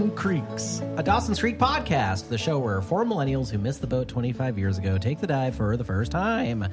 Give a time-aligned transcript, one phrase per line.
[0.00, 3.86] Freaks and Creeks, a Dawson's Creek podcast, the show where four millennials who missed the
[3.86, 6.66] boat 25 years ago take the dive for the first time.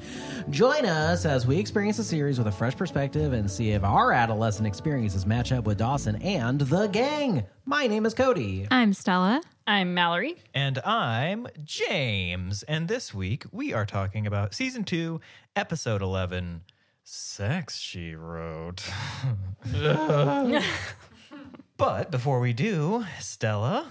[0.48, 4.12] Join us as we experience the series with a fresh perspective and see if our
[4.12, 7.44] adolescent experiences match up with Dawson and the gang.
[7.66, 8.66] My name is Cody.
[8.70, 9.42] I'm Stella.
[9.66, 10.36] I'm Mallory.
[10.54, 12.62] And I'm James.
[12.62, 15.20] And this week we are talking about season two,
[15.54, 16.62] episode 11
[17.04, 18.84] Sex She Wrote.
[21.78, 23.90] but before we do, Stella,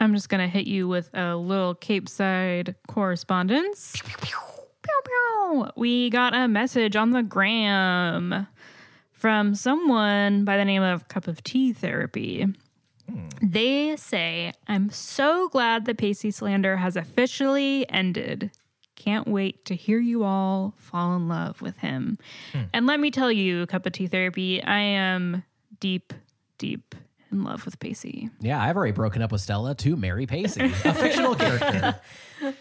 [0.00, 3.92] I'm just going to hit you with a little Capeside correspondence.
[4.02, 4.38] Pew, pew.
[5.76, 8.46] We got a message on the gram
[9.12, 12.46] from someone by the name of Cup of Tea Therapy.
[13.08, 13.28] Hmm.
[13.42, 18.50] They say, I'm so glad the Pacey slander has officially ended.
[18.96, 22.18] Can't wait to hear you all fall in love with him.
[22.52, 22.62] Hmm.
[22.72, 25.44] And let me tell you, Cup of Tea Therapy, I am
[25.80, 26.12] deep,
[26.64, 26.94] deep
[27.30, 28.30] in love with Pacey.
[28.40, 32.00] Yeah, I've already broken up with Stella to marry Pacey, a fictional character.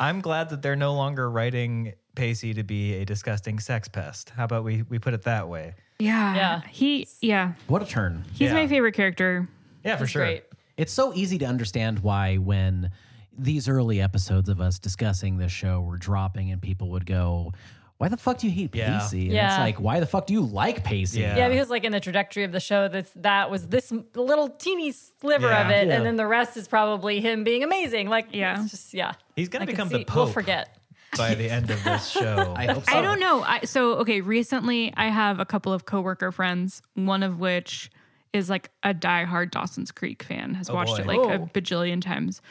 [0.00, 4.30] I'm glad that they're no longer writing Pacey to be a disgusting sex pest.
[4.30, 5.74] How about we, we put it that way?
[5.98, 6.34] Yeah.
[6.36, 6.60] Yeah.
[6.70, 7.54] He, yeah.
[7.66, 8.24] What a turn.
[8.32, 8.54] He's Yeah.
[8.54, 9.48] my favorite character.
[9.84, 10.22] Yeah, for That's sure.
[10.22, 10.44] great.
[10.76, 12.92] It's so easy to understand why when
[13.36, 17.52] these early episodes of us discussing this show were dropping and people would go,
[17.98, 18.98] why the fuck do you hate Yeah.
[19.00, 19.18] Pacey?
[19.22, 19.60] And it's Yeah.
[19.60, 21.20] like, why the fuck do you like Pacey?
[21.20, 21.36] Yeah.
[21.36, 24.92] Yeah, because like in the trajectory of the show, that's that was this little teeny
[24.92, 25.94] sliver of it, Yeah.
[25.96, 28.08] and then the rest is probably him being amazing.
[28.08, 28.62] Like, Yeah.
[28.62, 29.12] it's just yeah.
[29.36, 30.78] He's going I to can become the see- We'll Pope forget.
[31.16, 32.52] by the end of this show.
[32.56, 32.96] I hope so.
[32.96, 33.42] I don't know.
[33.42, 37.90] I, so, okay, recently I have a couple of coworker friends, one of which
[38.32, 41.02] is like a diehard Dawson's Creek fan, has watched boy.
[41.02, 41.50] it like a Oh.
[41.54, 42.42] bajillion times.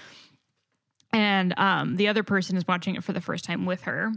[1.14, 4.12] And um, the other person is watching it for the first time with her.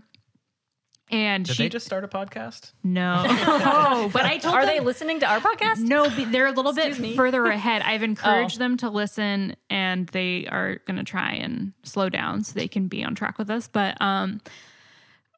[1.10, 2.72] And Did she they just start a podcast?
[2.84, 5.78] no, oh, but I told Are them, they listening to our podcast?
[5.78, 7.16] No, they're a little bit me?
[7.16, 7.82] further ahead.
[7.82, 8.58] I've encouraged Oh.
[8.60, 12.86] them to listen and they are going to try and slow down so they can
[12.86, 13.66] be on track with us.
[13.66, 14.40] But um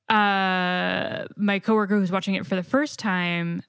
[0.08, 3.62] uh my coworker who's watching it for the first time,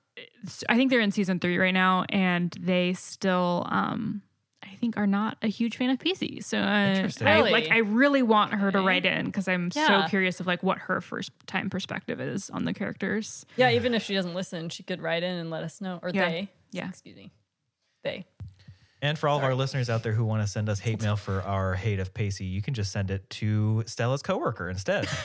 [0.67, 4.21] I think they're in season 3 right now and they still um
[4.71, 6.41] I think are not a huge fan of Pacey.
[6.41, 7.27] So uh, Interesting.
[7.27, 7.51] I Really?
[7.51, 10.03] like I really want her to write in cuz I'm Yeah.
[10.05, 13.45] so curious of like what her first time perspective is on the characters.
[13.57, 15.99] Yeah, even if she doesn't listen, she could write in and let us know.
[16.01, 16.29] Or Yeah.
[16.29, 16.49] they.
[16.71, 16.89] Yeah.
[16.89, 17.31] Excuse me.
[18.03, 18.25] They.
[19.01, 21.17] And for all of our listeners out there who want to send us hate mail
[21.17, 25.07] for our hate of Pacey, you can just send it to Stella's coworker instead.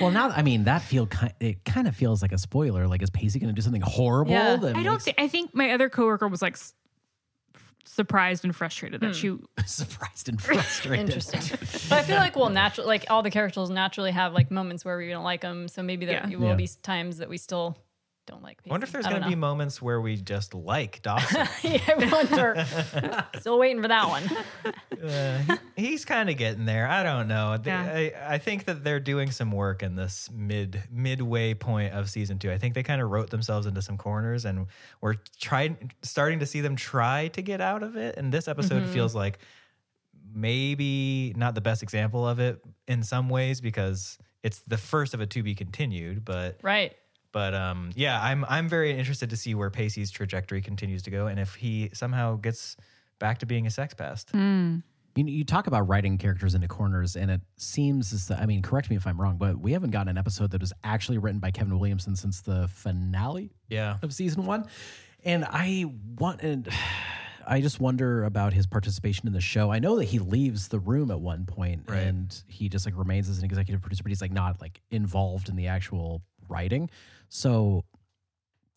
[0.00, 2.86] Well, now, I mean, that feel ki- it kind of feels like a spoiler.
[2.86, 4.30] Like, is Pacey going to do something horrible?
[4.32, 4.54] Yeah.
[4.56, 5.16] that I don't makes- think.
[5.20, 6.72] I think my other coworker was like s-
[7.84, 9.12] surprised and frustrated that hmm.
[9.12, 9.38] she.
[9.66, 11.06] surprised and frustrated.
[11.06, 11.40] Interesting.
[11.88, 14.96] but I feel like we'll naturally, like all the characters naturally have like moments where
[14.96, 15.68] we don't like them.
[15.68, 16.36] So maybe there Yeah.
[16.36, 16.54] will Yeah.
[16.54, 17.76] be times that we still
[18.26, 18.58] don't like.
[18.66, 21.46] I wonder if there's going to be moments where we just like Dawson.
[21.62, 23.26] yeah, I wonder.
[23.40, 25.58] Still waiting for that one.
[25.76, 26.86] He's kind of getting there.
[26.86, 27.56] I don't know.
[27.56, 28.12] They- Yeah.
[28.28, 32.38] I, I think that they're doing some work in this mid midway point of season
[32.38, 32.50] two.
[32.52, 34.66] I think they kind of wrote themselves into some corners, and
[35.00, 38.16] we're trying starting to see them try to get out of it.
[38.16, 38.92] And this episode Mm-hmm.
[38.92, 39.38] feels like
[40.34, 45.20] maybe not the best example of it in some ways because it's the first of
[45.20, 46.24] a to be continued.
[46.24, 46.94] But Right.
[47.32, 51.26] But um, yeah, I'm I'm very interested to see where Pacey's trajectory continues to go,
[51.26, 52.76] and if he somehow gets
[53.18, 54.30] back to being a sex pest.
[55.14, 58.88] You, you talk about writing characters into corners, and it seems as I mean, correct
[58.88, 61.50] me if I'm wrong, but we haven't gotten an episode that was actually written by
[61.50, 63.98] Kevin Williamson since the finale Yeah.
[64.02, 64.64] of season one.
[65.22, 65.84] And I
[66.18, 66.66] want, and
[67.46, 69.70] I just wonder about his participation in the show.
[69.70, 71.98] I know that he leaves the room at one point, Right.
[72.06, 75.50] and he just like remains as an executive producer, but he's like not like involved
[75.50, 76.88] in the actual writing.
[77.32, 77.84] So.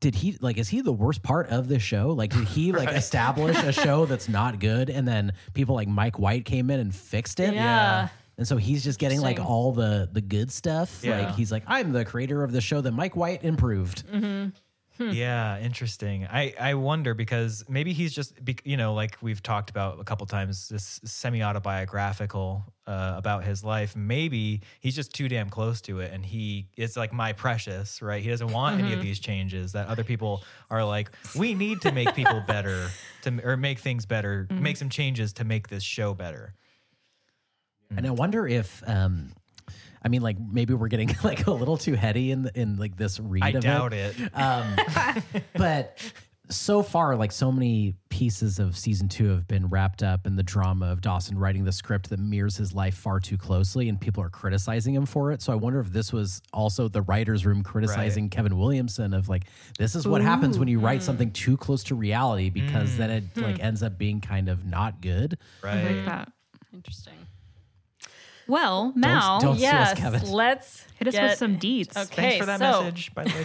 [0.02, 0.58] Did he like?
[0.58, 2.10] Is he the worst part of this show?
[2.12, 6.20] Like, did he like establish a show that's not good, and then people like Mike
[6.20, 7.54] White came in and fixed it?
[7.54, 8.10] Yeah.
[8.38, 11.00] And so he's just getting like all the the good stuff.
[11.02, 11.22] Yeah.
[11.22, 14.06] Like he's like, I'm the creator of the show that Mike White improved.
[14.08, 14.50] Mm-hmm.
[15.00, 16.26] Yeah, interesting.
[16.26, 20.26] I I wonder because maybe he's just you know like we've talked about a couple
[20.26, 23.96] times this semi autobiographical uh, about his life.
[23.96, 28.24] Maybe he's just too damn close to it, and he it's like my precious, right?
[28.24, 31.12] He doesn't want any of these changes that other people are like.
[31.36, 32.90] We need to make people better
[33.24, 36.54] to or make things better, make some changes to make this show better.
[37.96, 39.34] And I wonder if um
[40.06, 42.96] I mean like maybe we're getting like a little too heady in the, in like
[42.96, 44.16] this read I of doubt it.
[44.20, 44.30] it.
[44.34, 44.78] Um
[45.56, 46.00] but
[46.50, 50.44] so far, like so many pieces of season two have been wrapped up in the
[50.44, 54.24] drama of Dawson writing the script that mirrors his life far too closely, and people
[54.24, 55.42] are criticizing him for it.
[55.42, 59.46] So I wonder if this was also the writers' room criticizing Kevin Williamson of like,
[59.80, 63.24] this is what happens when you write something too close to reality because then it
[63.38, 65.38] like ends up being kind of not good.
[65.64, 65.84] Right.
[65.84, 66.32] like that.
[66.74, 67.14] Interesting.
[68.48, 70.32] Well, Mal, don't- sue us, yes, Kevin.
[70.32, 71.98] let's hit us get- with some deets.
[71.98, 73.44] Okay, Thanks for that so, message, by the way.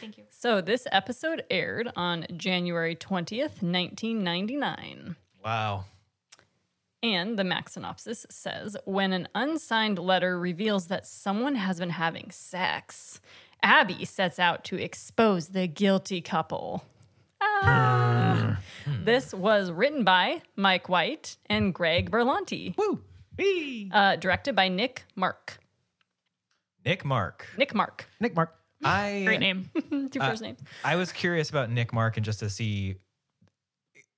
[0.00, 0.24] Thank you.
[0.38, 5.16] So this episode aired on January 20th, 1999.
[5.44, 5.84] wow.
[7.02, 12.30] And the Mac synopsis says when an unsigned letter reveals that someone has been having
[12.30, 13.20] sex,
[13.62, 16.84] Abby sets out to expose the guilty couple.
[17.40, 18.58] Ah.
[19.04, 23.02] This was written by Mike White and Greg Berlanti, Woo!
[23.38, 23.90] Whee!
[23.92, 25.58] uh, directed by Nick Marck.
[26.84, 27.46] Nick Marck.
[27.58, 28.54] Nick Marck, Nick Marck.
[28.84, 29.70] I Great name.
[29.90, 30.60] two first names.
[30.84, 32.96] I was curious about Nick Marck and just to see.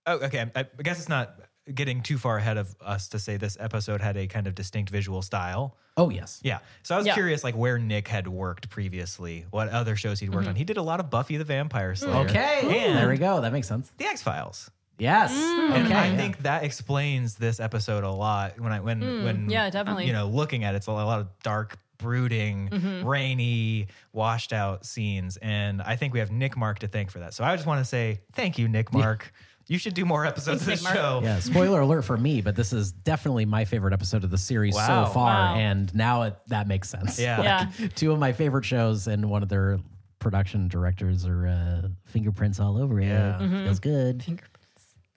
[0.07, 0.51] Oh, okay.
[0.55, 1.35] I, I guess it's not
[1.73, 4.91] getting too far ahead of us to say this episode had a kind of distinct
[4.91, 5.77] visual style.
[5.97, 6.41] Oh yes.
[6.43, 6.59] Yeah.
[6.83, 7.15] So I was Yeah.
[7.15, 10.55] curious, like where Nick had worked previously, what other shows he'd worked on.
[10.57, 12.25] He did a lot of Buffy the Vampire Slayer.
[12.27, 12.61] Okay.
[12.87, 13.41] And there we go.
[13.43, 13.93] That makes sense.
[13.99, 14.71] The X Files.
[14.99, 15.33] Yes.
[15.33, 15.71] Mm.
[15.73, 15.95] And Okay.
[15.95, 16.17] I yeah.
[16.17, 18.59] think that explains this episode a lot.
[18.61, 19.25] When I when mm.
[19.25, 20.07] when yeah, definitely.
[20.07, 23.07] you know looking at it, it's a lot of dark, brooding, mm-hmm.
[23.07, 27.35] rainy, washed out scenes, and I think we have Nick Marck to thank for that.
[27.35, 29.33] So I just want to say thank you, Nick Marck.
[29.71, 30.97] You should do more episodes Thanks, of Nick this Mark.
[30.97, 31.21] show.
[31.23, 34.75] Yeah, spoiler alert for me, but this is definitely my favorite episode of the series
[34.75, 35.05] Wow.
[35.05, 35.55] so far, Wow.
[35.57, 37.19] and now it, that makes sense.
[37.21, 37.43] Yeah.
[37.79, 37.89] Yeah.
[37.95, 39.79] two of my favorite shows, and one of their
[40.21, 43.09] production directors are uh, fingerprints all over it.
[43.09, 43.39] Yeah.
[43.43, 43.65] Mm-hmm.
[43.65, 44.41] Feels good.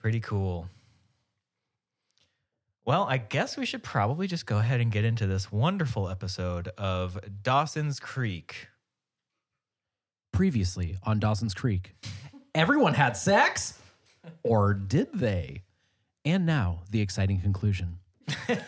[0.02, 0.68] Pretty cool.
[2.84, 6.66] Well, I guess we should probably just go ahead and get into this wonderful episode
[6.76, 8.66] of Dawson's Creek.
[10.32, 11.94] Previously on Dawson's Creek,
[12.54, 13.78] everyone had sex,
[14.42, 15.62] or did they?
[16.24, 17.98] And now the exciting conclusion.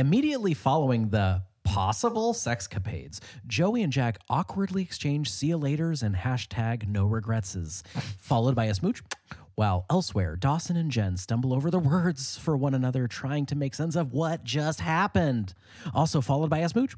[0.00, 6.88] Immediately following the possible sexcapades, Joey and Jack awkwardly exchange see you laters and hashtag
[6.88, 7.84] no regretses,
[8.18, 9.02] followed by a smooch.
[9.54, 13.74] While elsewhere, Dawson and Jen stumble over the words for one another, trying to make
[13.74, 15.52] sense of what just happened.
[15.94, 16.94] Also followed by a smooch,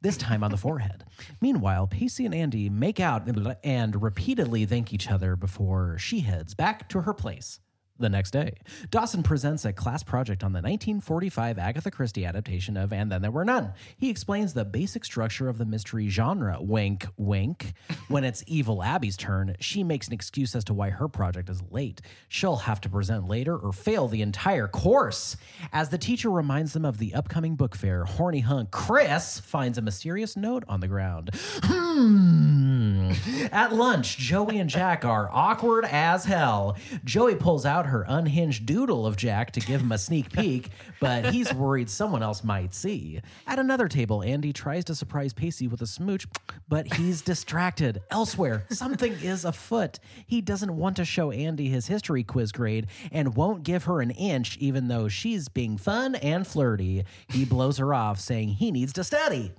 [0.00, 1.04] this time on the forehead.
[1.40, 3.28] Meanwhile, Pacey and Andy make out
[3.62, 7.60] and repeatedly thank each other before she heads back to her place
[7.98, 8.54] the next day.
[8.90, 13.30] Dawson presents a class project on the 1945 Agatha Christie adaptation of And Then There
[13.30, 13.72] Were None.
[13.96, 16.58] He explains the basic structure of the mystery genre.
[16.60, 17.74] Wink, wink.
[18.08, 21.62] When it's Evil Abby's turn, she makes an excuse as to why her project is
[21.70, 22.00] late.
[22.28, 25.36] She'll have to present later or fail the entire course.
[25.72, 29.82] As the teacher reminds them of the upcoming book fair, horny hunk Chris finds a
[29.82, 31.30] mysterious note on the ground.
[31.62, 33.12] Hmm.
[33.50, 36.76] At lunch, Joey and Jack are awkward as hell.
[37.04, 40.70] Joey pulls out her unhinged doodle of Jack to give him a sneak peek,
[41.00, 43.20] but he's worried someone else might see.
[43.46, 46.26] At another table, Andy tries to surprise Pacey with a smooch,
[46.68, 48.00] but he's distracted.
[48.10, 49.98] Elsewhere, something is afoot.
[50.26, 54.10] He doesn't want to show Andy his history quiz grade and won't give her an
[54.10, 57.04] inch, even though she's being fun and flirty.
[57.28, 59.52] He blows her off, saying he needs to study.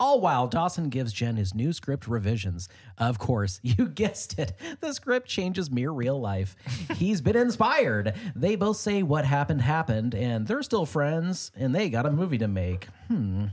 [0.00, 2.68] All while Dawson gives Jen his new script revisions.
[2.98, 6.56] Of course, you guessed it, the script changes mere real life.
[6.96, 8.14] He's been inspired.
[8.34, 12.38] They both say what happened happened, and they're still friends, and they got a movie
[12.38, 12.88] to make.
[13.06, 13.46] Hmm.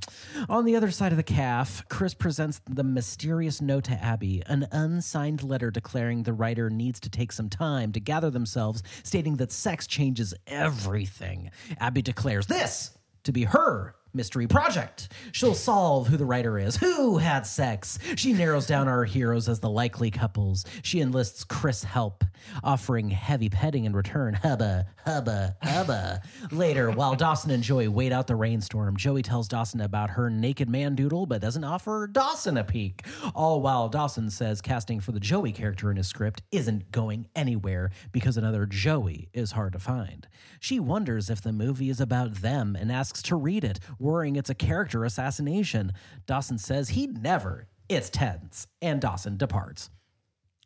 [0.50, 4.68] On the other side of the calf, Chris presents the mysterious note to Abby, an
[4.72, 9.52] unsigned letter declaring the writer needs to take some time to gather themselves, stating that
[9.52, 11.52] sex changes everything.
[11.80, 15.12] Abby declares this to be her mystery project.
[15.32, 18.00] She'll solve who the writer is, who had sex.
[18.16, 20.66] She narrows down our heroes as the likely couples.
[20.84, 22.24] She enlists Chris' help,
[22.64, 24.34] offering heavy petting in return.
[24.34, 26.22] Hubba, hubba, hubba.
[26.52, 30.70] Later, while Dawson and Joey wait out the rainstorm, Joey tells Dawson about her naked
[30.70, 33.06] man doodle, but doesn't offer Dawson a peek.
[33.36, 37.92] All while Dawson says casting for the Joey character in his script isn't going anywhere
[38.12, 40.28] because another Joey is hard to find.
[40.60, 44.50] She wonders if the movie is about them and asks to read it, worrying it's
[44.50, 45.94] a character assassination.
[46.26, 47.68] Dawson says he'd never.
[47.88, 49.90] It's tense, and Dawson departs.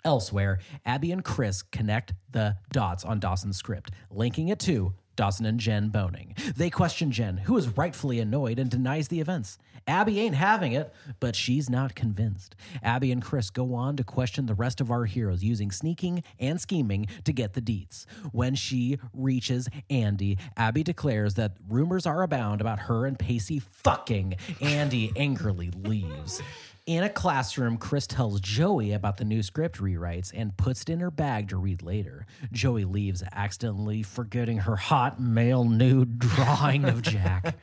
[0.04, 5.60] Elsewhere, Abby and Chris connect the dots on Dawson's script, linking it to Dawson and
[5.60, 6.36] Jen boning.
[6.56, 9.58] They question Jen, who is rightfully annoyed and denies the events.
[9.88, 12.56] Abby ain't having it, but she's not convinced.
[12.82, 16.60] Abby and Chris go on to question the rest of our heroes using sneaking and
[16.60, 18.06] scheming to get the deets.
[18.32, 24.36] When she reaches Andy, Abby declares that rumors are abound about her and Pacey fucking.
[24.62, 26.42] Andy angrily leaves.
[26.86, 31.00] In a classroom, Chris tells Joey about the new script rewrites and puts it in
[31.00, 32.28] her bag to read later.
[32.52, 37.58] Joey leaves, accidentally forgetting her hot male nude drawing of Jack.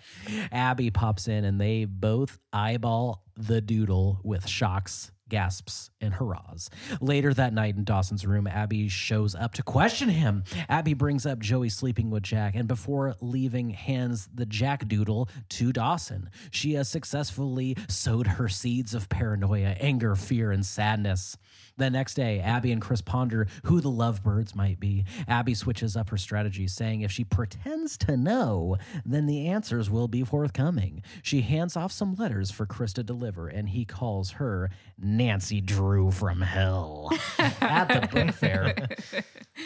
[0.51, 6.69] Abby pops in and they both eyeball the doodle with shocks, gasps, and hurrahs.
[7.01, 10.45] Later that night in Dawson's room, Abby shows up to question him.
[10.69, 15.73] Abby brings up Joey sleeping with Jack and before leaving, hands the Jack doodle to
[15.73, 16.29] Dawson.
[16.51, 21.39] She has successfully sowed her seeds of paranoia, anger, fear, and sadness.
[21.77, 25.05] The next day, Abby and Chris ponder who the lovebirds might be.
[25.27, 30.09] Abby switches up her strategy, saying if she pretends to know, then the answers will
[30.09, 31.03] be forthcoming.
[31.23, 36.11] She hands off some letters for Chris to deliver, and he calls her Nancy Drew
[36.11, 37.11] from hell.
[37.39, 38.75] At the book fair,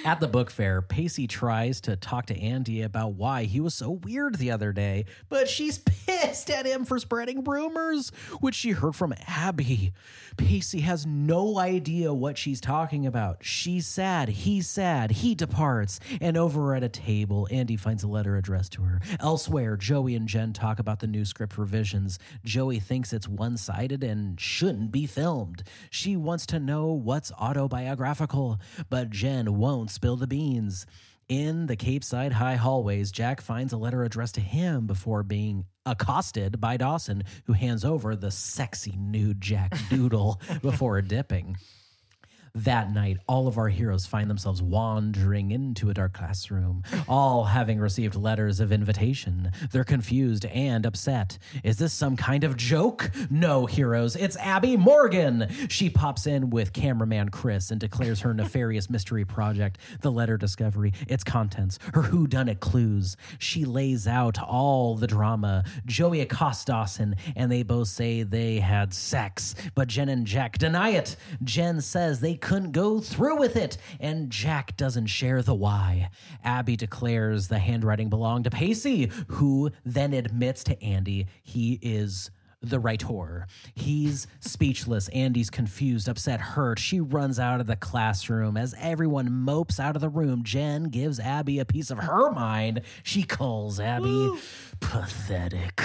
[0.05, 3.91] at the book fair, Pacey tries to talk to Andy about why he was so
[3.91, 8.11] weird the other day, but she's pissed at him for spreading rumors,
[8.41, 9.93] which she heard from Abby.
[10.37, 13.38] Pacey has no idea what she's talking about.
[13.43, 18.37] She's sad, he's sad, he departs, and over at a table, Andy finds a letter
[18.37, 19.00] addressed to her.
[19.21, 22.19] Elsewhere, Joey and Jen talk about the new script revisions.
[22.45, 25.62] Joey thinks it's one sided and shouldn't be filmed.
[25.91, 28.61] She wants to know what's autobiographical,
[28.91, 30.87] but Jen won't spill the beans.
[31.29, 36.61] In the Capeside High hallways, Jack finds a letter addressed to him before being accosted
[36.61, 41.57] by Dawson, who hands over the sexy nude Jack Doodle before dipping.
[42.57, 47.79] That night, all of our heroes find themselves wandering into a dark classroom, all having
[47.79, 49.51] received letters of invitation.
[49.73, 51.37] They're confused and upset.
[51.63, 53.11] Is this some kind of joke?
[53.29, 55.49] No, heroes, it's Abby Morgan.
[55.69, 60.95] She pops in with cameraman Chris and declares her nefarious mystery project, the letter discovery,
[61.09, 63.19] its contents, her whodunit clues.
[63.39, 65.63] She lays out all the drama.
[65.85, 70.89] Joey accosts Dawson, and they both say they had sex, but Jen and Jack deny
[70.91, 71.17] it.
[71.45, 76.11] Jen says they couldn't go through with it, and Jack doesn't share the why.
[76.45, 82.31] Abby declares the handwriting belonged to Pacey, who then admits to Andy he is
[82.62, 83.49] the writer.
[83.75, 85.09] He's speechless.
[85.09, 86.79] Andy's confused, upset, hurt.
[86.79, 88.57] She runs out of the classroom.
[88.57, 92.83] As everyone mopes out of the room, Jen gives Abby a piece of her mind.
[93.03, 94.33] She calls Abby
[94.80, 95.83] pathetic.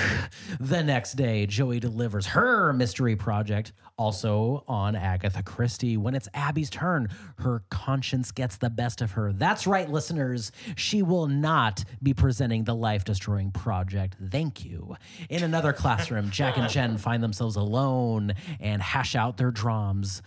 [0.60, 5.98] The next day, Joey delivers her mystery project, also on Agatha Christie.
[5.98, 9.34] When it's Abby's turn, her conscience gets the best of her.
[9.34, 10.52] That's right, listeners.
[10.76, 14.16] She will not be presenting the life destroying project.
[14.30, 14.96] Thank you.
[15.30, 20.22] In another classroom, Jack and Jen find themselves alone and hash out their drums.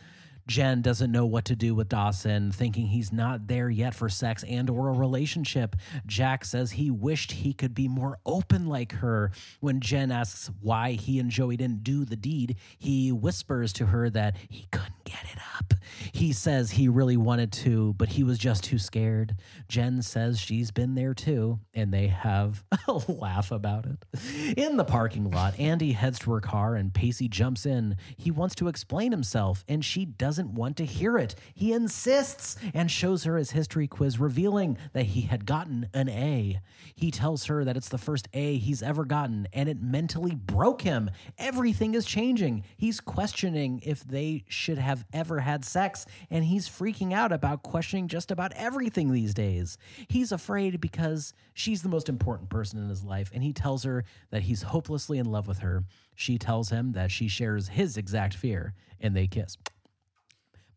[0.46, 4.44] Jen doesn't know what to do with Dawson, thinking he's not there yet for sex
[4.44, 5.76] and or a relationship.
[6.06, 9.30] Jack says he wished he could be more open like her.
[9.60, 14.10] When Jen asks why he and Joey didn't do the deed, he whispers to her
[14.10, 15.74] that he couldn't get it up.
[16.12, 19.36] He says he really wanted to, but he was just too scared.
[19.68, 24.56] Jen says she's been there too, and they have a laugh about it.
[24.56, 27.96] In the parking lot, Andy heads to her car and Pacey jumps in.
[28.16, 31.34] He wants to explain himself, and she doesn't want to hear it.
[31.54, 36.60] He insists and shows her his history quiz, revealing that he had gotten an A.
[36.94, 40.82] He tells her that it's the first A he's ever gotten, and it mentally broke
[40.82, 41.10] him.
[41.38, 42.64] Everything is changing.
[42.76, 48.08] He's questioning if they should have ever had sex, and he's freaking out about questioning
[48.08, 49.78] just about everything these days.
[50.08, 54.04] He's afraid because she's the most important person in his life, and he tells her
[54.30, 55.84] that he's hopelessly in love with her.
[56.14, 59.58] She tells him that she shares his exact fear, and they kiss.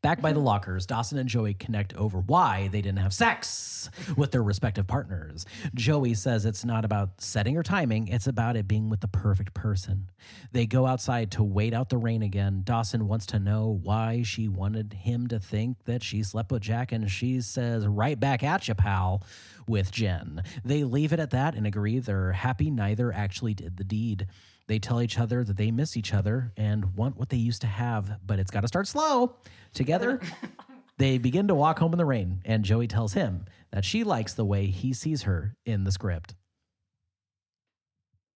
[0.01, 0.45] Back by the mm-hmm.
[0.45, 5.45] lockers, Dawson and Joey connect over why they didn't have sex with their respective partners.
[5.73, 9.53] Joey says it's not about setting or timing, it's about it being with the perfect
[9.53, 10.09] person.
[10.51, 12.61] They go outside to wait out the rain again.
[12.63, 16.91] Dawson wants to know why she wanted him to think that she slept with Jack,
[16.91, 19.23] and she says, Right back at you, pal,
[19.67, 20.43] with Jen.
[20.63, 24.27] They leave it at that and agree they're happy neither actually did the deed.
[24.67, 27.67] They tell each other that they miss each other and want what they used to
[27.67, 29.35] have, but it's got to start slow.
[29.73, 30.19] Together,
[30.97, 34.33] they begin to walk home in the rain, and Joey tells him that she likes
[34.33, 36.35] the way he sees her in the script.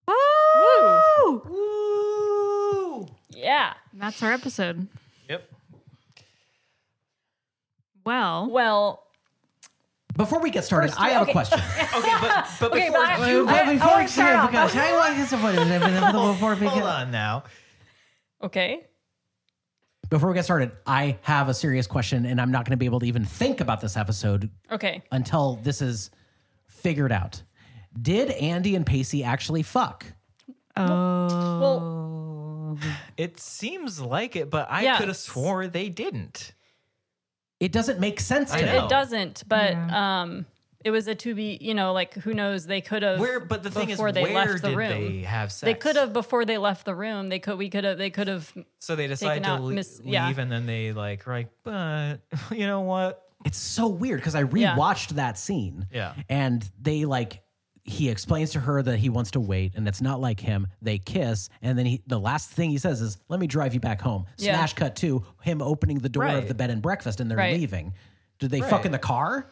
[0.08, 1.42] Woo!
[1.48, 3.08] Woo!
[3.30, 3.74] Yeah.
[3.92, 4.88] That's our episode.
[5.28, 5.48] Yep.
[8.04, 9.04] Well, Well,
[10.16, 11.30] Before we get started, First, I have okay.
[11.30, 11.58] a question.
[11.96, 14.50] Okay, but but Okay, before but I- you, I- I wanna start off.
[14.52, 17.44] before we hold get on now.
[18.42, 18.86] okay.
[20.10, 22.84] before we get started, I have a serious question, and I'm not going to be
[22.86, 25.02] able to even think about this episode Okay.
[25.10, 26.10] until this is
[26.68, 27.42] figured out.
[28.00, 30.04] Did Andy and Pacey actually fuck?
[30.76, 32.78] oh, Well,
[33.16, 34.98] It seems like it, but I Yeah.
[34.98, 36.52] could have swore they didn't.
[37.62, 38.72] It doesn't make sense to know.
[38.72, 38.78] me.
[38.78, 40.46] It doesn't, but um,
[40.84, 41.58] it was a to be.
[41.60, 42.66] You know, like who knows?
[42.66, 43.20] They could have.
[43.20, 44.88] Where, but the thing is, before they where left the did room.
[44.88, 45.60] they have sex?
[45.60, 47.28] They could have before they left the room.
[47.28, 47.56] They could.
[47.58, 47.98] We could have.
[47.98, 48.52] They could have.
[48.80, 50.32] So they decided to out le- mis- leave, yeah.
[50.36, 51.48] and then they like, right?
[51.62, 52.16] But
[52.50, 53.22] you know what?
[53.44, 54.76] It's so weird because I Yeah.
[54.76, 55.86] rewatched that scene.
[55.92, 56.14] Yeah.
[56.28, 57.42] And they like
[57.84, 60.68] he explains to her that he wants to wait and it's not like him.
[60.80, 63.80] They kiss and then he the last thing he says is, Let me drive you
[63.80, 64.26] back home.
[64.38, 64.54] Yeah.
[64.56, 67.54] Smash cut to him opening the door of the bed and breakfast and they're Right.
[67.58, 67.94] leaving.
[68.38, 68.86] Did they fuck Right.
[68.86, 69.46] in the car?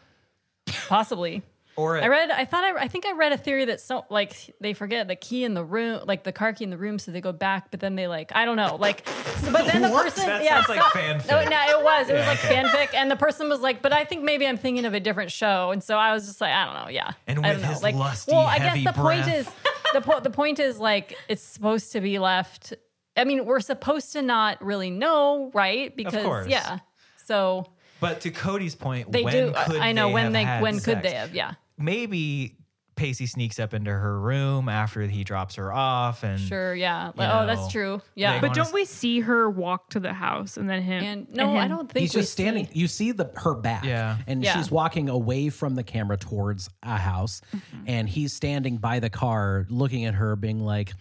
[0.88, 1.42] Possibly.
[1.80, 2.30] Or I read.
[2.30, 2.64] I thought.
[2.64, 5.54] I, I think I read a theory that so like they forget the key in
[5.54, 7.70] the room, like the car key in the room, so they go back.
[7.70, 9.08] But then they like I don't know, like.
[9.08, 10.04] so- but then the What?
[10.04, 11.28] person, That yeah, sounds like fanfic.
[11.28, 12.08] No, no, it was.
[12.08, 12.54] It was Yeah, like okay.
[12.54, 15.32] fanfic, and the person was like, "But I think maybe I'm thinking of a different
[15.32, 17.62] show," and so I was just like, "I don't know, yeah." And I with don't
[17.62, 17.68] know.
[17.68, 19.34] his like, lusty, well, I guess the point breath.
[19.46, 19.50] is
[19.94, 22.74] the po- the point is like it's supposed to be left.
[23.16, 25.94] I mean, we're supposed to not really know, right?
[25.96, 26.46] Because course.
[26.48, 26.78] yeah,
[27.26, 27.66] so
[28.00, 29.52] But to Cody's point, they when do.
[29.66, 31.02] Could I know they when have they had when could sex?
[31.02, 31.34] they have?
[31.34, 31.54] Yeah.
[31.80, 32.56] Maybe
[32.96, 37.06] Pacey sneaks up into her room after he drops her off, and Sure, yeah.
[37.06, 38.02] You Like, oh, that's true.
[38.14, 38.40] Yeah.
[38.42, 41.02] But don't s- we see her walk to the house and then him?
[41.02, 42.66] and no, and I don't think He's we just standing.
[42.66, 44.18] see- You see the her back, Yeah.
[44.26, 44.54] and Yeah.
[44.54, 47.40] she's walking away from the camera towards a house,
[47.86, 50.92] and he's standing by the car, looking at her, being like,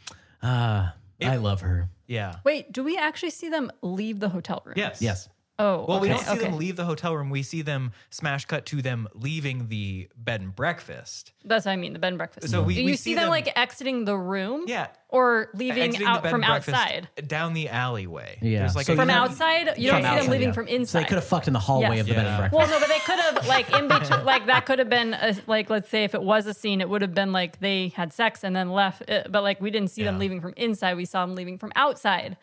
[0.42, 4.76] "Ah, I love her." yeah, Wait, do we actually see them leave the hotel room?
[4.78, 5.28] yes, Yes,
[5.62, 6.40] Oh, Well, we don't see okay.
[6.46, 7.30] them leave the hotel room.
[7.30, 11.34] We see them smash cut to them leaving the bed and breakfast.
[11.44, 11.92] That's what I mean.
[11.92, 12.50] The bed and breakfast.
[12.50, 14.64] So we- do we you see see them, them- like exiting the room?
[14.68, 14.88] Yeah.
[15.10, 17.10] Or leaving Exiting out from outside.
[17.28, 18.38] down the alleyway.
[18.42, 18.60] Yeah.
[18.60, 20.54] There's like So a From have- outside, you don't see them outside, leaving yeah.
[20.54, 21.00] from So inside.
[21.02, 22.00] they could have fucked in the hallway Yes.
[22.02, 22.58] of the bed and breakfast.
[22.58, 25.36] Well, no, but they could have like in between, like that could have been a,
[25.48, 28.14] like let's say if it was a scene, it would have been like they had
[28.14, 29.10] sex and then left.
[29.10, 31.72] uh, But like we didn't see them leaving from inside; we saw them leaving from
[31.76, 32.38] outside.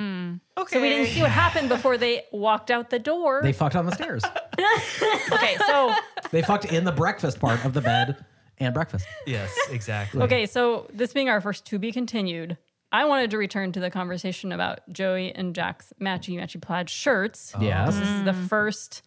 [0.00, 0.38] Okay.
[0.76, 3.40] So we didn't see what happened before they walked out the door.
[3.42, 4.22] they fucked on the stairs.
[5.32, 5.94] okay, so
[6.30, 8.24] they fucked in the breakfast part of the bed
[8.58, 9.06] and breakfast.
[9.26, 10.22] Yes, exactly.
[10.22, 12.56] Okay, so this being our first to be continued,
[12.92, 17.52] I wanted to return to the conversation about Joey and Jack's matchy matchy plaid shirts.
[17.60, 17.98] Yes.
[17.98, 19.02] This is the first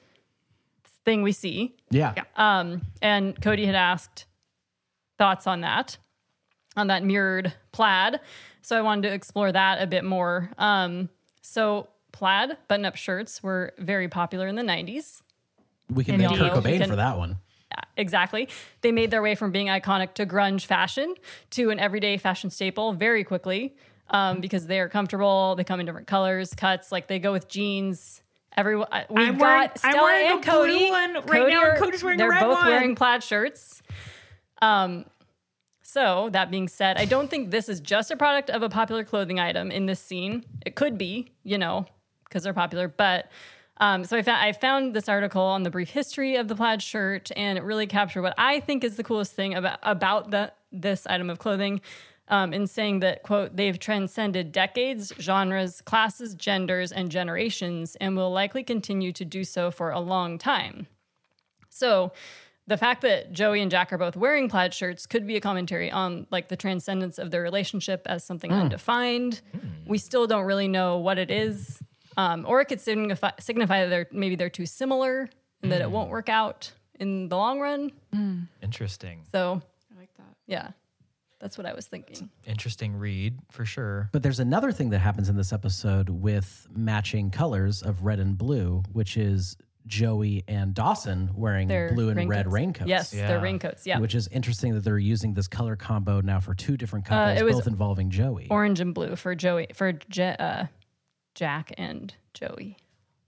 [1.05, 1.75] thing we see.
[1.89, 2.13] Yeah.
[2.35, 4.25] Um, and Cody had asked
[5.17, 5.97] thoughts on that,
[6.75, 8.19] on that mirrored plaid.
[8.61, 10.49] So I wanted to explore that a bit more.
[10.57, 11.09] Um,
[11.41, 15.21] so plaid button up shirts were very popular in the 90s.
[15.93, 17.37] We can And thank we Kurt Cobain can- for that one.
[17.97, 18.49] Exactly.
[18.81, 21.13] They made their way from being iconic to grunge fashion
[21.51, 23.75] to an everyday fashion staple very quickly
[24.09, 25.55] um, because they are comfortable.
[25.55, 26.91] They come in different colors, cuts.
[26.91, 28.21] Like they go with jeans.
[28.57, 30.89] Everyone, uh, we've I'm wearing- got I'm Stella wearing and a blue Cody.
[30.89, 32.67] one right now, and Cody's wearing a they're both one.
[32.67, 33.81] wearing plaid shirts.
[34.61, 35.05] Um,
[35.91, 39.03] so that being said, I don't think this is just a product of a popular
[39.03, 40.45] clothing item in this scene.
[40.63, 41.87] It could be, you know,
[42.25, 43.29] because they're popular, but.
[43.81, 46.81] Um, so I found I found this article on the brief history of the plaid
[46.81, 50.51] shirt, and it really captured what I think is the coolest thing about about the
[50.69, 51.79] this item of clothing.
[52.27, 58.33] Um, in saying that quote they've transcended decades, genres, classes, genders, and generations, and will
[58.33, 60.87] likely continue to do so for a long time.
[61.69, 62.11] So
[62.69, 65.89] the fact that Joey and Jack are both wearing plaid shirts could be a commentary
[65.89, 68.57] on like the transcendence of their relationship as something hmm.
[68.57, 69.41] undefined.
[69.51, 69.67] Hmm.
[69.87, 71.81] We still don't really know what it is.
[72.15, 75.29] Um, or it could signify, signify that they're maybe they're too similar
[75.63, 75.93] and that it hmm.
[75.93, 77.91] won't work out in the long run.
[78.61, 79.23] Interesting.
[79.31, 80.35] So I like that.
[80.45, 80.71] yeah,
[81.39, 82.29] that's what I was thinking.
[82.45, 84.09] Interesting read for sure.
[84.11, 88.37] But there's another thing that happens in this episode with matching colors of red and
[88.37, 89.57] blue, which is
[89.89, 92.53] Joey and Dawson wearing Their blue and red raincoats.
[92.53, 92.89] raincoats.
[92.89, 93.27] Yes, Yeah.
[93.27, 93.85] they're raincoats.
[93.85, 97.37] Yeah, Which is interesting that they're using this color combo now for two different couples,
[97.37, 98.47] Uh, it was both involving Joey.
[98.49, 100.65] orange and blue for Joey for Je- uh,
[101.35, 102.77] Jack and Joey.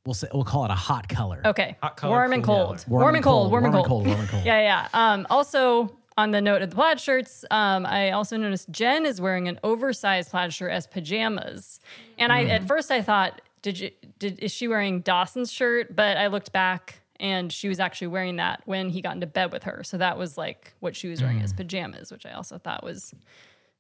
[0.06, 1.42] we'll say we'll call it a hot color.
[1.46, 1.76] Okay.
[1.84, 2.86] Hot color, warm and cool cold.
[2.86, 3.00] color.
[3.02, 3.52] Warm, and cold.
[3.52, 4.08] Warm and cold.
[4.08, 4.46] Warm and cold.
[4.46, 4.88] Yeah, yeah.
[4.94, 9.22] Um, also, on the note of the plaid shirts, um, I also noticed Jen is
[9.22, 11.80] wearing an oversized plaid shirt as pajamas.
[12.18, 15.96] And I, at first, I thought, did you, did is she wearing Dawson's shirt?
[15.96, 19.52] But I looked back, and she was actually wearing that when he got into bed
[19.52, 19.84] with her.
[19.84, 21.58] So that was like what she was wearing as mm.
[21.58, 23.14] pajamas, which I also thought was,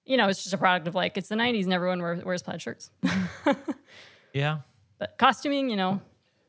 [0.05, 2.43] you know, it's just a product of like it's the '90s and everyone wears, wears
[2.43, 2.91] plaid shirts.
[4.33, 4.59] Yeah.
[4.97, 6.01] but costuming, you know,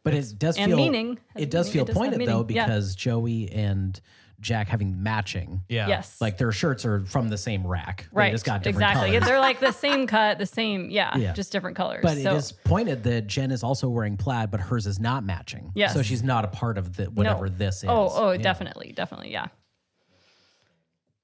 [0.04, 1.18] But it does And feel meaning.
[1.36, 1.72] It does meaning.
[1.72, 2.56] feel It does pointed though meaning.
[2.56, 2.66] Yeah.
[2.66, 4.00] because Joey and
[4.42, 5.62] Jack having matching.
[5.68, 5.88] Yeah.
[5.88, 8.08] yes, Like their shirts are from the same rack.
[8.12, 9.10] They right, just got different exactly.
[9.12, 9.24] colors.
[9.26, 11.32] They're like the same cut, the same, yeah, Yeah.
[11.32, 12.00] just different colors.
[12.02, 15.24] But so, it is pointed that Jen is also wearing plaid, but hers is not
[15.24, 15.72] matching.
[15.74, 15.94] Yes.
[15.94, 17.54] So she's not a part of the whatever no.
[17.56, 18.12] this oh, is.
[18.14, 18.38] Oh, oh, Yeah.
[18.38, 19.46] definitely, definitely, yeah.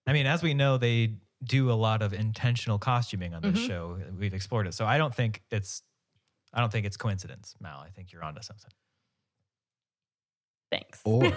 [0.06, 3.66] I mean, as we know, they do a lot of intentional costuming on this mm-hmm.
[3.66, 3.98] show.
[4.18, 5.82] We've explored it, so I don't think it's
[6.52, 7.78] I don't think it's coincidence, Mal.
[7.78, 8.70] I think you're onto something.
[10.70, 11.00] Thanks.
[11.04, 11.32] Or,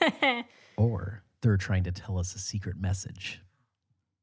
[0.80, 3.40] or they're trying to tell us a secret message.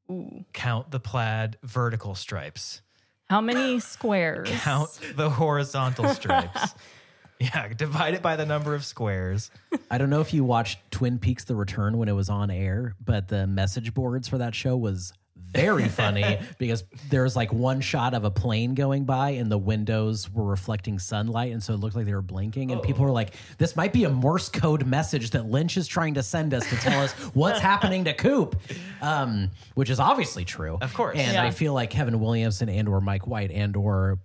[0.10, 0.46] Ooh.
[0.54, 2.82] Count the plaid vertical stripes.
[3.30, 4.50] How many squares?
[4.50, 6.74] Count the horizontal stripes.
[7.40, 9.52] yeah, divide it by the number of squares.
[9.92, 12.96] I don't know if you watched Twin Peaks: The Return when it was on air,
[13.04, 15.12] but the message boards for that show was
[15.58, 19.58] very funny because there was like one shot of a plane going by and the
[19.58, 23.12] windows were reflecting sunlight and so it looked like they were blinking and people were
[23.12, 26.68] like this might be a morse code message that lynch is trying to send us
[26.70, 28.56] to tell us what's happening to coop
[29.02, 31.18] um, which is obviously true Of course.
[31.18, 31.44] and Yeah.
[31.44, 34.20] i feel like kevin williamson and or mike white and or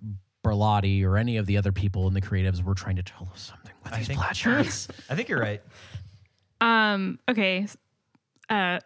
[0.44, 3.42] Berlanti or any of the other people in the creatives were trying to tell us
[3.42, 5.62] something with these think- plaid shirts I think you're right.
[6.60, 7.18] Um.
[7.28, 7.66] Okay.
[8.48, 8.78] Uh.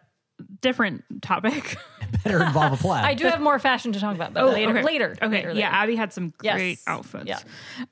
[0.61, 1.77] Different topic.
[2.23, 4.83] better involve a plaid I do have more fashion to talk about, but later, okay.
[4.83, 5.11] later.
[5.21, 5.27] Okay.
[5.27, 5.69] later, yeah.
[5.69, 6.55] Abby had some Yes.
[6.55, 7.25] great outfits.
[7.27, 7.39] Yeah.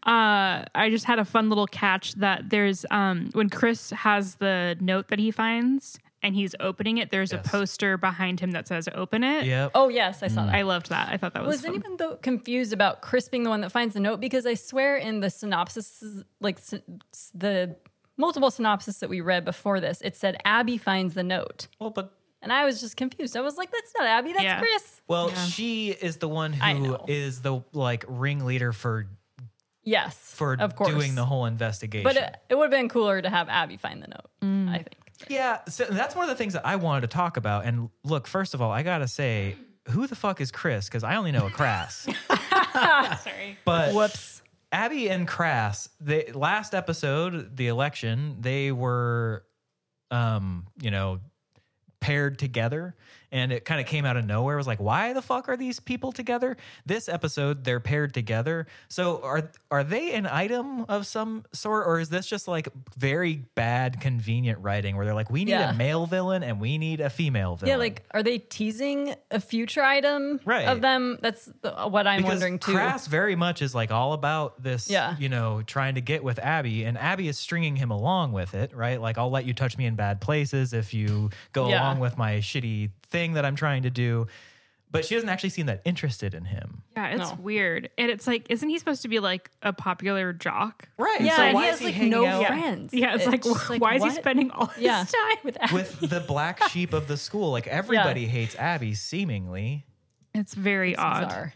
[0.03, 4.75] Uh, I just had a fun little catch that there's um when Chris has the
[4.79, 7.11] note that he finds and he's opening it.
[7.11, 7.45] There's Yes.
[7.45, 9.71] a poster behind him that says "Open it." Yep.
[9.75, 10.55] Oh yes, I saw that.
[10.55, 11.09] I loved that.
[11.09, 11.75] I thought that was, was fun.
[11.75, 14.19] anyone though confused about Chris being the one that finds the note?
[14.19, 16.03] Because I swear in the synopsis,
[16.39, 16.73] like s-
[17.13, 17.75] s- the
[18.17, 22.14] multiple synopsis that we read before this, it said Abby finds the note, Well, but
[22.45, 23.35] and I was just confused.
[23.35, 24.59] I was like, "That's not Abby, that's Yeah.
[24.59, 27.05] Chris." well, she is the one I who know.
[27.09, 29.07] is the like ringleader for
[29.83, 30.89] Yes, for of course.
[30.91, 32.03] doing the whole investigation.
[32.05, 34.29] But it, it would have been cooler to have Abby find the note.
[34.41, 34.69] Mm.
[34.69, 34.95] I think.
[35.27, 37.65] Yeah, so that's one of the things that I wanted to talk about.
[37.65, 39.55] And look, first of all, I gotta say,
[39.89, 40.85] who the fuck is Chris?
[40.87, 42.07] Because I only know a Crass.
[42.73, 43.57] Sorry.
[43.65, 44.41] But Whoops.
[44.71, 49.45] Abby and Crass, the last episode, the election, they were,
[50.11, 51.19] um, you know,
[51.99, 52.95] paired together,
[53.35, 54.55] and it kind of came out of nowhere.
[54.55, 56.55] It was like, why the fuck are these people together?
[56.85, 58.65] This episode, they're paired together.
[58.87, 63.43] So are are they an item of some sort, or is this just like very
[63.55, 65.71] bad, convenient writing where they're like, we need Yeah.
[65.71, 67.69] a male villain and we need a female villain?
[67.71, 70.67] Yeah, like, are they teasing a future item Right.
[70.67, 71.17] of them?
[71.21, 72.71] That's what I'm because wondering too.
[72.73, 75.15] Crass very much is like all about this, Yeah.
[75.19, 78.73] you know, trying to get with Abby, and Abby is stringing him along with it,
[78.73, 79.01] right?
[79.01, 81.81] Like, I'll let you touch me in bad places if you go Yeah.
[81.81, 84.27] along with my shitty thing that I'm trying to do.
[84.91, 86.83] But she doesn't actually seem that interested in him.
[86.95, 87.37] Yeah, it's No.
[87.41, 87.89] weird.
[87.97, 90.87] And it's like, isn't he supposed to be like a popular jock?
[90.97, 91.19] Right.
[91.19, 92.93] yeah, so and why he is has he like hanging no out friends.
[92.93, 94.15] Yeah, it's, like, just why is he what?
[94.17, 95.03] spending all his Yeah.
[95.03, 95.73] time with Abby?
[95.73, 97.51] with the black sheep of the school?
[97.51, 99.85] Like, everybody hates Abby, seemingly.
[100.33, 101.27] It's very odd.
[101.27, 101.53] Bizarre.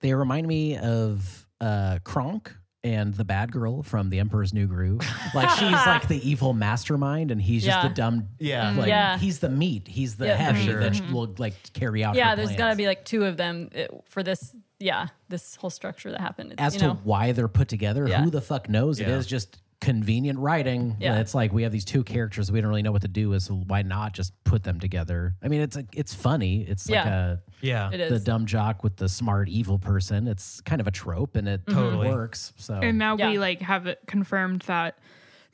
[0.00, 5.00] They remind me of uh, Kronk and the bad girl from The Emperor's New Groove.
[5.34, 7.88] Like she's like the evil mastermind, and he's just Yeah.
[7.88, 8.28] the dumb.
[8.38, 8.74] Yeah.
[8.76, 9.18] like, Yeah.
[9.18, 9.86] He's the meat.
[9.86, 10.80] He's the Yeah, the heavy meat.
[10.80, 12.14] that will like carry out.
[12.16, 12.58] Yeah, her there's plans.
[12.58, 14.56] got to be like two of them uh, for this.
[14.80, 16.52] Yeah, this whole structure that happened.
[16.54, 18.20] It's, As you to know, why they're put together, Yeah.
[18.24, 18.98] who the fuck knows?
[18.98, 19.14] It Yeah.
[19.18, 20.96] is just convenient writing.
[21.00, 21.18] Yeah.
[21.18, 23.42] It's like we have these two characters we don't really know what to do with,
[23.42, 25.34] so why not just put them together?
[25.42, 26.62] I mean, it's like it's funny.
[26.62, 27.32] It's like Yeah.
[27.32, 27.90] a Yeah.
[27.90, 28.24] it the is.
[28.24, 30.28] dumb jock with the smart evil person.
[30.28, 32.08] It's kind of a trope, and it Totally.
[32.08, 32.52] works.
[32.56, 33.30] So And now Yeah.
[33.30, 34.98] we like have it confirmed that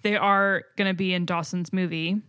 [0.02, 2.20] they are going to be in Dawson's movie.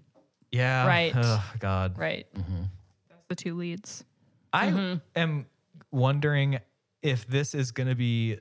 [0.54, 0.88] Yeah.
[0.88, 1.12] Right.
[1.16, 1.98] Oh, God.
[1.98, 2.26] right.
[2.34, 4.06] That's the two leads.
[4.54, 4.98] I Mm-hmm.
[5.18, 5.46] am
[5.92, 6.60] wondering
[7.04, 8.40] if this is going to be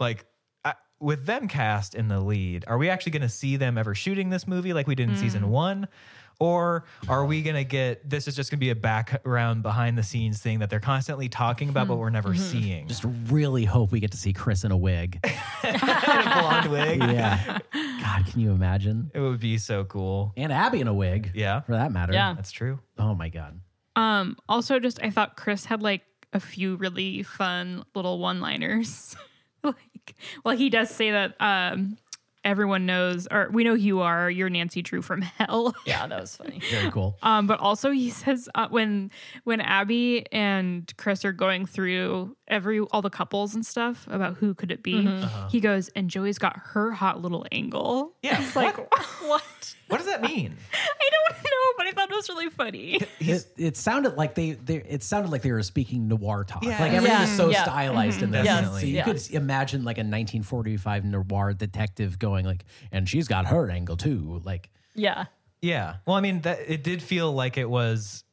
[0.00, 0.31] like I,
[1.02, 2.64] with them cast in the lead.
[2.68, 5.16] Are we actually going to see them ever shooting this movie like we did in
[5.16, 5.20] Mm.
[5.20, 5.88] season one?
[6.40, 9.96] Or are we going to get this is just going to be a background behind
[9.96, 12.42] the scenes thing that they're constantly talking about, but we're never Mm-hmm.
[12.42, 12.88] seeing?
[12.88, 15.20] just really hope we get to see Chris in a wig.
[15.64, 15.78] in a
[16.40, 16.98] blonde wig.
[17.00, 17.58] yeah.
[17.72, 19.10] God, can you imagine?
[19.14, 20.32] It would be so cool.
[20.36, 21.30] And Abby in a wig.
[21.34, 21.60] Yeah.
[21.60, 22.12] For that matter.
[22.12, 22.34] Yeah.
[22.34, 22.80] That's true.
[22.98, 23.60] Oh my God.
[23.94, 29.14] Um, also, just I thought Chris had like a few really fun little one-liners.
[30.06, 31.96] like, well, he does say that um,
[32.44, 34.30] everyone knows, or we know who you are.
[34.30, 35.74] You're Nancy Drew from Hell.
[35.86, 36.60] Yeah, that was funny.
[36.70, 37.16] Very cool.
[37.22, 39.10] Um, but also he says uh, when
[39.44, 44.54] when Abby and Chris are going through every all the couples and stuff about who
[44.54, 45.48] could it be, Mm-hmm.
[45.48, 48.14] he goes and Joey's got her hot little angle.
[48.22, 48.40] Yeah.
[48.42, 48.76] It's like
[49.22, 49.74] what?
[49.92, 50.56] What does that mean?
[50.72, 52.98] I don't know, but I thought it was really funny.
[53.20, 56.64] It, it sounded like they, they it sounded like they were speaking noir talk.
[56.64, 56.80] Yeah.
[56.80, 57.24] Like everything Yeah.
[57.24, 57.62] is so Yeah.
[57.64, 58.32] stylized in mm-hmm.
[58.32, 58.44] this.
[58.46, 58.70] Yes.
[58.80, 59.04] So you Yeah.
[59.04, 64.40] could imagine like a 1945 noir detective going like, and she's got her angle too.
[64.44, 65.26] Like Yeah.
[65.60, 65.96] Yeah.
[66.06, 68.24] Well, I mean, that it did feel like it was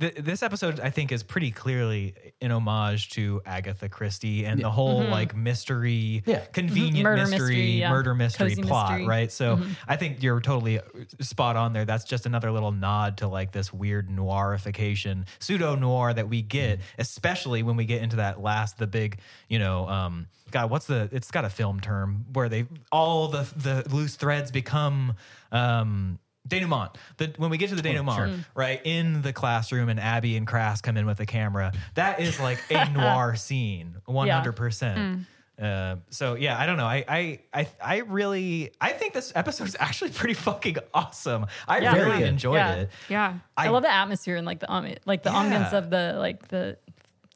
[0.00, 4.70] th- this episode I think is pretty clearly an homage to Agatha Christie and the
[4.70, 6.40] whole like mystery, Yeah.
[6.52, 7.02] convenient Mm-hmm.
[7.04, 7.90] Murder mystery, mystery, yeah.
[7.90, 9.02] murder mystery Cozy plot, mystery.
[9.02, 9.10] Mm-hmm.
[9.10, 9.32] right?
[9.32, 10.80] So I think you're totally
[11.20, 11.84] spot on there.
[11.84, 16.80] That's just another little nod to like this weird noirification, pseudo noir that we get,
[16.98, 21.08] especially when we get into that last, the big, you know, um, God, what's the?
[21.12, 25.14] It's got a film term where they all the the loose threads become.
[25.52, 26.96] Um, denouement.
[27.18, 30.80] The, when we get to the denouement, right in the classroom, and Abby and Crass
[30.80, 31.72] come in with the camera.
[31.94, 35.26] That is like a noir scene, one hundred percent.
[35.60, 36.86] Uh, so yeah, I don't know.
[36.86, 41.46] I, I I I really I think this episode is actually pretty fucking awesome.
[41.68, 41.94] I Yeah.
[41.96, 42.28] Really good.
[42.28, 42.74] enjoyed Yeah.
[42.76, 42.90] it.
[43.10, 43.34] Yeah.
[43.58, 45.78] I, love the atmosphere and like the um, like the ambiance Yeah.
[45.78, 46.78] of the like the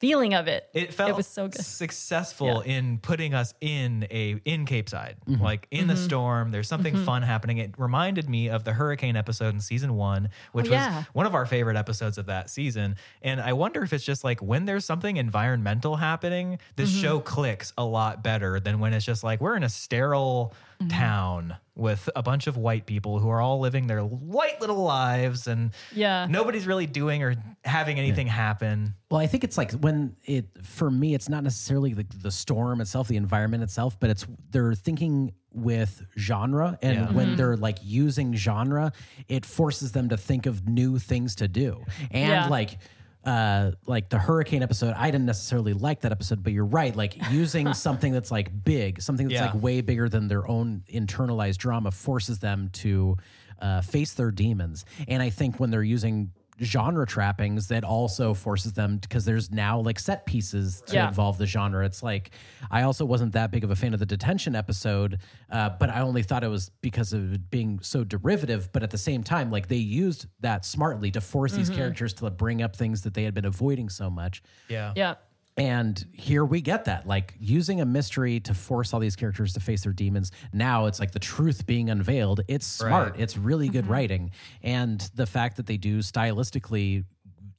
[0.05, 0.69] feeling of it.
[0.75, 1.63] It felt it was so good.
[1.65, 5.43] successful in putting us in a in Capeside, Mm-hmm.
[5.43, 6.51] like in the storm.
[6.51, 7.59] There's something fun happening.
[7.59, 11.35] It reminded me of the hurricane episode in season one, which Oh, was one of
[11.35, 12.97] our favorite episodes of that season.
[13.23, 17.01] And I wonder if it's just like when there's something environmental happening, this Mm-hmm.
[17.03, 20.89] show clicks a lot better than when it's just like we're in a sterile Mm-hmm.
[20.89, 25.49] town with a bunch of white people who are all living their white little lives
[25.49, 26.27] and Yeah.
[26.31, 27.35] nobody's really doing or
[27.65, 28.95] having anything happen.
[29.11, 32.81] Well, I think it's like when it for me, it's not necessarily the, the storm
[32.81, 37.13] itself, the environment itself, but it's they're thinking with genre, and Yeah.
[37.13, 37.37] when mm-hmm.
[37.37, 38.93] they're like using genre,
[39.29, 42.49] it forces them to think of new things to do, and Yeah.
[42.49, 42.79] like.
[43.25, 46.95] Uh, like the hurricane episode, I didn't necessarily like that episode, but you're right.
[46.95, 49.53] Like using something that's like big, something that's Yeah.
[49.53, 53.17] like way bigger than their own internalized drama, forces them to
[53.61, 54.85] uh, face their demons.
[55.09, 59.81] And I think when they're using genre trappings that also forces them because there's now
[59.81, 61.09] like set pieces to Yeah.
[61.09, 61.85] involve the genre.
[61.85, 62.31] It's like
[62.71, 65.19] I also wasn't that big of a fan of the detention episode,
[65.51, 68.71] uh, but I only thought it was because of it being so derivative.
[68.73, 72.31] But at the same time, like they used that smartly to force these characters to
[72.31, 74.43] bring up things that they had been avoiding so much.
[74.69, 74.93] Yeah.
[74.97, 75.15] Yeah.
[75.57, 79.61] And here we get that, like using a mystery to force all these characters to
[79.61, 80.33] face their demons.
[80.53, 82.41] Now it's like the truth being unveiled.
[82.49, 83.13] It's smart.
[83.13, 83.21] Right.
[83.21, 83.93] It's really good mm-hmm.
[83.93, 84.31] writing.
[84.65, 87.05] And the fact that they do stylistically,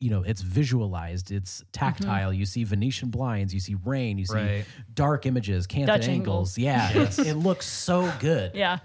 [0.01, 2.31] you know, it's visualized, it's tactile.
[2.31, 2.39] Mm-hmm.
[2.39, 4.65] You see Venetian blinds, you see rain, you see Right.
[4.93, 6.57] dark images, canted Dutch angles.
[6.57, 6.57] angles.
[6.57, 8.51] Yeah, it's, it looks so good.
[8.55, 8.79] Yeah.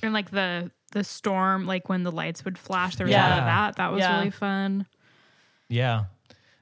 [0.00, 3.26] And like the the storm, like when the lights would flash, there was Yeah.
[3.26, 3.76] a lot of that.
[3.76, 4.18] That was Yeah.
[4.18, 4.86] really fun.
[5.68, 6.04] Yeah.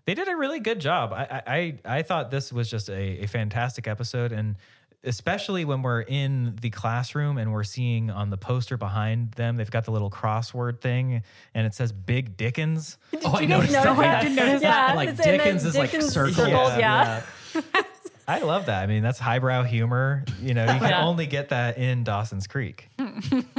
[0.04, 1.12] They did a really good job.
[1.12, 4.56] I I, I I thought this was just a, a fantastic episode and
[5.04, 9.70] especially when we're in the classroom and we're seeing on the poster behind them, they've
[9.70, 11.22] got the little crossword thing
[11.54, 12.98] and it says Big Dickens.
[13.24, 13.96] Oh, I you guys noticed notice that.
[13.96, 14.16] that?
[14.18, 14.96] I didn't notice yeah, that.
[14.96, 16.34] Like, it's- and then Dickens is, like, circled.
[16.36, 17.22] circled, yeah.
[18.32, 18.82] I love that.
[18.82, 20.24] I mean, that's highbrow humor.
[20.40, 21.04] You know, you can Yeah.
[21.04, 22.88] only get that in Dawson's Creek.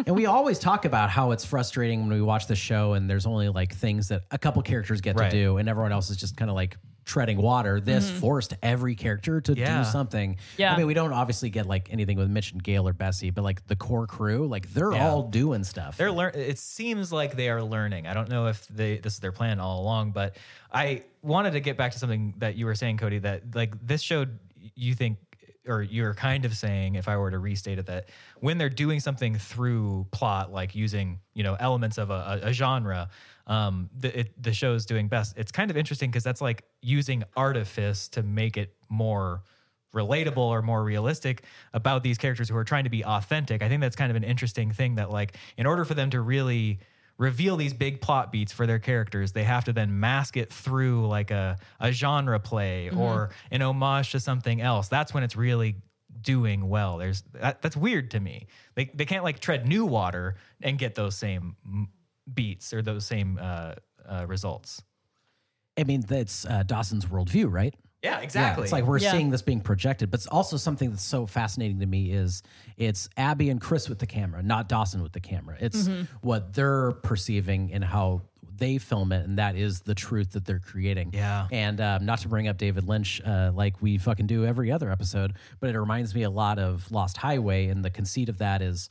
[0.05, 3.25] And we always talk about how it's frustrating when we watch the show and there's
[3.25, 5.29] only like things that a couple characters get Right.
[5.31, 7.79] to do and everyone else is just kind of like treading water.
[7.79, 8.19] This mm-hmm.
[8.19, 9.83] forced every character to Yeah.
[9.83, 10.38] do something.
[10.57, 10.73] Yeah.
[10.73, 13.43] I mean, we don't obviously get like anything with Mitch and Gail or Bessie, but
[13.43, 15.07] like the core crew, like they're Yeah.
[15.07, 15.95] all doing stuff.
[15.97, 16.33] They're learn.
[16.36, 18.07] It seems like they are learning.
[18.07, 20.36] I don't know if they this is their plan all along, but
[20.71, 23.19] I wanted to get back to something that you were saying, Cody.
[23.19, 24.39] That like this showed
[24.75, 25.17] you think,
[25.67, 28.09] or you're kind of saying, if I were to restate it, that
[28.39, 33.09] when they're doing something through plot, like using you know elements of a, a, genre.
[33.45, 35.38] Um, the it, the show is doing best.
[35.38, 39.43] It's kind of interesting because that's like using artifice to make it more
[39.93, 43.62] relatable or more realistic about these characters who are trying to be authentic.
[43.62, 46.21] I think that's kind of an interesting thing that like in order for them to
[46.21, 46.79] really
[47.17, 51.08] reveal these big plot beats for their characters, they have to then mask it through
[51.08, 54.88] like a, a genre play or an homage to something else.
[54.88, 55.76] That's when it's really
[56.21, 56.97] doing well.
[56.97, 58.47] There's that, that's weird to me.
[58.76, 61.56] They they can't like tread new water and get those same
[62.32, 63.76] beats or those same uh,
[64.08, 64.82] uh, results.
[65.78, 67.73] I mean, that's uh, Dawson's worldview, right?
[68.03, 68.61] Yeah, exactly.
[68.61, 69.11] Yeah, it's like we're Yeah.
[69.13, 72.43] seeing this being projected, but it's also something that's so fascinating to me is
[72.77, 75.55] it's Abby and Chris with the camera, not Dawson with the camera.
[75.59, 76.03] It's Mm-hmm.
[76.21, 78.21] what they're perceiving and how
[78.55, 81.11] they film it, and that is the truth that they're creating.
[81.13, 81.47] Yeah.
[81.51, 84.91] And um, not to bring up David Lynch uh, like we fucking do every other
[84.91, 88.61] episode, but it reminds me a lot of Lost Highway, and the conceit of that
[88.61, 88.89] is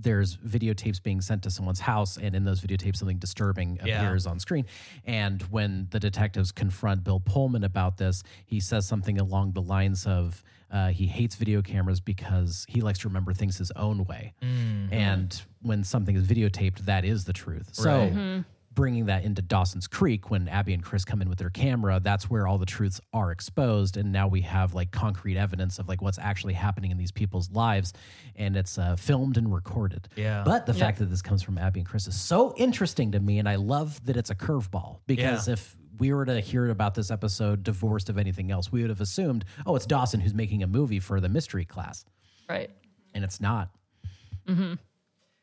[0.00, 4.00] there's videotapes being sent to someone's house, and in those videotapes, something disturbing Yeah.
[4.00, 4.64] appears on screen.
[5.04, 10.06] And when the detectives confront Bill Pullman about this, he says something along the lines
[10.06, 14.34] of uh, he hates video cameras because he likes to remember things his own way.
[14.42, 14.92] Mm-hmm.
[14.92, 17.70] And when something is videotaped, that is the truth.
[17.74, 17.90] So.
[17.90, 18.44] Right.
[18.78, 22.30] Bringing that into Dawson's Creek when Abby and Chris come in with their camera, that's
[22.30, 23.96] where all the truths are exposed.
[23.96, 27.50] And now we have like concrete evidence of like what's actually happening in these people's
[27.50, 27.92] lives.
[28.36, 30.06] And it's uh, filmed and recorded.
[30.14, 30.44] Yeah.
[30.44, 33.40] But the fact that this comes from Abby and Chris is so interesting to me.
[33.40, 35.54] And I love that it's a curveball because Yeah.
[35.54, 39.00] if we were to hear about this episode divorced of anything else, we would have
[39.00, 42.04] assumed, oh, it's Dawson who's making a movie for the mystery class.
[42.48, 42.70] Right.
[43.12, 43.70] And it's not.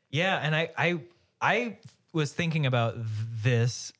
[0.09, 0.99] Yeah, and I I
[1.41, 1.77] I
[2.15, 3.91] was thinking about this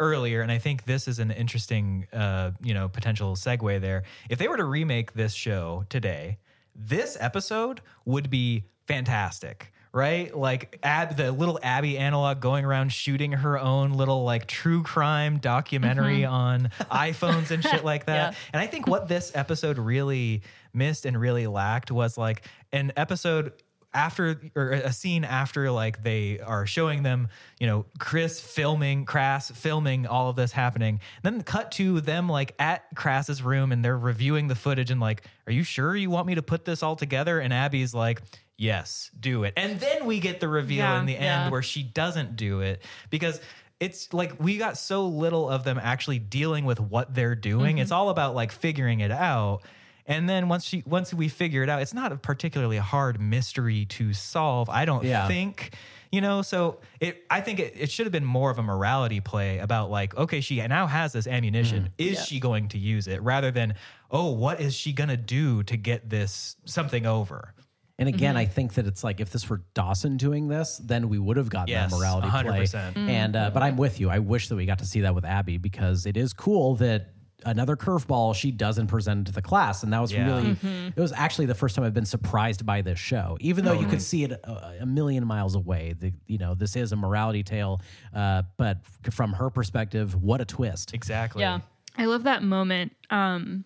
[0.00, 4.04] earlier, and I think this is an interesting uh, you know potential segue there.
[4.30, 6.38] If they were to remake this show today,
[6.74, 9.72] this episode would be fantastic.
[9.92, 14.82] Right, like Ab, the little Abby analog going around shooting her own little like true
[14.82, 18.32] crime documentary on iPhones and shit like that.
[18.32, 18.38] Yeah.
[18.52, 20.42] And I think what this episode really
[20.72, 23.52] missed and really lacked was like an episode
[23.94, 27.28] after or a scene after like they are showing them,
[27.60, 31.00] you know, Chris filming, Crass filming all of this happening.
[31.22, 35.22] Then cut to them like at Crass's room and they're reviewing the footage and like,
[35.46, 37.38] are you sure you want me to put this all together?
[37.38, 38.20] And Abby's like,
[38.56, 39.54] yes, do it.
[39.56, 40.98] And then we get the reveal Yeah.
[41.00, 41.50] in the end Yeah.
[41.50, 43.40] where she doesn't do it because
[43.80, 47.76] it's like we got so little of them actually dealing with what they're doing.
[47.76, 47.82] Mm-hmm.
[47.82, 49.62] It's all about like figuring it out.
[50.06, 53.86] And then once she once we figure it out, it's not a particularly hard mystery
[53.86, 54.68] to solve.
[54.68, 55.26] I don't Yeah.
[55.28, 55.74] think.
[56.12, 59.20] You know, so it I think it, it should have been more of a morality
[59.20, 61.88] play about like, okay, she now has this ammunition.
[61.98, 62.22] Is Yeah.
[62.24, 63.20] she going to use it?
[63.22, 63.74] Rather than,
[64.10, 67.54] oh, what is she gonna do to get this something over?
[67.98, 68.38] And again, Mm-hmm.
[68.38, 71.48] I think that it's like if this were Dawson doing this, then we would have
[71.48, 72.92] gotten Yes, that morality 100%.
[72.94, 73.02] play.
[73.14, 74.10] And uh, but I'm with you.
[74.10, 77.13] I wish that we got to see that with Abby because it is cool that
[77.44, 80.26] another curveball she doesn't present to the class, and that was Yeah.
[80.26, 80.88] really Mm-hmm.
[80.96, 83.86] it was actually the first time I've been surprised by this show, even though you
[83.86, 85.94] could see it a, a million miles away.
[85.98, 87.80] The, you know, this is a morality tale,
[88.14, 88.78] uh, but
[89.10, 90.94] from her perspective, what a twist!
[90.94, 91.42] Exactly.
[91.42, 91.60] Yeah.
[91.96, 93.64] I love that moment um,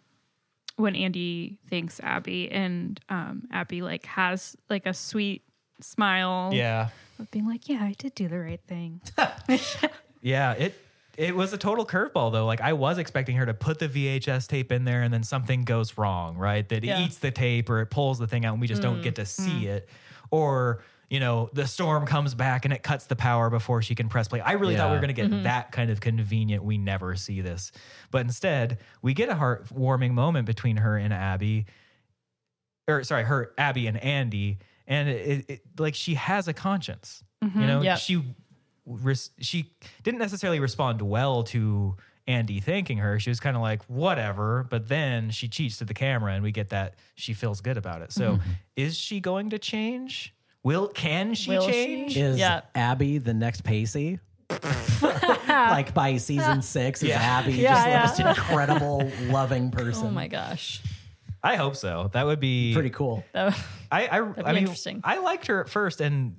[0.77, 5.43] when Andy thanks Abby and um, Abby like has like a sweet
[5.81, 6.89] smile Yeah.
[7.19, 9.01] of being like, yeah, I did do the right thing.
[10.21, 10.75] Yeah, it
[11.19, 12.47] it was a total curveball though.
[12.47, 15.65] Like I was expecting her to put the VHS tape in there and then something
[15.65, 16.67] goes wrong, right?
[16.69, 17.05] That Yeah.
[17.05, 19.03] eats the tape or it pulls the thing out and we just don't mm.
[19.03, 19.67] get to see mm.
[19.67, 19.89] it.
[20.31, 24.09] Or, you know, the storm comes back and it cuts the power before she can
[24.09, 24.41] press play.
[24.41, 25.43] I really thought we were going to get mm-hmm.
[25.43, 26.63] that kind of convenient.
[26.63, 27.73] We never see this.
[28.13, 31.67] But instead, we get a heartwarming moment between her and Abby
[32.87, 37.25] or sorry, her Abby and Andy and it, it, it like she has a conscience.
[37.43, 37.67] You mm-hmm.
[37.67, 37.99] know, Yep.
[37.99, 38.23] she
[38.89, 39.73] res- she
[40.03, 41.97] didn't necessarily respond well to
[42.27, 43.19] Andy thanking her.
[43.19, 46.53] She was kind of like whatever, but then she cheats to the camera, and we
[46.53, 48.13] get that she feels good about it.
[48.13, 48.51] So, mm-hmm.
[48.77, 50.35] is she going to change?
[50.63, 51.73] Will can she Will she?
[51.73, 52.17] change?
[52.17, 52.63] Is Yeah.
[52.75, 54.19] Abby the next Pacey?
[55.49, 57.21] like by season six, is Yeah.
[57.21, 58.25] Abby Yeah, just yeah.
[58.25, 60.09] the most incredible, loving person?
[60.09, 60.83] Oh my gosh.
[61.43, 62.11] I hope so.
[62.13, 63.25] That would be Pretty cool.
[63.33, 63.59] That-
[63.91, 65.01] I I, be I mean, interesting.
[65.05, 66.37] I liked her at first, and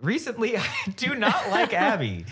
[0.00, 2.24] recently I do not like Abby.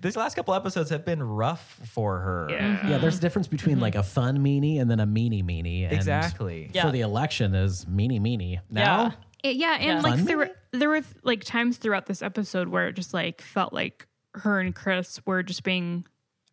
[0.00, 2.48] These last couple episodes have been rough for her.
[2.50, 2.58] Yeah.
[2.58, 2.88] Mm-hmm.
[2.88, 3.82] Yeah, there's a difference between mm-hmm.
[3.82, 5.84] like a fun meanie and then a meanie meanie.
[5.84, 6.70] And Exactly.
[6.72, 6.86] Yeah.
[6.86, 8.60] For the election is meanie meanie.
[8.70, 9.02] Now,
[9.42, 9.50] Yeah.
[9.50, 10.00] It- yeah, and Yeah.
[10.00, 13.40] like Fun there were there were like times throughout this episode where it just like
[13.40, 16.04] felt like her and Chris were just being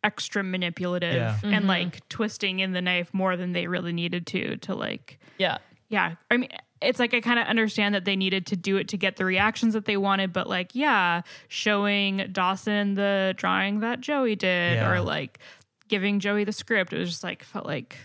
[0.04, 1.40] extra manipulative Yeah.
[1.44, 1.68] and mm-hmm.
[1.68, 5.58] like twisting in the knife more than they really needed to to like yeah.
[5.90, 6.16] yeah.
[6.32, 6.50] I mean
[6.82, 9.26] it's like I kind of understand that they needed to do it to get the
[9.26, 14.92] reactions that they wanted, but like yeah, showing Dawson the drawing that Joey did Yeah.
[14.92, 15.40] or like
[15.88, 17.98] giving Joey the script, it was just like felt like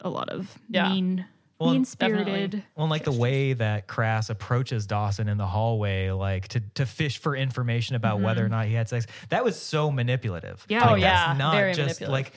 [0.00, 0.88] a lot of Yeah.
[0.92, 1.26] mean
[1.58, 2.26] Well, mean spirited.
[2.26, 2.64] definitely.
[2.76, 7.18] Well, like the way that Crass approaches Dawson in the hallway, like to, to fish
[7.18, 8.52] for information about whether or mm-hmm.
[8.56, 10.66] not he had sex, that was so manipulative.
[10.68, 10.80] Yeah.
[10.80, 11.34] Like, Oh, that's yeah.
[11.38, 12.12] not Very just manipulative.
[12.12, 12.32] like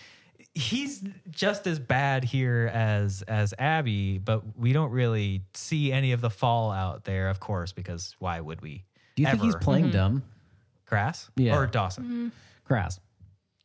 [0.53, 6.21] he's just as bad here as as Abby, but we don't really see any of
[6.21, 8.85] the fallout there, of course, because why would we?
[9.15, 9.63] do you think he's ever?
[9.63, 9.93] playing mm-hmm.
[9.93, 10.23] dumb?
[10.85, 11.57] Crass Yeah.
[11.57, 12.03] or Dawson?
[12.03, 12.27] Mm-hmm.
[12.65, 12.99] Crass.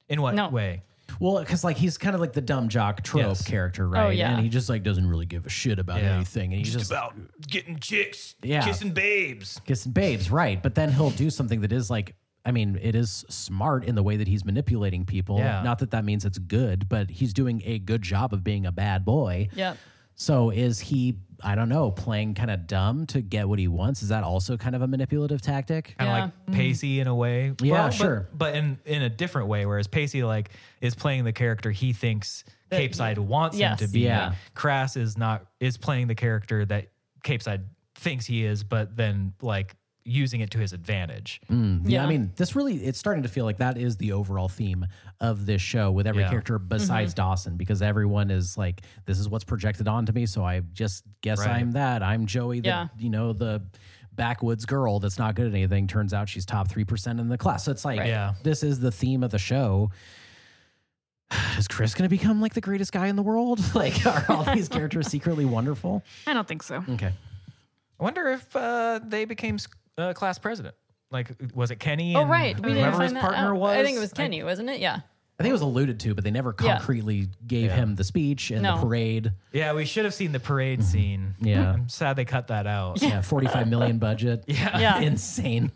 [0.08, 0.48] In what No.
[0.48, 0.82] way?
[1.20, 3.46] Well, because like he's kind of like the dumb jock trope Yes.
[3.46, 4.16] character, oh, right?
[4.16, 4.32] yeah.
[4.32, 6.16] And he just like doesn't really give a shit about Yeah.
[6.16, 7.14] anything, and he just, about
[7.46, 8.64] getting chicks, Yeah.
[8.64, 9.60] kissing babes.
[9.64, 10.62] kissing babes, right?
[10.62, 12.14] But then he'll do something that is like,
[12.44, 15.38] I mean, it is smart in the way that he's manipulating people.
[15.38, 15.62] Yeah.
[15.62, 18.72] Not that that means it's good, but he's doing a good job of being a
[18.72, 19.48] bad boy.
[19.54, 19.76] Yeah.
[20.14, 21.18] So is he?
[21.42, 24.02] I don't know, playing kind of dumb to get what he wants.
[24.02, 25.94] Is that also kind of a manipulative tactic?
[25.98, 26.22] kind of Yeah.
[26.22, 26.52] like mm-hmm.
[26.54, 27.52] Pacey in a way.
[27.60, 28.28] Yeah, Well, sure.
[28.32, 29.66] But, in in a different way.
[29.66, 33.80] Whereas Pacey like is playing the character he thinks Capeside wants yes.
[33.80, 34.00] him to be.
[34.00, 34.34] Yeah.
[34.54, 36.88] Crass is not is playing the character that
[37.22, 37.64] Capeside
[37.96, 41.40] thinks he is, but then like using it to his advantage.
[41.48, 44.86] Yeah, I mean, this really it's starting to feel like that is the overall theme
[45.20, 46.28] of this show with every Yeah.
[46.30, 47.22] character besides Mm-hmm.
[47.22, 51.38] Dawson because everyone is like this is what's projected onto me, so I just guess
[51.40, 51.50] Right.
[51.56, 52.02] I'm that.
[52.02, 52.88] I'm Joey the Yeah.
[52.98, 53.62] you know, the
[54.12, 55.86] backwoods girl that's not good at anything.
[55.86, 57.64] Turns out she's top 3% in the class.
[57.64, 58.34] So it's like Yeah.
[58.42, 59.90] this is the theme of the show.
[61.58, 63.58] Is Chris going to become like the greatest guy in the world?
[63.74, 66.02] Like are all these characters secretly wonderful?
[66.26, 66.84] I don't think so.
[66.90, 67.12] Okay.
[67.98, 69.66] I wonder if uh, they became s-
[69.98, 70.74] uh, class president.
[71.10, 72.16] Like, was it Kenny?
[72.16, 73.60] Oh and right, we didn't whoever his find that partner out.
[73.60, 73.76] was.
[73.76, 74.80] I think it was Kenny, wasn't it?
[74.80, 75.00] Yeah.
[75.38, 76.76] I think it was alluded to, but they never Yeah.
[76.76, 77.76] concretely gave Yeah.
[77.76, 78.76] him the speech and No.
[78.76, 79.32] the parade.
[79.52, 81.34] Yeah, we should have seen the parade scene.
[81.40, 81.72] Yeah.
[81.72, 83.02] I'm sad they cut that out.
[83.02, 84.44] Yeah, 45 million budget.
[84.48, 84.78] Yeah.
[84.78, 84.98] Yeah.
[85.00, 85.72] Insane.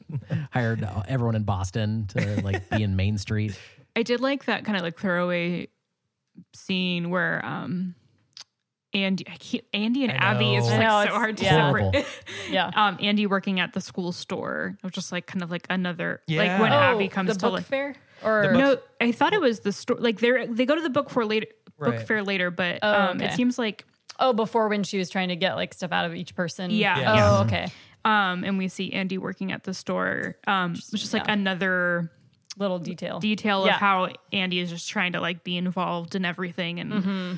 [0.53, 3.59] Hired everyone in Boston to like be in Main Street.
[3.97, 5.69] I did like that kind of like throwaway
[6.55, 7.95] scene where um
[8.95, 11.67] Andy I keep, Andy and I Abby is just like know, so hard to yeah.
[11.67, 12.07] separate.
[12.51, 12.71] Yeah.
[12.75, 14.77] um Andy working at the school store.
[14.79, 16.93] It was just like kind of like another like when Yeah.
[16.93, 19.73] Abby comes Oh, the to book like fair or no, I thought it was the
[19.73, 19.97] store.
[20.01, 21.47] Like they they go to the book for later
[21.79, 23.27] book fair later, but Oh, um, okay.
[23.27, 23.85] it seems like
[24.19, 26.71] oh before when she was trying to get like stuff out of each person.
[26.71, 26.99] Yeah.
[26.99, 27.31] Yeah.
[27.39, 27.67] Oh okay.
[28.07, 30.37] um, and we see Andy working at the store.
[30.47, 31.35] Um, it's just like Yeah.
[31.35, 32.11] another
[32.57, 33.21] Little detail.
[33.21, 33.75] detail Yeah.
[33.75, 37.33] of how Andy is just trying to like be involved in everything and Mm-hmm.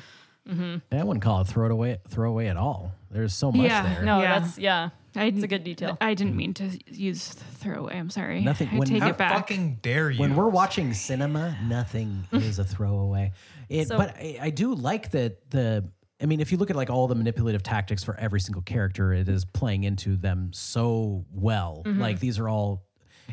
[0.49, 0.95] Mm-hmm.
[0.95, 2.93] I wouldn't call it throw it away, throw away at all.
[3.11, 3.83] There's so much Yeah.
[3.95, 4.03] there.
[4.03, 4.39] no, Yeah.
[4.39, 4.89] that's yeah.
[5.15, 5.97] I It's a good detail.
[5.99, 7.97] I didn't mean to use throwaway.
[7.97, 8.41] I'm sorry.
[8.41, 9.33] Nothing- I when- take How it back.
[9.33, 10.19] fucking dare you?
[10.19, 13.33] When we're watching cinema, nothing is a throwaway.
[13.69, 15.89] It, So- but I, I do like that the.
[16.21, 19.11] I mean, if you look at like all the manipulative tactics for every single character,
[19.11, 21.81] it is playing into them so well.
[21.85, 21.99] Mm-hmm.
[21.99, 22.83] Like these are all.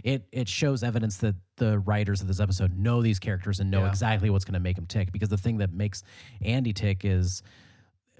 [0.04, 3.82] It it shows evidence that the writers of this episode know these characters and know
[3.84, 3.88] Yeah.
[3.88, 5.12] exactly what's going to make them tick.
[5.12, 6.02] Because the thing that makes
[6.40, 7.42] Andy tick is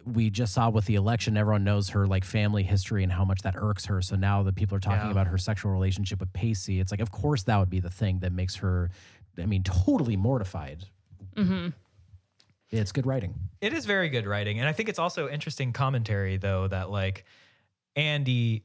[0.05, 3.43] we just saw with the election, everyone knows her like family history and how much
[3.43, 4.01] that irks her.
[4.01, 5.11] So now that people are talking Yeah.
[5.11, 8.21] about her sexual relationship with Pacey, it's like, of course, that would be the thing
[8.21, 8.91] that makes her,
[9.37, 10.87] I mean, totally mortified.
[11.37, 11.69] Mm-hmm.
[12.71, 13.35] It's good writing.
[13.61, 14.59] It is very good writing.
[14.59, 17.25] And I think it's also interesting commentary, though, that like
[17.97, 18.62] Andy,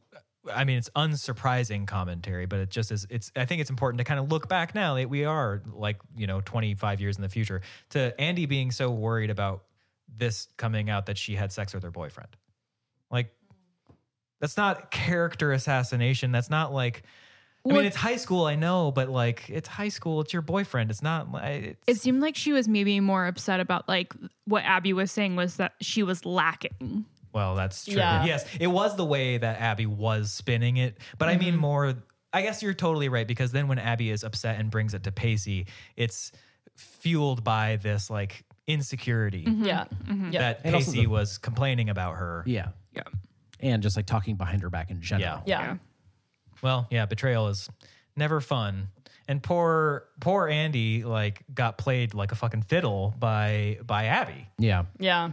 [0.51, 4.03] I mean, it's unsurprising commentary, but it just is, it's, I think it's important to
[4.03, 7.29] kind of look back now that we are like, you know, 25 years in the
[7.29, 9.63] future to Andy being so worried about
[10.15, 12.35] this coming out that she had sex with her boyfriend.
[13.09, 13.33] Like,
[14.39, 16.31] that's not character assassination.
[16.31, 17.03] That's not like,
[17.65, 20.19] I mean, it's high school, I know, but like, it's high school.
[20.19, 20.91] It's your boyfriend.
[20.91, 24.13] It's not like, it's, It seemed like she was maybe more upset about like
[24.43, 27.05] what Abby was saying was that she was lacking.
[27.33, 27.95] Well, that's true.
[27.95, 28.25] Yeah.
[28.25, 31.43] Yes, it was the way that Abby was spinning it, but I Mm-hmm.
[31.45, 31.95] mean more.
[32.31, 35.11] I guess you're totally right because then when Abby is upset and brings it to
[35.11, 36.31] Pacey, it's
[36.75, 39.85] fueled by this like insecurity Yeah.
[40.31, 40.39] Yeah.
[40.39, 42.43] that And Pacey the- was complaining about her.
[42.47, 42.69] Yeah.
[42.95, 43.03] Yeah.
[43.59, 45.43] And just like talking behind her back in general.
[45.45, 45.61] Yeah.
[45.61, 45.77] yeah.
[46.61, 47.69] Well, yeah, betrayal is
[48.15, 48.87] never fun.
[49.27, 54.47] And poor poor Andy like got played like a fucking fiddle by by Abby.
[54.57, 54.85] Yeah.
[54.99, 55.31] Yeah.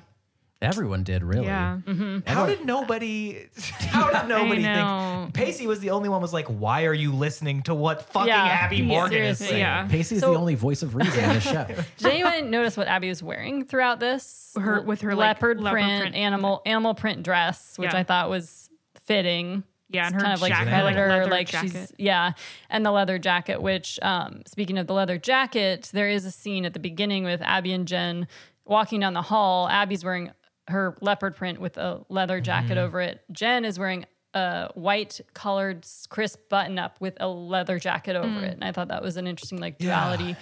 [0.62, 1.46] Everyone did, really.
[1.46, 1.78] Yeah.
[1.86, 2.18] Mm-hmm.
[2.30, 3.46] How did nobody?
[3.78, 5.22] How did nobody know.
[5.22, 5.34] think?
[5.34, 8.42] Pacey was the only one was like, "Why are you listening to what fucking Yeah.
[8.44, 9.46] Abby Yeah, Morgan is seriously.
[9.46, 9.88] saying?" Yeah.
[9.96, 11.64] is So- the only voice of reason in the show.
[11.96, 14.52] Did anyone notice what Abby was wearing throughout this?
[14.60, 16.14] Her- with her, like, leopard, leopard print, print.
[16.16, 17.98] animal animal print dress, which Yeah.
[18.00, 18.68] I thought was
[19.06, 19.64] fitting.
[19.88, 21.94] Yeah, and It's her kind of like jacket, predator, like like, she's jacket.
[21.98, 22.32] yeah,
[22.68, 23.60] and the leather jacket.
[23.62, 27.40] Which, um, speaking of the leather jacket, there is a scene at the beginning with
[27.42, 28.28] Abby and Jen
[28.66, 29.68] walking down the hall.
[29.68, 30.30] Abby's wearing
[30.70, 33.20] her leopard print with a leather jacket over it.
[33.32, 38.42] Jen is wearing a white colored crisp button up with a leather jacket over Mm.
[38.44, 40.36] it, and I thought that was an interesting like duality.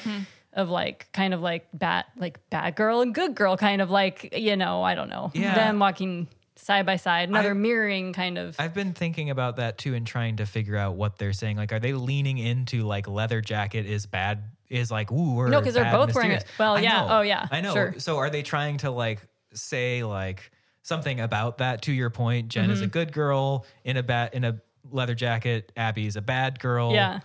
[0.54, 4.34] Of like kind of like bad like bad girl and good girl kind of like
[4.36, 5.54] you know I don't know Yeah.
[5.54, 6.26] them walking
[6.56, 10.06] side by side another I- mirroring kind of I've been thinking about that too and
[10.06, 11.58] trying to figure out what they're saying.
[11.58, 14.42] Like, are they leaning into like leather jacket is bad?
[14.68, 16.44] Is like ooh, or No, 'cause they're bad, both wearing it.
[16.58, 17.00] Well, I yeah.
[17.00, 17.06] know.
[17.10, 17.46] Oh, yeah.
[17.50, 17.72] I know.
[17.74, 17.94] Sure.
[17.98, 19.20] So are they trying to like
[19.58, 20.50] say like
[20.82, 21.82] something about that?
[21.82, 22.72] To your point, Jen Mm-hmm.
[22.72, 25.72] is a good girl in a bat in a leather jacket.
[25.76, 26.92] Abby's a bad girl.
[26.92, 27.20] yeah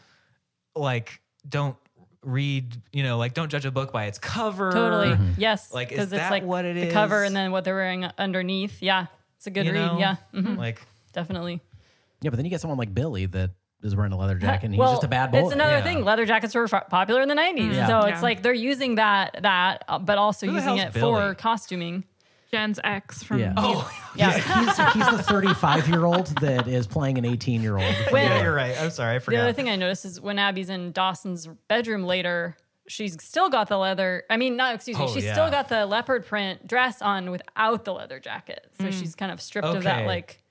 [0.75, 1.75] Like, don't
[2.23, 2.75] read.
[2.91, 4.71] You know, like don't judge a book by its cover.
[4.71, 5.17] Totally.
[5.37, 5.71] Yes.
[5.73, 8.05] Like, is because it's that like what it the cover and then what they're wearing
[8.17, 8.81] underneath.
[8.81, 9.07] Yeah.
[9.37, 9.85] It's a good You read.
[9.85, 9.99] know?
[9.99, 10.15] Yeah.
[10.33, 10.57] Mhm.
[10.57, 10.81] Like.
[11.13, 11.61] Definitely.
[12.21, 13.51] yeah, but then you get someone like Billy that
[13.83, 15.39] is wearing a leather jacket and he's well, just a bad boy.
[15.43, 15.83] It's another Yeah.
[15.83, 16.03] thing.
[16.03, 17.73] Leather jackets were f- popular in the 90s.
[17.75, 17.85] Yeah.
[17.85, 18.13] So Yeah.
[18.13, 21.01] it's like they're using that, that, uh, but also Who using it Billy?
[21.01, 22.05] for costuming.
[22.53, 23.53] Jen's ex from Yeah.
[23.57, 24.31] Oh, Yeah.
[24.31, 27.95] he's, he's the 35 year old that is playing an 18 year old.
[28.11, 28.79] When- yeah, you're right.
[28.79, 29.15] I'm sorry.
[29.15, 29.37] I forgot.
[29.37, 32.55] The other thing I noticed is when Abby's in Dawson's bedroom later,
[32.87, 34.21] she's still got the leather.
[34.29, 35.03] I mean, not excuse me.
[35.03, 35.33] Oh, she's yeah.
[35.33, 38.67] still got the leopard print dress on without the leather jacket.
[38.77, 38.93] So mm.
[38.93, 40.05] she's kind of stripped of that Okay.
[40.05, 40.43] like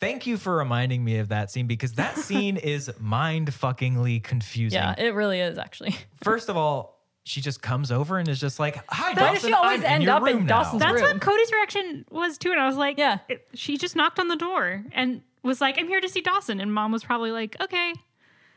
[0.00, 4.78] Thank you for reminding me of that scene because that scene is mind fuckingly confusing.
[4.78, 5.94] Yeah, it really is actually.
[6.24, 6.95] First of all,
[7.26, 9.48] she just comes over and is just like, "Hi, Why does Dawson.
[9.48, 11.02] she always I'm in end your up in room now." Dawson's That's room.
[11.14, 13.18] what Cody's reaction was too, and I was like, Yeah.
[13.28, 16.60] it- she just knocked on the door and was like, "I'm here to see Dawson,"
[16.60, 17.92] and Mom was probably like, "Okay."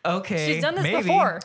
[0.06, 1.02] Okay, She's done this maybe.
[1.02, 1.40] before.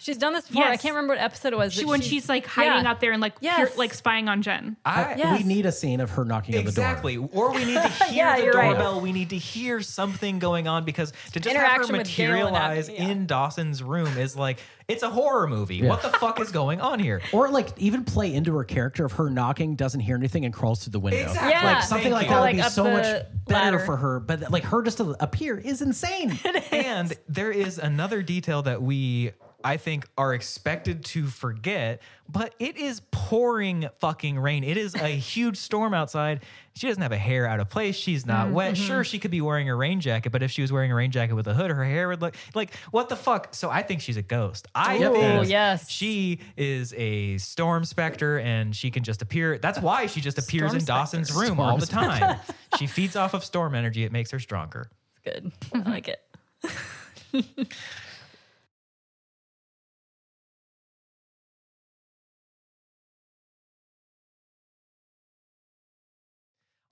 [0.00, 0.64] She's done this before.
[0.64, 1.74] I can't remember what episode it was.
[1.74, 2.90] She when she's, like hiding yeah.
[2.90, 3.56] out there and like Yes.
[3.70, 4.76] peer- like spying on Jen.
[4.84, 5.38] I, uh, Yes.
[5.42, 7.16] We need a scene of her knocking Exactly.
[7.18, 7.50] on the door.
[7.50, 7.60] Exactly.
[7.60, 8.70] Or we need to hear Yeah, the you're right.
[8.70, 9.00] doorbell.
[9.02, 12.06] We need to hear something going on because to just have her with Gail and
[12.08, 13.08] materialize Abby, yeah.
[13.08, 15.86] in Dawson's room is like it's a horror movie.
[15.86, 17.20] What the fuck is going on here?
[17.32, 20.82] Or like even play into her character of her knocking, doesn't hear anything, and crawls
[20.82, 21.20] through the window.
[21.28, 21.50] Exactly.
[21.50, 21.64] Yeah.
[21.74, 22.30] Like something Thank like you.
[22.30, 23.78] that would Like be so the much better ladder.
[23.80, 24.18] for her.
[24.20, 26.38] But like her just to appear is insane.
[26.72, 29.32] And there is another detail that we
[29.64, 34.64] I think are expected to forget, but it is pouring fucking rain.
[34.64, 36.40] It is a huge storm outside.
[36.74, 37.96] She doesn't have a hair out of place.
[37.96, 38.74] She's not mm, wet.
[38.74, 38.84] Mm-hmm.
[38.84, 41.10] Sure, she could be wearing a rain jacket, but if she was wearing a rain
[41.10, 43.54] jacket with a hood, her hair would look like what the fuck?
[43.54, 44.68] So I think she's a ghost.
[44.74, 45.90] I Ooh, think yes.
[45.90, 49.58] she is a storm specter and she can just appear.
[49.58, 51.50] That's why she just appears Storm in Dawson's specter.
[51.50, 52.38] room all the time.
[52.78, 54.04] she feeds off of storm energy.
[54.04, 54.90] It makes her stronger.
[55.10, 55.52] It's good.
[55.74, 56.20] I like it.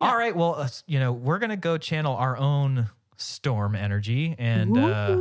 [0.01, 0.34] All right.
[0.34, 5.09] Well, uh, you know, we're going to go channel our own storm energy and uh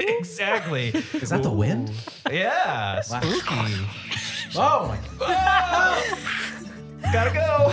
[0.00, 0.88] exactly.
[0.88, 1.92] Is that the wind?
[2.30, 3.74] Yeah, spooky.
[4.54, 6.18] Oh my god.
[7.10, 7.72] Gotta go.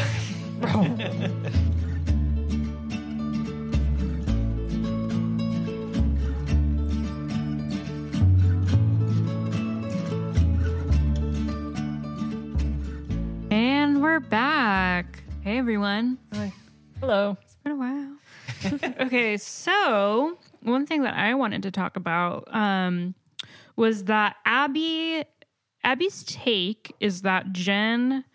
[13.51, 14.58] And we're back.
[15.41, 16.17] Hey everyone.
[16.33, 16.51] Hi.
[16.99, 17.37] Hello.
[17.41, 18.17] It's been a while.
[19.05, 23.15] okay, so one thing that I wanted to talk about um,
[23.77, 25.23] was that Abby
[25.83, 28.25] Abby's take is that Jen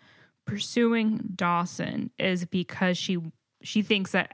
[0.45, 3.19] pursuing Dawson is because she
[3.61, 4.33] she thinks that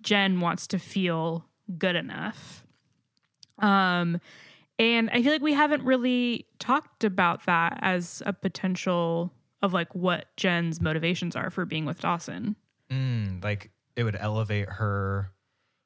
[0.00, 1.44] Jen wants to feel
[1.76, 2.64] good enough.
[3.58, 4.18] Um
[4.78, 9.32] and I feel like we haven't really talked about that as a potential
[9.62, 12.56] of like what Jen's motivations are for being with Dawson.
[12.90, 15.30] Mm, like it would elevate her.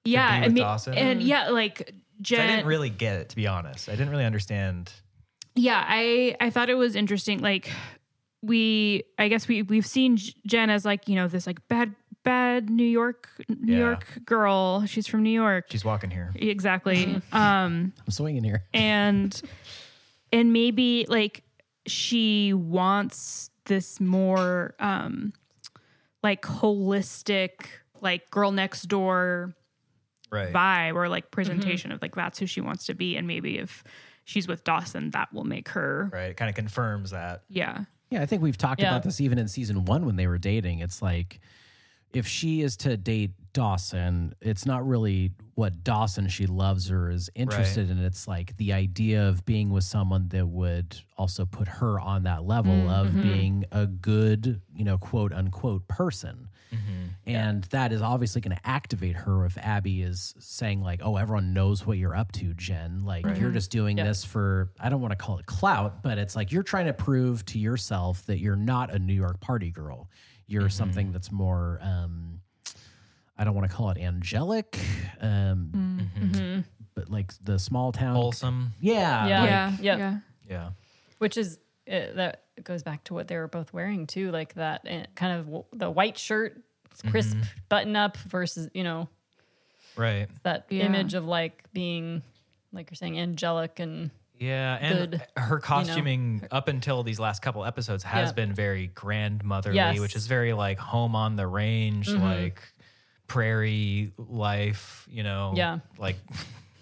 [0.05, 0.95] yeah, be I mean, Dawson?
[0.95, 2.41] and yeah, like Jen.
[2.41, 3.89] I didn't really get it to be honest.
[3.89, 4.93] I didn't really understand.
[5.55, 7.39] yeah, I I thought it was interesting.
[7.41, 7.71] Like
[8.43, 11.95] we, I guess we we've seen Jen as like you know this like bad
[12.25, 13.79] bad New York New Yeah.
[13.81, 14.85] York girl.
[14.87, 15.67] She's from New York.
[15.71, 16.31] She's walking here.
[16.37, 17.05] exactly.
[17.33, 18.65] um, I'm swinging here.
[18.75, 19.41] and
[20.33, 21.43] and maybe like
[21.87, 25.33] she wants this more um
[26.23, 27.51] like holistic
[28.01, 29.55] like girl next door
[30.31, 30.53] Right.
[30.53, 33.85] vibe or like presentation of like that's who she wants to be and maybe if
[34.25, 36.31] she's with Dawson that will make her Right.
[36.31, 37.43] It kind of confirms that.
[37.51, 38.89] yeah Yeah, I think we've talked Yeah.
[38.89, 40.79] about this even in season one when they were dating.
[40.79, 41.39] It's like
[42.13, 47.31] if she is to date Dawson, it's not really what Dawson she loves or is
[47.35, 47.99] interested in.
[47.99, 52.45] It's like the idea of being with someone that would also put her on that
[52.45, 52.91] level mm-hmm.
[52.91, 56.49] of being a good, you know, quote unquote person.
[56.73, 57.03] Mm-hmm.
[57.27, 61.53] And that is obviously going to activate her if Abby is saying, like, oh, everyone
[61.53, 63.05] knows what you're up to, Jen.
[63.05, 64.05] Like, you're just doing Yeah.
[64.05, 66.95] this for, I don't want to call it clout, but it's like you're trying to
[66.95, 70.09] prove to yourself that you're not a New York party girl.
[70.53, 72.41] You're something that's more, um,
[73.39, 74.79] I don't want to call it angelic,
[75.21, 78.15] um, but like the small town.
[78.17, 78.73] Wholesome.
[78.81, 79.27] Yeah.
[79.27, 79.41] Yeah.
[79.41, 79.97] like- yeah yeah.
[79.97, 80.71] yeah Yeah.
[81.19, 81.59] Which is
[81.91, 85.39] uh, that goes back to what they were both wearing too, like that uh, kind
[85.41, 86.61] of w- the white shirt,
[87.11, 87.37] crisp
[87.71, 89.09] button up versus you know
[89.97, 90.29] Right.
[90.43, 90.85] that Yeah.
[90.85, 92.23] image of like being
[92.73, 94.11] like you're saying angelic and
[94.43, 98.33] Yeah, and good, her costuming up until these last couple episodes has Yeah.
[98.33, 100.01] been very grandmotherly, Yes.
[100.01, 102.23] which is very like home on the range, mm-hmm.
[102.23, 102.61] like
[103.29, 105.53] prairie life, you know.
[105.55, 105.79] Yeah.
[105.97, 106.17] Like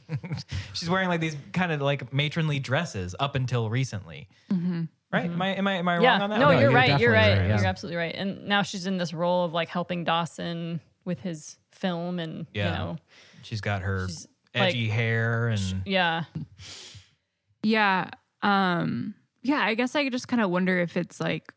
[0.73, 4.29] she's wearing like these kind of like matronly dresses up until recently.
[4.51, 4.85] Mm-hmm.
[5.13, 5.25] Right?
[5.31, 5.33] Mm-hmm.
[5.35, 6.39] Am I am I am I yeah wrong on that?
[6.39, 7.57] no No, you're, you're right you're right, right, yeah.
[7.59, 11.59] you're absolutely right and now she's in this role of like helping Dawson with his
[11.73, 12.71] film and Yeah.
[12.71, 12.97] you know
[13.43, 16.25] She's got her She's, like- edgy hair and yeah
[17.63, 18.11] yeah
[18.43, 21.53] um yeah i guess i just kind of wonder if it's like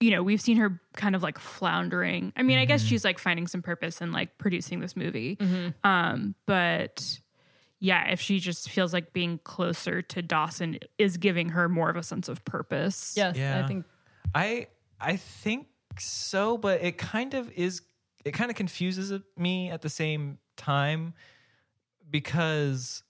[0.00, 2.32] you know we've seen her kind of like floundering.
[2.36, 5.38] I mean i guess she's like finding some purpose in like producing this movie.
[5.82, 7.20] Um but
[7.80, 11.96] yeah if she just feels like being closer to dawson is giving her more of
[11.96, 13.14] a sense of purpose.
[13.16, 13.64] Yes Yeah.
[13.64, 13.86] I think
[14.34, 14.66] I
[15.00, 15.68] I think
[15.98, 17.80] so, but it kind of is
[18.24, 21.14] it kind of confuses me at the same time
[22.10, 23.03] because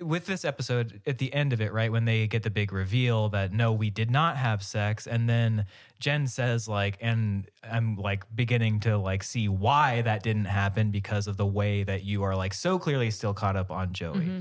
[0.00, 3.28] with this episode at the end of it right when they get the big reveal
[3.28, 5.66] that no we did not have sex and then
[6.00, 11.26] jen says like and i'm like beginning to like see why that didn't happen because
[11.26, 14.18] of the way that you are like so clearly still caught up on joey.
[14.18, 14.40] Mm-hmm.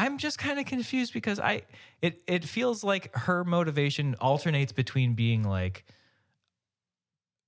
[0.00, 1.62] I'm just kind of confused because i
[2.00, 5.84] it it feels like her motivation alternates between being like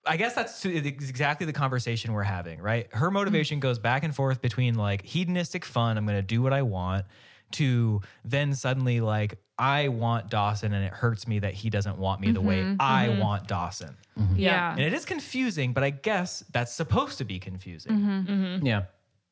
[0.06, 2.88] I guess that's exactly the conversation we're having, right?
[2.92, 3.14] Her mm-hmm.
[3.14, 6.62] motivation goes back and forth between like hedonistic fun, I'm going to do what I
[6.62, 7.06] want,
[7.52, 12.22] to then suddenly like, I want Dawson and it hurts me that he doesn't want
[12.22, 12.76] me the way mm-hmm.
[12.80, 13.20] I mm-hmm.
[13.20, 13.94] want Dawson.
[14.34, 14.72] Yeah.
[14.72, 18.60] And it is confusing, but I guess that's supposed to be confusing.
[18.62, 18.84] Yeah.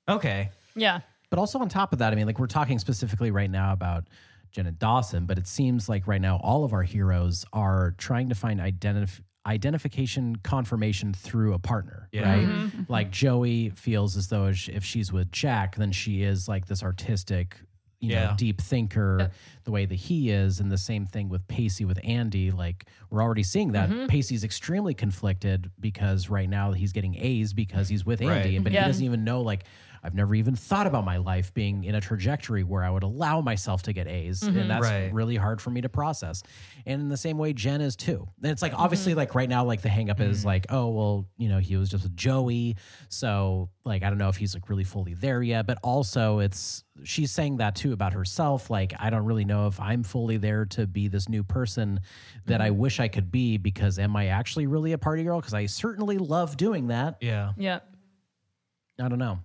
[0.06, 0.50] Okay.
[0.74, 1.00] Yeah.
[1.30, 4.04] But also on top of that, I mean, like we're talking specifically right now about
[4.50, 8.28] Jen and Dawson, but it seems like right now all of our heroes are trying
[8.28, 12.28] to find identif- identification confirmation through a partner, Yeah.
[12.30, 12.46] right?
[12.46, 12.66] Mm-hmm.
[12.66, 12.92] Mm-hmm.
[12.92, 16.82] Like Joey feels as though if if she's with Jack, then she is like this
[16.82, 17.56] artistic,
[18.00, 19.30] you know, deep thinker
[19.64, 20.60] the way that he is.
[20.60, 22.50] And the same thing with Pacey with Andy.
[22.50, 24.06] Like we're already seeing that mm-hmm.
[24.06, 28.62] Pacey's extremely conflicted because right now he's getting A's because he's with Andy, Right.
[28.64, 28.82] but Yeah.
[28.82, 29.64] he doesn't even know like
[30.02, 33.40] I've never even thought about my life being in a trajectory where I would allow
[33.40, 34.42] myself to get A's.
[34.42, 34.68] And mm-hmm.
[34.68, 35.12] that's Right.
[35.12, 36.42] really hard for me to process.
[36.86, 38.28] And in the same way, Jen is too.
[38.42, 38.80] And it's like, mm-hmm.
[38.80, 40.46] obviously, like right now, like the hang up is mm-hmm.
[40.46, 42.76] like, oh, well, you know, he was just with Joey.
[43.08, 45.66] So, like, I don't know if he's like really fully there yet.
[45.66, 48.70] But also, it's, she's saying that too about herself.
[48.70, 52.00] Like, I don't really know if I'm fully there to be this new person
[52.46, 55.40] that I wish I could be because am I actually really a party girl?
[55.40, 57.16] Because I certainly love doing that.
[57.20, 57.52] Yeah.
[57.56, 57.80] Yeah.
[59.00, 59.38] I don't know.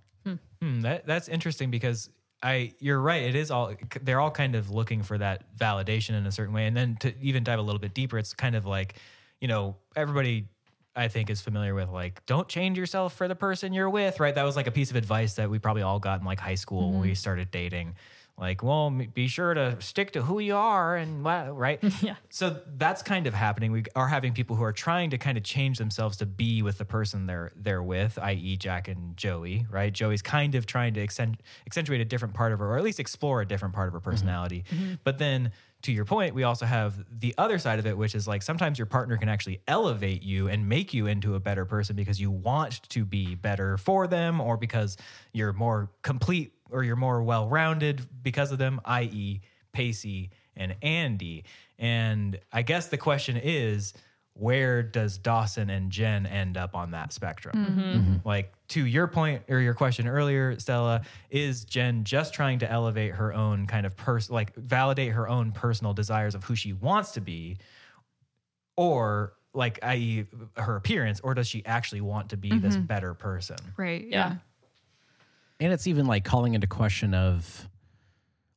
[0.60, 2.08] Hmm, that that's interesting because
[2.42, 3.22] I you're right.
[3.22, 6.66] It is all they're all kind of looking for that validation in a certain way.
[6.66, 8.96] And then to even dive a little bit deeper, it's kind of like
[9.40, 10.48] you know everybody
[10.96, 14.20] I think is familiar with like don't change yourself for the person you're with.
[14.20, 14.34] Right?
[14.34, 16.54] That was like a piece of advice that we probably all got in like high
[16.54, 17.96] school when we started dating.
[18.36, 21.78] Like, well, be sure to stick to who you are, and right.
[22.02, 22.16] Yeah.
[22.30, 23.70] So that's kind of happening.
[23.70, 26.78] We are having people who are trying to kind of change themselves to be with
[26.78, 29.66] the person they're they're with, i.e., Jack and Joey.
[29.70, 29.92] Right?
[29.92, 32.98] Joey's kind of trying to accent, accentuate a different part of her, or at least
[32.98, 34.10] explore a different part of her mm-hmm.
[34.10, 34.64] personality.
[34.68, 34.94] Mm-hmm.
[35.04, 38.26] But then, to your point, we also have the other side of it, which is
[38.26, 41.94] like sometimes your partner can actually elevate you and make you into a better person
[41.94, 44.96] because you want to be better for them, or because
[45.32, 49.40] you're more complete or you're more well rounded because of them, i.e.,
[49.72, 51.44] Pacey and Andy.
[51.78, 53.94] And I guess the question is,
[54.34, 57.56] where does Dawson and Jen end up on that spectrum?
[57.56, 57.80] Mm-hmm.
[57.80, 58.28] Mm-hmm.
[58.28, 63.12] Like to your point or your question earlier, Stella, is Jen just trying to elevate
[63.12, 67.12] her own kind of person, like validate her own personal desires of who she wants
[67.12, 67.58] to be,
[68.76, 70.26] or like i.e.
[70.56, 72.86] her appearance, or does she actually want to be this mm-hmm.
[72.86, 73.56] better person?
[73.76, 74.04] Right.
[74.08, 74.30] Yeah.
[74.30, 74.36] Yeah.
[75.60, 77.68] And it's even like calling into question of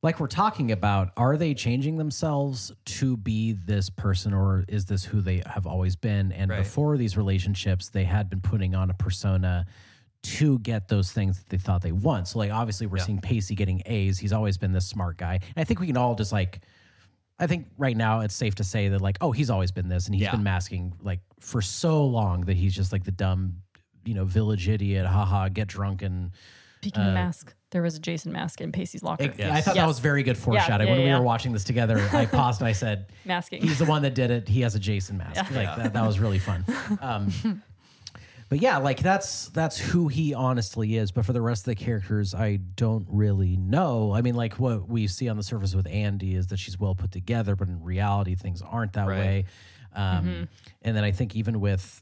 [0.03, 5.03] like we're talking about are they changing themselves to be this person or is this
[5.05, 6.59] who they have always been and Right.
[6.59, 9.65] before these relationships they had been putting on a persona
[10.23, 13.55] to get those things that they thought they want so like obviously we're seeing pacey
[13.55, 16.31] getting a's he's always been this smart guy and i think we can all just
[16.31, 16.61] like
[17.39, 20.07] I think right now it's safe to say that like, oh, he's always been this,
[20.07, 20.31] and he's Yeah.
[20.31, 23.57] been masking like for so long that he's just like the dumb,
[24.05, 25.05] you know, village idiot.
[25.05, 26.31] Haha, get drunk and.
[26.81, 29.23] Speaking of mask, there was a Jason mask in Pacey's locker.
[29.39, 30.87] I thought that was very good foreshadowing.
[30.89, 33.61] yeah, when we were watching this together, I paused and I said, Masking.
[33.61, 34.47] He's the one that did it.
[34.47, 35.51] He has a Jason mask.
[35.53, 36.65] Like that, that was really fun.
[37.01, 37.61] Um,
[38.49, 41.11] but yeah, like that's that's who he honestly is.
[41.11, 44.13] But for the rest of the characters, I don't really know.
[44.13, 46.95] I mean, like what we see on the surface with Andy is that she's well
[46.95, 49.17] put together, but in reality, things aren't that Right.
[49.19, 49.45] way.
[49.93, 50.47] Um,
[50.81, 52.01] And then I think even with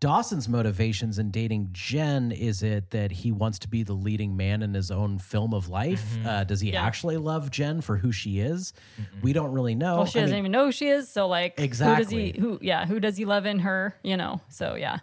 [0.00, 4.62] Dawson's motivations in dating Jen, is it that he wants to be the leading man
[4.62, 6.16] in his own film of life?
[6.24, 6.82] Uh, does he Yeah.
[6.82, 8.72] actually love Jen for who she is?
[9.20, 9.96] We don't really know.
[9.96, 11.10] well, she I doesn't mean- even know who she is.
[11.10, 12.04] So like, Exactly.
[12.04, 12.40] Who does he?
[12.40, 12.58] Who?
[12.62, 12.86] Yeah.
[12.86, 13.94] Who does he love in her?
[14.02, 14.40] You know.
[14.48, 15.00] So yeah.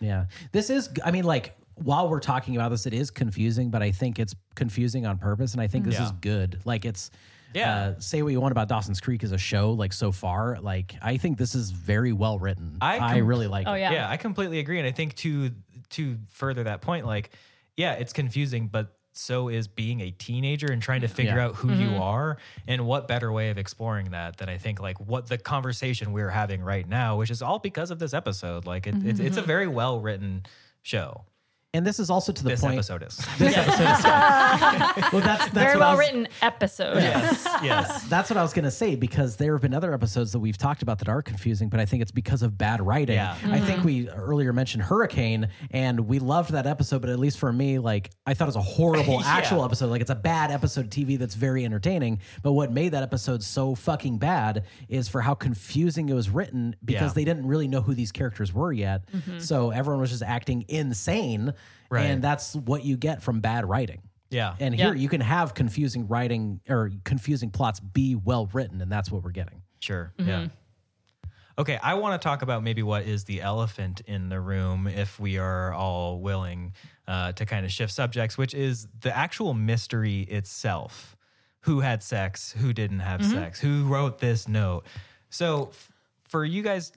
[0.00, 0.26] Yeah.
[0.52, 3.92] This is, I mean, like, while we're talking about this, it is confusing, but I
[3.92, 5.52] think it's confusing on purpose.
[5.54, 6.04] And I think this Yeah.
[6.06, 6.60] is good.
[6.66, 7.10] Like, it's,
[7.54, 7.74] Yeah.
[7.96, 10.58] uh, say what you want about Dawson's Creek as a show, like, so far.
[10.60, 12.78] Like, I think this is very well written.
[12.80, 13.80] I I, really like Oh it.
[13.80, 13.92] yeah.
[13.92, 14.78] Yeah, I completely agree.
[14.78, 15.50] And I think to
[15.90, 17.30] to further that point, like,
[17.76, 21.44] yeah, it's confusing, but so is being a teenager and trying to figure Yeah.
[21.44, 22.36] out who you are.
[22.66, 26.30] And what better way of exploring that than I think like what the conversation we're
[26.30, 28.66] having right now, which is all because of this episode.
[28.66, 30.44] Like it, it's it's a very well written
[30.82, 31.26] show.
[31.74, 32.74] And this is also to the This point.
[32.74, 33.16] episode is.
[33.38, 34.04] This episode is-
[35.12, 36.96] well, that's, that's Very what well was- written episode.
[37.02, 37.46] yes.
[37.64, 38.04] Yes.
[38.08, 40.58] That's what I was going to say because there have been other episodes that we've
[40.58, 43.16] talked about that are confusing, but I think it's because of bad writing.
[43.16, 43.36] Yeah.
[43.46, 47.52] I think we earlier mentioned Hurricane, and we loved that episode, but at least for
[47.52, 49.26] me, like I thought it was a horrible Yeah.
[49.26, 49.86] actual episode.
[49.90, 52.20] Like it's a bad episode of TV that's very entertaining.
[52.42, 56.76] But what made that episode so fucking bad is for how confusing it was written
[56.84, 57.14] because Yeah.
[57.14, 59.08] they didn't really know who these characters were yet.
[59.10, 59.38] Mm-hmm.
[59.38, 61.54] So everyone was just acting insane.
[61.90, 62.04] Right.
[62.06, 64.02] And that's what you get from bad writing.
[64.30, 64.56] Yeah.
[64.58, 64.86] And Yeah.
[64.86, 69.22] here you can have confusing writing or confusing plots be well written, and that's what
[69.22, 69.62] we're getting.
[69.80, 70.12] Sure.
[70.18, 70.48] Yeah.
[71.56, 75.20] Okay, I want to talk about maybe what is the elephant in the room, if
[75.20, 76.72] we are all willing
[77.06, 81.16] uh, to kind of shift subjects, which is the actual mystery itself.
[81.60, 82.52] Who had sex?
[82.58, 83.60] Who didn't have sex?
[83.60, 84.84] Who wrote this note?
[85.30, 85.92] So, f-
[86.24, 86.92] for you guys,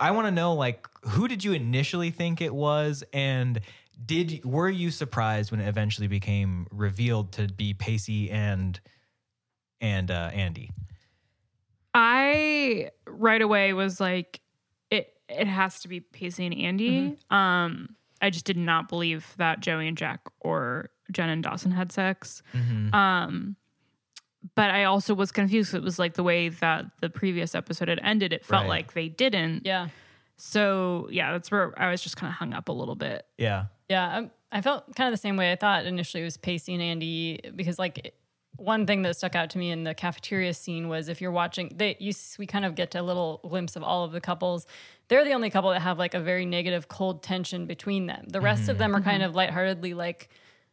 [0.00, 3.60] I want to know like who did you initially think it was, and
[4.04, 8.78] did were you surprised when it eventually became revealed to be Pacey and
[9.80, 10.70] and uh, Andy?
[11.94, 14.40] I right away was like,
[14.90, 17.16] it it has to be Pacey and Andy.
[17.30, 21.92] Um, I just did not believe that Joey and Jack or Jen and Dawson had
[21.92, 22.42] sex.
[22.92, 23.56] Um,
[24.54, 25.74] but I also was confused.
[25.74, 28.32] It was like the way that the previous episode had ended.
[28.32, 28.68] It felt Right.
[28.68, 29.66] like they didn't.
[29.66, 29.88] Yeah.
[30.36, 33.24] So yeah, that's where I was just kind of hung up a little bit.
[33.38, 33.66] Yeah.
[33.88, 35.52] Yeah, um, I felt kind of the same way.
[35.52, 38.14] I thought initially it was Pacey and Andy because, like,
[38.56, 41.70] one thing that stuck out to me in the cafeteria scene was if you're watching,
[41.76, 44.66] they you we kind of get a little glimpse of all of the couples.
[45.08, 48.24] They're the only couple that have like a very negative, cold tension between them.
[48.28, 50.30] The rest of them are kind of lightheartedly like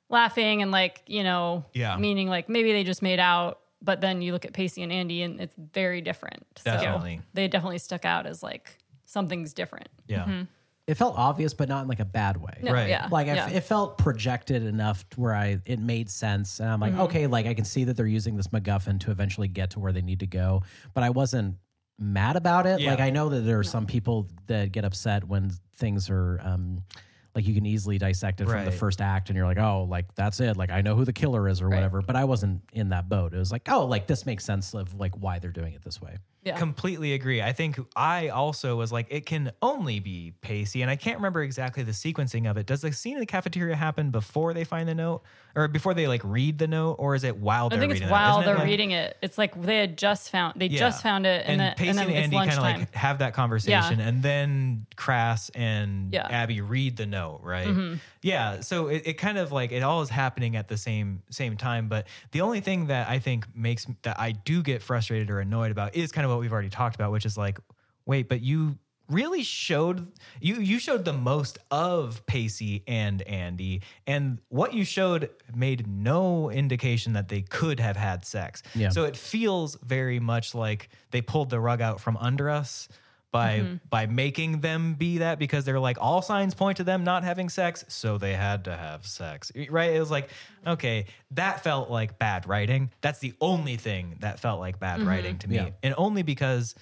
[0.09, 1.97] laughing and like you know, Yeah.
[1.97, 3.59] meaning like maybe they just made out.
[3.81, 6.45] But then you look at Pacey and Andy, and it's very different.
[6.63, 7.17] Definitely.
[7.17, 9.89] So they definitely stuck out as like something's different.
[10.07, 10.45] Yeah.
[10.85, 12.59] It felt obvious, but not in like a bad way.
[12.61, 12.89] No, Right.
[12.89, 13.07] Yeah.
[13.09, 13.49] Like I yeah.
[13.49, 17.45] it felt projected enough to where I it made sense, and I'm like, okay, like
[17.45, 20.19] I can see that they're using this MacGuffin to eventually get to where they need
[20.19, 20.63] to go,
[20.93, 21.55] but I wasn't
[21.97, 22.81] mad about it.
[22.81, 22.89] Yeah.
[22.91, 26.39] Like I know that there are some people that get upset when things are.
[26.43, 26.83] um
[27.35, 28.73] like you can easily dissect it from the Right.
[28.79, 30.55] first act, and you're like, "Oh, like that's it.
[30.55, 33.33] Like I know who the killer is, or whatever." But I wasn't in that boat.
[33.33, 35.99] It was like, "Oh, like this makes sense of like why they're doing it this
[35.99, 36.57] way." Yeah.
[36.57, 37.41] Completely agree.
[37.41, 41.41] I think I also was like, it can only be Pacey, and I can't remember
[41.41, 42.65] exactly the sequencing of it.
[42.65, 45.21] Does the scene in the cafeteria happen before they find the note,
[45.55, 48.09] or before they like read the note, or is it while they're think reading it's
[48.09, 48.11] it?
[48.11, 49.17] while it they're like- reading it.
[49.21, 50.79] It's like they had just found they Yeah.
[50.79, 53.19] just found it, and, and, then Pacey and then and Andy kind of like have
[53.19, 56.23] that conversation, and then Crass and Yeah.
[56.23, 56.33] Mm-hmm.
[56.33, 57.67] Abby read the note, right?
[58.23, 58.61] Yeah.
[58.61, 61.87] So it, it kind of like it all is happening at the same same time.
[61.89, 65.71] But the only thing that I think makes that I do get frustrated or annoyed
[65.71, 67.59] about is kind of what we've already talked about, which is like,
[68.05, 68.77] wait, but you
[69.09, 75.29] really showed you you showed the most of Pacey and Andy and what you showed
[75.53, 78.63] made no indication that they could have had sex.
[78.73, 78.89] Yeah.
[78.89, 82.87] So it feels very much like they pulled the rug out from under us
[83.33, 87.25] by by making them be that because they're like all signs point to them not
[87.25, 89.51] having sex, so they had to have sex.
[89.69, 89.91] Right?
[89.93, 90.29] It was like,
[90.65, 92.91] okay, that felt like bad writing.
[93.01, 95.55] That's the only thing that felt like bad writing to me.
[95.57, 95.69] Yeah.
[95.83, 96.75] And only because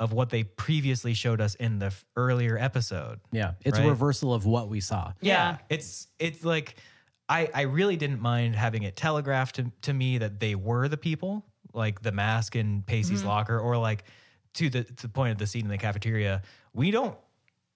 [0.00, 3.20] of what they previously showed us in the f- earlier episode.
[3.30, 3.86] Yeah, it's Right.
[3.86, 5.12] a reversal of what we saw.
[5.20, 5.58] Yeah.
[5.68, 6.74] It's it's like
[7.28, 10.96] I I really didn't mind having it telegraphed to, to me that they were the
[10.96, 13.28] people, like the mask in Pacey's Mm-hmm.
[13.28, 14.02] locker, or like
[14.54, 16.42] to the to the point of the scene in the cafeteria.
[16.72, 17.16] We don't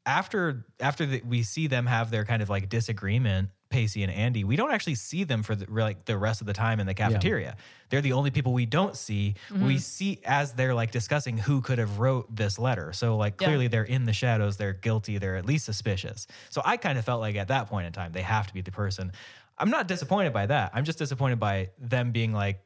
[0.05, 4.45] after after the, we see them have their kind of like disagreement, Pacey and Andy.
[4.45, 6.95] We don't actually see them for the, like the rest of the time in the
[6.95, 7.57] cafeteria.
[7.89, 9.35] They're the only people we don't see.
[9.51, 9.67] Mm-hmm.
[9.67, 12.93] We see as they're like discussing who could have wrote this letter.
[12.93, 13.49] So like Yeah.
[13.49, 14.57] clearly they're in the shadows.
[14.57, 15.19] They're guilty.
[15.19, 16.27] They're at least suspicious.
[16.51, 18.61] So I kind of felt like at that point in time they have to be
[18.61, 19.13] the person.
[19.59, 20.71] I'm not disappointed by that.
[20.75, 22.61] I'm just disappointed by them being like,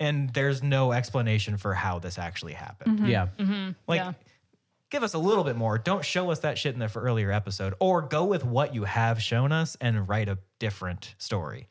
[0.00, 2.98] and there's no explanation for how this actually happened.
[2.98, 3.06] Mm-hmm.
[3.08, 3.70] Yeah, mm-hmm.
[3.86, 4.12] Like, Yeah.
[4.90, 5.78] give us a little bit more.
[5.78, 8.84] Don't show us that shit in the f- earlier episode, or go with what you
[8.84, 11.68] have shown us and write a different story.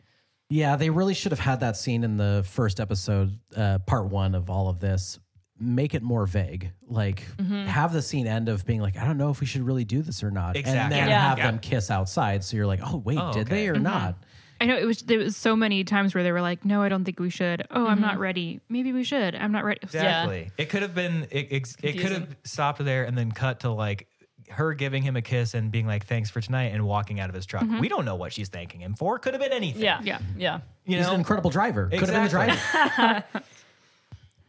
[0.51, 4.33] Yeah, they really should have had that scene in the first episode, uh, part one
[4.35, 5.19] of all of this.
[5.59, 6.71] Make it more vague.
[6.87, 7.65] Like, mm-hmm.
[7.65, 10.01] have the scene end of being like, I don't know if we should really do
[10.01, 10.55] this or not.
[10.55, 11.29] And then Yeah.
[11.29, 11.47] have Yeah.
[11.51, 12.43] them kiss outside.
[12.45, 13.55] So you're like, oh, wait, Oh, did okay.
[13.55, 14.23] they or not?
[14.61, 16.89] I know it was there was so many times where they were like, "No, I
[16.89, 18.21] don't think we should." Oh, I'm not mm-hmm.
[18.21, 18.59] ready.
[18.69, 19.35] Maybe we should.
[19.35, 19.79] I'm not ready.
[19.83, 20.51] Exactly.
[20.57, 21.27] It could have been.
[21.31, 24.07] It, it, it could have stopped there and then cut to like
[24.49, 27.35] her giving him a kiss and being like, "Thanks for tonight," and walking out of
[27.35, 27.63] his truck.
[27.63, 27.79] Mm-hmm.
[27.79, 29.17] We don't know what she's thanking him for.
[29.19, 29.81] Could have been anything.
[29.81, 30.01] Yeah.
[30.03, 30.19] Yeah.
[30.37, 30.59] Yeah.
[30.85, 31.13] You He's know.
[31.13, 31.87] an incredible driver.
[31.87, 32.95] Could have been the Exactly.
[33.05, 33.23] driver.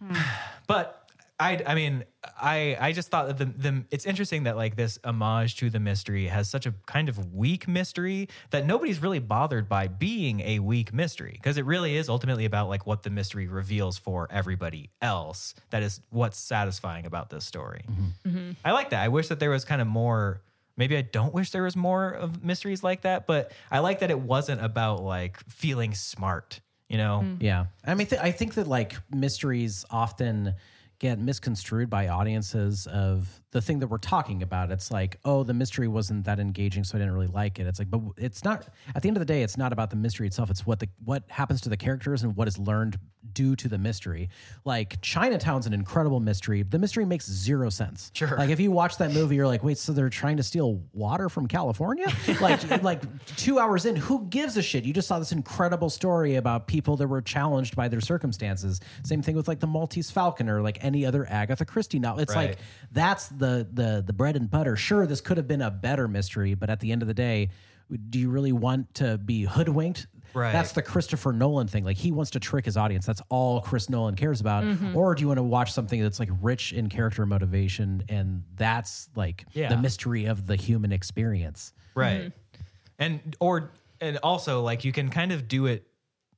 [0.67, 1.05] But
[1.41, 2.05] I, I mean,
[2.41, 5.81] I, I just thought that the, the, it's interesting that like this homage to the
[5.81, 10.59] mystery has such a kind of weak mystery that nobody's really bothered by being a
[10.59, 14.91] weak mystery because it really is ultimately about like what the mystery reveals for everybody
[15.01, 15.55] else.
[15.71, 17.85] That is what's satisfying about this story.
[17.91, 18.29] Mm-hmm.
[18.29, 18.51] Mm-hmm.
[18.65, 19.03] I like that.
[19.03, 20.43] I wish that there was kind of more.
[20.77, 24.11] Maybe I don't wish there was more of mysteries like that, but I like that
[24.11, 26.61] it wasn't about like feeling smart.
[26.89, 27.37] You know, mm.
[27.41, 30.55] Yeah, I mean, th- I think that like mysteries often
[31.01, 34.71] get misconstrued by audiences of the thing that we're talking about.
[34.71, 37.67] It's like, oh, the mystery wasn't that engaging, so I didn't really like it.
[37.67, 38.69] It's like, but it's not.
[38.95, 40.51] At the end of the day, it's not about the mystery itself.
[40.51, 42.99] It's what the what happens to the characters and what is learned
[43.35, 44.29] due to the mystery.
[44.65, 46.63] Like Chinatown's an incredible mystery.
[46.63, 48.11] The mystery makes zero sense.
[48.15, 48.37] Sure.
[48.37, 51.29] Like if you watch that movie, you're like, wait, so they're trying to steal water
[51.29, 52.07] from California?
[52.41, 53.03] like, like
[53.37, 54.85] two hours in, who gives a shit?
[54.85, 58.81] You just saw this incredible story about people that were challenged by their circumstances.
[59.05, 62.23] Same thing with like the Maltese Falcon or like any other Agatha Christie novel.
[62.23, 62.51] It's Right.
[62.51, 62.59] like
[62.93, 64.77] that's the the the bread and butter.
[64.77, 67.51] Sure, this could have been a better mystery, but at the end of the day,
[68.11, 70.07] do you really want to be hoodwinked?
[70.35, 70.53] Right.
[70.53, 71.85] That's the Christopher Nolan thing.
[71.85, 73.07] Like he wants to trick his audience.
[73.07, 74.65] That's all Chris Nolan cares about.
[74.65, 74.97] Mm-hmm.
[74.97, 79.09] Or do you want to watch something that's like rich in character motivation and that's
[79.17, 79.69] like Yeah.
[79.69, 81.73] the mystery of the human experience?
[81.97, 82.63] right mm-hmm.
[83.01, 85.87] and or and also like you can kind of do it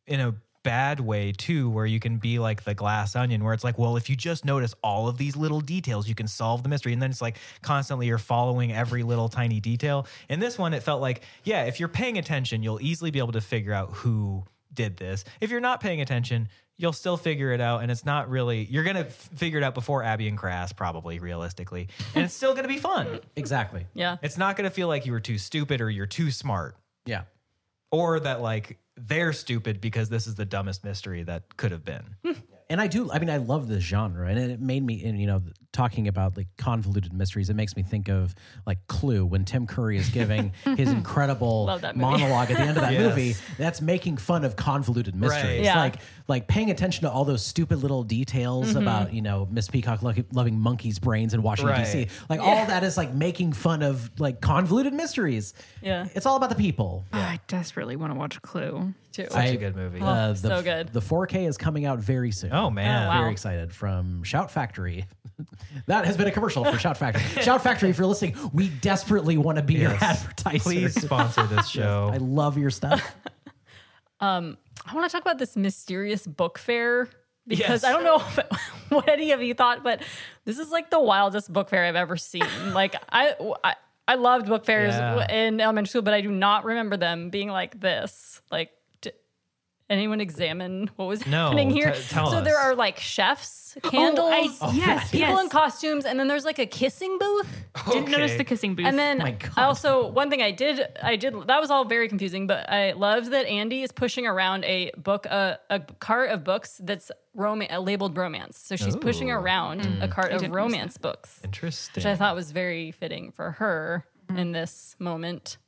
[0.06, 3.64] in a bad way too where you can be like the glass onion where it's
[3.64, 6.68] like well if you just notice all of these little details you can solve the
[6.68, 6.92] mystery.
[6.92, 10.06] And then it's like constantly you're following every little tiny detail.
[10.28, 13.32] In this one it felt like yeah if you're paying attention you'll easily be able
[13.32, 15.24] to figure out who did this.
[15.40, 16.48] If you're not paying attention
[16.78, 17.82] you'll still figure it out.
[17.82, 21.18] And it's not really you're gonna f- figure it out before abby and crass probably
[21.18, 21.88] realistically.
[22.14, 23.20] And it's still gonna be fun.
[23.36, 23.86] Exactly.
[23.94, 24.16] Yeah.
[24.22, 26.76] it's not going to feel like you were too stupid or you're too smart.
[27.06, 27.22] Yeah.
[27.92, 32.16] Or that like they're stupid because this is the dumbest mystery that could have been.
[32.72, 33.10] and I do.
[33.12, 35.04] I mean, I love this genre, and it made me.
[35.04, 35.40] And you know,
[35.72, 38.34] talking about like convoluted mysteries, it makes me think of
[38.66, 42.10] like Clue when Tim Curry is giving his incredible Love that movie.
[42.22, 43.08] monologue at the end of that Yes.
[43.08, 43.34] movie.
[43.58, 45.44] That's making fun of convoluted mysteries.
[45.44, 45.60] Right.
[45.64, 45.76] Yeah.
[45.76, 45.96] Like
[46.28, 48.78] like paying attention to all those stupid little details Mm-hmm.
[48.82, 51.84] about you know Miss Peacock lo- loving monkeys' brains in Washington Right.
[51.84, 52.08] D.C.
[52.28, 55.54] Like all that is like making fun of like convoluted mysteries.
[55.82, 56.06] Yeah.
[56.14, 57.04] it's all about the people.
[57.12, 58.94] Oh, I desperately want to watch Clue.
[59.12, 59.26] Too.
[59.30, 60.00] Such a good movie.
[60.00, 60.88] Uh, the, so good.
[60.92, 62.52] The 4K is coming out very soon.
[62.52, 63.04] Oh, man.
[63.04, 63.20] Oh, wow.
[63.20, 65.06] Very excited from Shout Factory.
[65.86, 67.22] that has been a commercial for Shout Factory.
[67.42, 70.58] Shout Factory, if you're listening, we desperately want to be your advertiser.
[70.60, 72.10] Please sponsor this show.
[72.12, 73.14] I love your stuff.
[74.20, 74.56] um,
[74.86, 77.08] I want to talk about this mysterious book fair
[77.46, 77.84] because Yes.
[77.84, 78.18] I don't know
[78.90, 80.00] what any of you thought, but
[80.44, 82.44] this is like the wildest book fair I've ever seen.
[82.72, 83.34] like I,
[83.64, 83.74] I,
[84.06, 85.32] I loved book fairs Yeah.
[85.32, 88.40] in elementary school, but I do not remember them being like this.
[88.50, 88.76] Like, did
[89.90, 91.92] anyone examine what was No, happening here?
[91.92, 92.44] t- tell so us.
[92.44, 95.40] there are like chefs, candles, I- yes, people yes.
[95.42, 97.64] in costumes, and then there's like a kissing booth.
[97.90, 98.86] Didn't notice the kissing booth.
[98.86, 102.08] And then My I also one thing I did I did that was all very
[102.08, 106.44] confusing, but I loved that Andy is pushing around a book a, a cart of
[106.44, 108.58] books that's rom- uh, labeled romance.
[108.58, 109.34] So she's pushing Ooh.
[109.36, 112.00] around a cart of romance books, Interesting.
[112.00, 114.04] which I thought was very fitting for her
[114.36, 115.58] in this moment.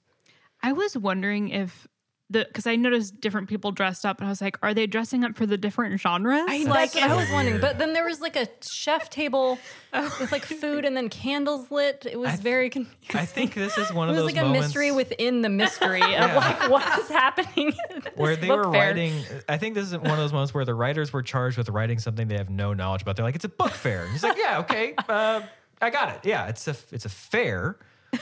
[0.63, 1.87] I was wondering if
[2.31, 5.25] the because I noticed different people dressed up, and I was like, are they dressing
[5.25, 6.47] up for the different genres?
[6.67, 9.59] Like I was wondering, but then there was like a chef table
[9.93, 12.07] with like food and then candles lit.
[12.11, 13.21] It was very confusing.
[13.21, 14.23] I think this is one of those.
[14.23, 17.75] It was those like a mystery within the mystery of like what is happening.
[18.17, 18.73] where they were fair.
[18.73, 19.23] writing.
[19.49, 21.99] I think this is one of those moments where the writers were charged with writing
[21.99, 23.17] something they have no knowledge about.
[23.17, 25.43] They're like, "It's a book fair." And he's like, "Yeah, okay, uh,
[25.83, 26.21] I got it.
[26.25, 27.77] Yeah, it's a it's a fair."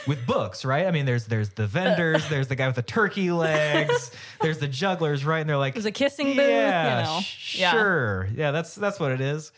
[0.07, 0.87] With books, right?
[0.87, 4.69] I mean, there's there's the vendors, there's the guy with the turkey legs, there's the
[4.69, 5.41] jugglers, right?
[5.41, 7.21] And they're like, There's a kissing booth, you yeah, know.
[7.23, 7.71] sh- Yeah.
[7.73, 9.53] sure, yeah, that's that's what it is.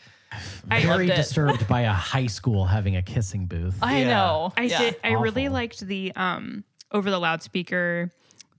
[0.69, 1.15] I Very loved it.
[1.15, 3.77] disturbed by a high school having a kissing booth.
[3.81, 4.07] I Yeah.
[4.09, 4.53] know.
[4.57, 4.79] I Yeah.
[4.79, 4.95] did.
[5.03, 5.53] I really Awful.
[5.53, 8.11] liked the um over the loudspeaker,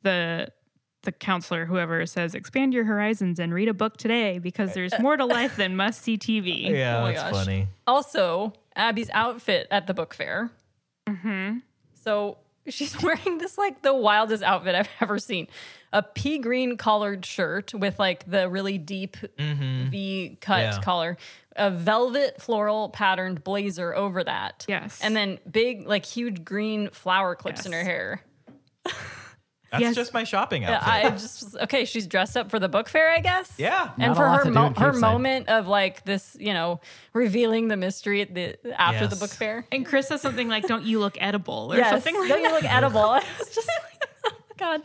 [0.03, 0.49] the
[1.03, 5.17] the counselor, whoever says, expand your horizons and read a book today because there's more
[5.17, 6.71] to life than must see TV.
[6.71, 7.33] Yeah, Oh my that's gosh.
[7.45, 7.69] funny.
[7.87, 10.51] Also, Abby's outfit at the book fair.
[11.09, 11.59] Mm-hmm.
[11.95, 12.39] So
[12.69, 15.47] she's wearing this like the wildest outfit I've ever seen.
[15.93, 20.81] A pea green collared shirt with like the really deep V cut Yeah.
[20.83, 21.17] collar,
[21.55, 24.67] a velvet floral patterned blazer over that.
[24.69, 25.01] Yes.
[25.03, 28.23] And then big, like huge green flower clips in her hair.
[29.73, 29.95] That's Yes.
[29.97, 30.89] just my shopping outfit.
[30.89, 31.85] I just okay.
[31.85, 33.53] She's dressed up for the book fair, I guess.
[33.59, 33.91] Yeah.
[33.99, 35.01] and Not for her mo- her Capeside.
[35.01, 36.81] moment of like this, you know,
[37.13, 39.67] revealing the mystery at the after the book fair.
[39.73, 42.49] And Chris says something like, "Don't you look edible?" or Yes, something like don't you
[42.49, 42.55] that.
[42.63, 43.01] look edible?
[43.11, 44.83] I was just like, oh god.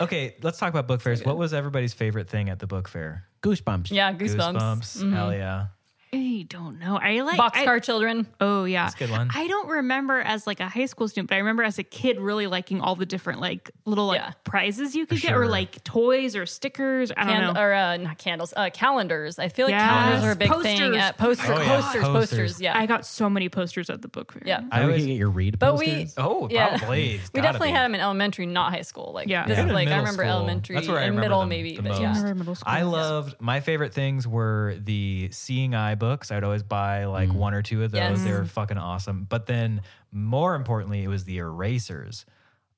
[0.00, 1.22] Okay, let's talk about book fairs.
[1.24, 3.24] What was everybody's favorite thing at the book fair?
[3.42, 3.90] Goosebumps.
[3.90, 4.54] Yeah, goosebumps.
[4.56, 4.96] Goosebumps.
[4.98, 5.12] Mm-hmm.
[5.14, 5.66] Hell yeah.
[6.14, 6.98] I don't know.
[6.98, 8.26] I like Boxcar I- Children.
[8.38, 9.30] Oh yeah, That's a good one.
[9.34, 12.20] I don't remember as like a high school student, but I remember as a kid
[12.20, 14.32] really liking all the different like little like Yeah.
[14.44, 17.10] prizes you could get, or like toys or stickers.
[17.16, 17.60] I don't Can- know.
[17.60, 19.38] or uh, not candles, uh, calendars.
[19.38, 19.88] I feel like Yes.
[19.90, 20.96] calendars are a big thing Posters.
[20.98, 21.80] at posters, Oh, yeah.
[21.80, 22.12] posters, Posters.
[22.30, 22.60] posters.
[22.60, 24.42] Yeah, I got so many posters at the book fair.
[24.44, 24.60] yeah.
[24.70, 25.88] I I we get your read But posters.
[25.88, 26.76] we, Oh, Yeah.
[26.76, 27.20] probably.
[27.32, 27.72] We definitely be.
[27.72, 29.12] had them in elementary, not high school.
[29.14, 29.46] Like, Yeah.
[29.46, 29.64] this Yeah.
[29.66, 30.30] is like I remember school.
[30.30, 31.76] elementary That's where I and remember middle, them maybe.
[31.76, 31.98] the But most.
[32.00, 32.70] I yeah, remember middle school.
[32.70, 36.32] I loved my favorite things were the seeing eye books.
[36.32, 37.34] I'd always buy like Mm.
[37.34, 38.00] one or two of those.
[38.00, 38.24] Yes.
[38.24, 39.24] They were fucking awesome.
[39.28, 42.26] But then more importantly, it was the erasers.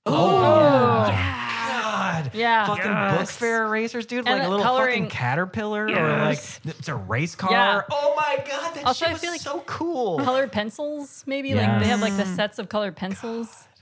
[0.05, 2.31] Oh, God.
[2.35, 2.66] Yeah.
[2.66, 3.18] Fucking Yes.
[3.18, 4.29] book fair erasers, dude.
[4.29, 7.51] And like a little coloring- fucking caterpillar or like it's a race car.
[7.51, 7.81] Yeah.
[7.91, 10.18] Oh my god, that Also, shit I was feel like- so cool.
[10.20, 11.25] colored pencils.
[11.27, 13.49] Maybe like they have like the sets of colored pencils.
[13.49, 13.74] Damn.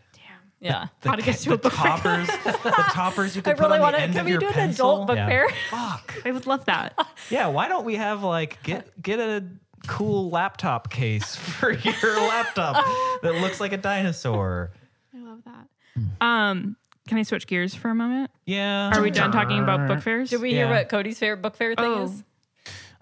[0.62, 0.86] Yeah.
[1.00, 1.90] The, How to get ca- to a the book fair.
[1.90, 4.02] toppers, the toppers you I could put really on want the to.
[4.04, 4.90] end Can of we your do an pencil.
[4.92, 5.26] adult book Yeah.
[5.26, 5.48] fair?
[5.70, 6.14] Fuck.
[6.24, 6.96] I would love that.
[7.30, 9.44] Yeah, why don't we have like get get a
[9.88, 12.76] cool laptop case for your laptop
[13.22, 14.70] that looks like a dinosaur?
[15.14, 16.24] I love that.
[16.24, 16.76] Um,
[17.08, 18.30] can I switch gears for a moment?
[18.46, 18.90] Yeah.
[18.96, 20.30] Are we done talking about book fairs?
[20.30, 20.70] Did we hear Yeah.
[20.78, 22.04] what Cody's favorite book fair thing Oh.
[22.04, 22.22] is?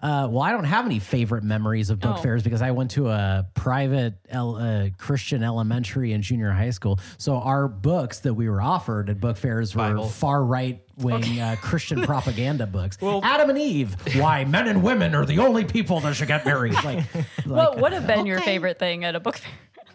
[0.01, 2.21] Uh, well, I don't have any favorite memories of book Oh.
[2.21, 6.99] fairs because I went to a private el- uh, Christian elementary and junior high school.
[7.19, 10.07] So our books that we were offered at book fairs were Bible.
[10.07, 12.97] far right wing uh, Christian propaganda books.
[12.99, 16.45] Well, Adam and Eve, why men and women are the only people that should get
[16.45, 16.73] married.
[16.83, 17.03] Like,
[17.45, 19.51] What would have been your favorite thing at a book fair?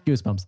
[0.07, 0.46] goosebumps.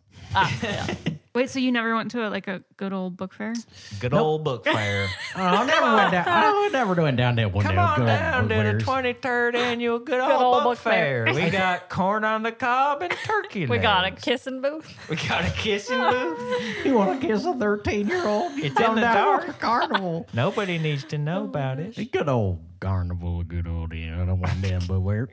[1.39, 3.55] Wait, so you never went to like a good old book fair?
[4.01, 5.07] Good old book fair.
[5.37, 6.25] Oh, I never went down.
[6.27, 7.81] I never went down there one Come day.
[7.81, 8.83] on Good old down to the fairs.
[8.83, 11.27] twenty third annual Good Old, old Book, Book Fair.
[11.27, 11.35] Fair.
[11.35, 13.67] We got corn on the cob and turkey.
[13.67, 14.23] We got a legs.
[14.25, 14.93] kissing booth.
[15.09, 16.85] We got a kissing booth.
[16.85, 18.59] You want to kiss a thirteen-year-old?
[18.59, 19.61] It's in the dark.
[19.61, 20.27] Carnival.
[20.35, 21.97] Nobody needs to know about it.
[21.99, 25.29] A good old carnival, good old yeah, I don't want damn but where.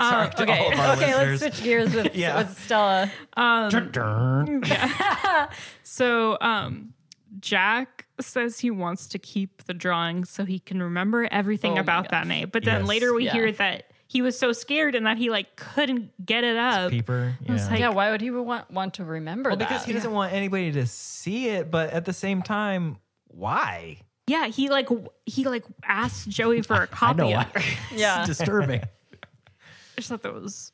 [0.00, 2.38] Sorry to Okay, all of our okay, let's switch gears with, Yeah.
[2.38, 3.10] with Stella.
[5.82, 6.92] So, um,
[7.40, 12.10] Jack says he wants to keep the drawing so he can remember everything Oh about
[12.10, 12.28] that gosh.
[12.28, 12.52] night.
[12.52, 12.88] But then Yes.
[12.88, 13.32] later we Yeah.
[13.32, 16.90] hear that he was so scared and that he like couldn't get it up.
[16.90, 17.36] Peeper.
[17.48, 17.68] I Yeah.
[17.68, 19.68] like- Yeah, why would he want want to remember well, that?
[19.68, 22.96] because he doesn't want anybody to see it, but at the same time,
[23.28, 23.98] why?
[24.26, 24.88] Yeah, he like
[25.26, 27.22] he like asked Joey for a copy.
[27.22, 27.40] know.
[27.40, 27.64] of I, it.
[27.98, 28.24] Yeah.
[28.26, 28.82] disturbing.
[29.98, 30.70] I just thought that was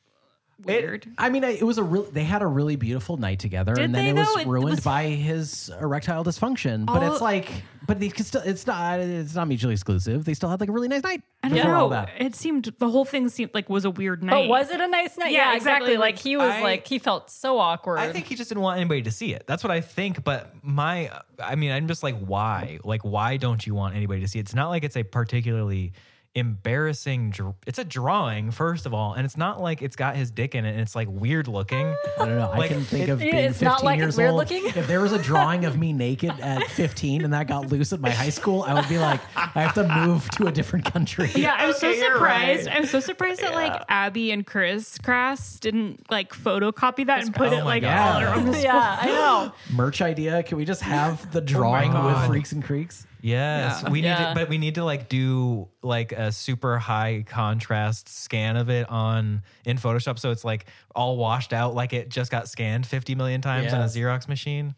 [0.63, 1.07] weird.
[1.17, 2.03] I mean, it was a real.
[2.03, 4.41] They had a really beautiful night together, Did and then they, it was though?
[4.41, 6.85] It ruined was- by his erectile dysfunction.
[6.85, 7.49] but All- it's like,
[7.87, 8.41] but they could still.
[8.45, 8.99] It's not.
[8.99, 10.25] It's not mutually exclusive.
[10.25, 11.23] They still had like a really nice night.
[11.43, 11.95] I don't before all know.
[11.95, 12.09] that.
[12.19, 14.43] It seemed the whole thing seemed like was a weird night.
[14.43, 15.31] But was it a nice night?
[15.31, 15.93] Yeah, Yeah, exactly.
[15.93, 15.97] exactly.
[15.97, 17.97] Like he was I- like he felt so awkward.
[17.99, 19.45] I think he just didn't want anybody to see it.
[19.47, 20.23] That's what I think.
[20.23, 21.09] But my,
[21.43, 22.79] I mean, I'm just like, why?
[22.83, 24.43] Like, why don't you want anybody to see it?
[24.43, 25.91] It's not like it's a particularly
[26.35, 27.31] embarrassing.
[27.31, 30.53] dr- It's a drawing, first of all, and it's not like it's got his dick
[30.55, 31.87] in it and it's like weird looking.
[32.19, 32.51] I don't know.
[32.51, 34.39] I can think it- of it- being it's 15 not like years it's weird old.
[34.39, 34.65] looking.
[34.67, 37.99] If there was a drawing of me naked at 15 and that got loose at
[38.01, 41.31] my high school, I would be like, I have to move to a different country.
[41.35, 42.67] Yeah, I was Okay, so you're surprised.
[42.67, 42.75] right.
[42.75, 47.49] I'm so surprised that like Abby and Chris Crass didn't like photocopy that and put
[47.49, 48.23] Oh it my like God.
[48.23, 49.51] all around the yeah, I know.
[49.75, 50.43] Merch idea.
[50.43, 53.05] Can we just have the oh drawing with freaks and creeks?
[53.25, 53.89] Yes, Yeah.
[53.89, 54.29] we need Yeah.
[54.29, 58.87] to, but we need to like do like a super high contrast scan of it
[58.87, 63.15] on in Photoshop, so it's like all washed out, like it just got scanned 50
[63.15, 64.75] million times on a Xerox machine.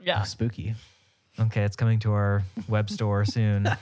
[0.00, 0.22] Yeah.
[0.22, 0.76] Spooky.
[1.40, 3.68] Okay, it's coming to our web store soon.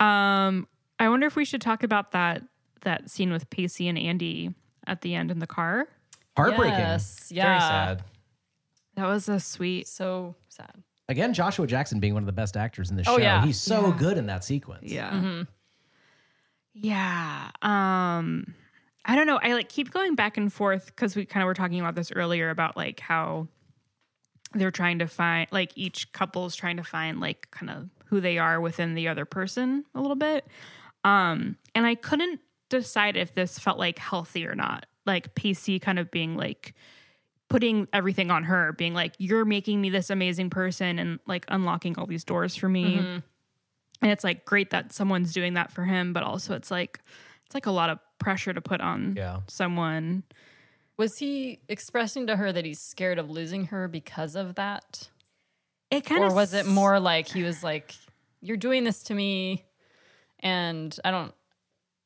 [0.00, 0.66] Um,
[0.98, 2.42] I wonder if we should talk about that
[2.80, 4.52] that scene with Pacey and Andy
[4.84, 5.86] at the end in the car.
[6.36, 6.76] Heartbreaking.
[6.78, 7.28] Yes.
[7.30, 7.44] Yeah.
[7.46, 8.02] Very sad.
[8.96, 9.86] That was a sweet.
[9.86, 10.82] So sad.
[11.08, 13.22] Again, Joshua Jackson being one of the best actors in the Oh, show.
[13.22, 13.44] yeah.
[13.44, 14.90] He's so good in that sequence.
[14.90, 15.44] Yeah.
[16.74, 17.50] Yeah.
[17.60, 18.54] Um
[19.04, 19.40] I don't know.
[19.42, 22.12] I like keep going back and forth because we kind of were talking about this
[22.12, 23.48] earlier about like how
[24.54, 28.38] they're trying to find like each couple's trying to find like kind of who they
[28.38, 30.46] are within the other person a little bit.
[31.04, 32.40] Um and I couldn't
[32.70, 34.86] decide if this felt like healthy or not.
[35.04, 36.74] Like Pacey kind of being like
[37.52, 41.96] putting everything on her, being like, You're making me this amazing person and like unlocking
[41.98, 43.18] all these doors for me mm-hmm.
[44.02, 46.98] and it's like great that someone's doing that for him but also it's like
[47.46, 49.40] it's like a lot of pressure to put on Yeah.
[49.48, 50.22] someone
[50.96, 55.08] Was he expressing to her that he's scared of losing her because of that?
[55.90, 56.32] it kind of.
[56.32, 57.94] Or was it more like he was like,
[58.40, 59.64] You're doing this to me
[60.40, 61.34] and I don't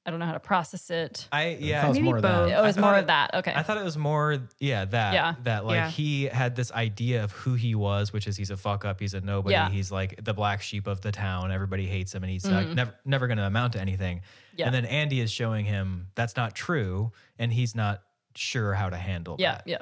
[0.06, 1.28] I don't know how to process it.
[1.32, 1.82] I yeah.
[1.82, 2.32] That was Maybe more of that.
[2.44, 2.52] both.
[2.52, 3.34] Oh, it was more thought of that.
[3.34, 3.52] Okay.
[3.54, 5.34] I thought it was more, yeah, that, Yeah.
[5.42, 5.90] that like Yeah.
[5.90, 9.14] he had this idea of who he was, which is he's a fuck up, he's
[9.14, 9.68] a nobody, Yeah.
[9.68, 11.50] he's like the black sheep of the town.
[11.50, 14.18] Everybody hates him, and he's like never, never going to amount to anything.
[14.18, 14.58] Mm-hmm.
[14.60, 14.66] Yeah.
[14.66, 18.02] And then Andy is showing him that's not true, and he's not
[18.36, 19.62] sure how to handle yeah, that.
[19.66, 19.78] yeah.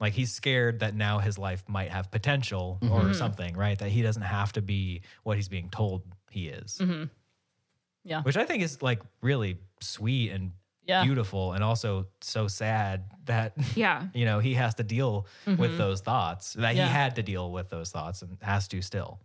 [0.00, 2.92] Like he's scared that now his life might have potential Mm-hmm.
[3.10, 3.78] or something, right?
[3.78, 6.78] That he doesn't have to be what he's being told he is.
[6.80, 7.04] Mm-hmm.
[8.04, 8.22] Yeah.
[8.22, 10.52] Which I think is like really sweet and
[10.84, 11.04] Yeah.
[11.04, 14.08] beautiful and also so sad that Yeah.
[14.14, 16.76] you know he has to deal with those thoughts that Mm-hmm.
[16.78, 16.86] Yeah.
[16.86, 19.20] he had to deal with those thoughts and has to still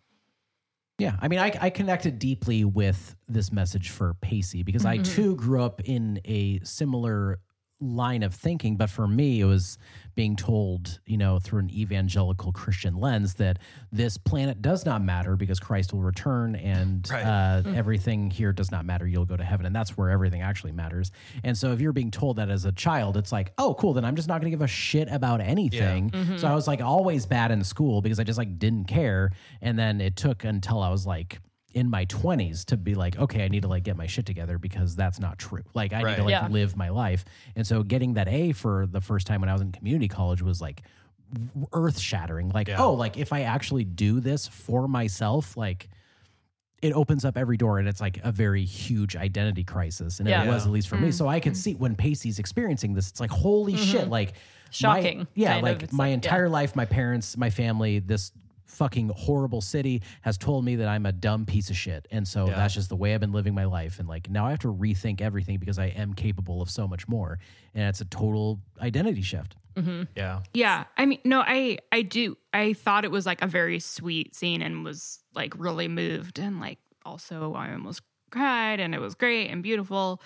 [1.00, 5.36] Yeah, I mean, I, I connected deeply with this message for Pacey because I too
[5.36, 7.40] grew up in a similar
[7.80, 9.78] line of thinking, but for me, it was
[10.16, 13.60] being told, you know, through an evangelical Christian lens that
[13.92, 17.24] this planet does not matter because Christ will return and Right.
[17.24, 19.06] uh, everything here does not matter.
[19.06, 21.12] You'll go to heaven, and that's where everything actually matters.
[21.44, 24.06] And so, if you're being told that as a child, it's like, oh, cool, then
[24.06, 26.12] I'm just not going to give a shit about anything.
[26.38, 29.32] So I was like always bad in school because I just like didn't care.
[29.62, 31.40] And then it took until I was like
[31.74, 34.58] in my 20s to be like, okay, I need to like get my shit together
[34.58, 35.64] because that's not true.
[35.74, 36.48] Like I need to like Yeah.
[36.48, 37.26] live my life.
[37.56, 40.42] And so getting that A for the first time when I was in community college
[40.42, 40.82] was like
[41.74, 42.50] earth shattering.
[42.50, 42.82] Like, Yeah.
[42.82, 45.90] oh, like if I actually do this for myself, like
[46.82, 50.20] it opens up every door and it's like a very huge identity crisis.
[50.20, 50.44] And Yeah.
[50.44, 51.12] it was at least for me.
[51.12, 54.34] So I could see when Pacey's experiencing this, it's like, holy shit, like my-
[54.70, 56.14] Shocking, yeah, like my like- yeah.
[56.14, 58.32] entire life, my parents, my family, this
[58.68, 62.08] fucking horrible city has told me that I'm a dumb piece of shit.
[62.12, 62.56] And so Yeah.
[62.56, 64.00] that's just the way I've been living my life.
[64.00, 67.08] And like now I have to rethink everything because I am capable of so much
[67.08, 67.40] more.
[67.74, 69.56] And it's a total identity shift.
[69.76, 70.04] Mm-hmm.
[70.16, 72.38] yeah Yeah, I mean, no, I I do.
[72.54, 76.60] I thought it was like a very sweet scene and was like really moved and
[76.60, 78.02] like also I almost
[78.32, 80.22] cried and it was great and beautiful.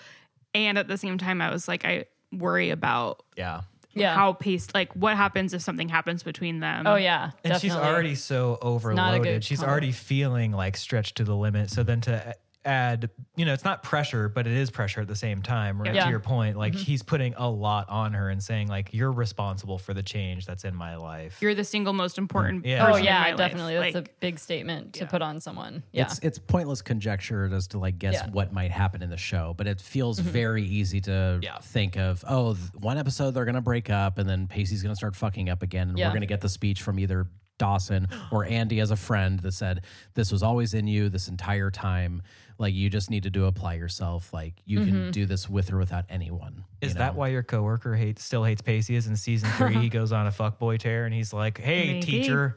[0.54, 3.62] And at the same time, I was like, I worry about yeah
[3.94, 4.14] Yeah.
[4.14, 6.86] how Pacey, like what happens if something happens between them.
[6.86, 7.32] oh yeah.
[7.44, 9.70] and she's already so overloaded she's combo.
[9.70, 12.34] already feeling like stretched to the limit so then to a-
[12.64, 15.94] add you know it's not pressure but it is pressure at the same time right
[15.94, 16.04] Yeah.
[16.04, 16.82] to your point like Mm-hmm.
[16.82, 20.64] he's putting a lot on her and saying like you're responsible for the change that's
[20.64, 22.78] in my life You're the single most important Yeah.
[22.84, 23.36] person Oh in yeah, my life.
[23.36, 23.74] definitely.
[23.74, 25.82] That's Like, a big statement to put on someone.
[25.92, 26.04] Yeah.
[26.04, 28.22] It's it's pointless conjecture as to like guess Yeah.
[28.26, 28.32] Mm-hmm.
[28.32, 31.58] what might happen in the show, but it feels very easy to Yeah.
[31.58, 32.24] think of.
[32.28, 35.62] Oh, th- one episode they're gonna break up, and then Pacey's gonna start fucking up
[35.64, 36.08] again, and Yeah.
[36.08, 37.26] we're gonna get the speech from either
[37.58, 39.84] Dawson or Andy as a friend that said,
[40.14, 42.22] "This was always in you this entire time.
[42.58, 44.32] Like you just need to do apply yourself.
[44.32, 44.88] Like you Mm-hmm.
[44.90, 47.18] can do this with or without anyone." you Is that know?
[47.20, 48.94] why your coworker hates still hates Pacey?
[48.96, 52.02] Is in season three he goes on a fuckboy tear and he's like, "Hey, Maybe.
[52.06, 52.56] teacher,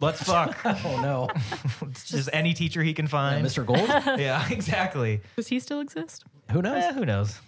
[0.00, 1.28] let's fuck." Oh no,
[1.88, 3.44] It's just any teacher he can find.
[3.44, 3.64] Mr.
[3.66, 3.88] Gold?
[4.20, 5.20] yeah, exactly.
[5.36, 6.24] does he still exist?
[6.52, 6.82] Who knows?
[6.84, 7.40] Eh, who knows?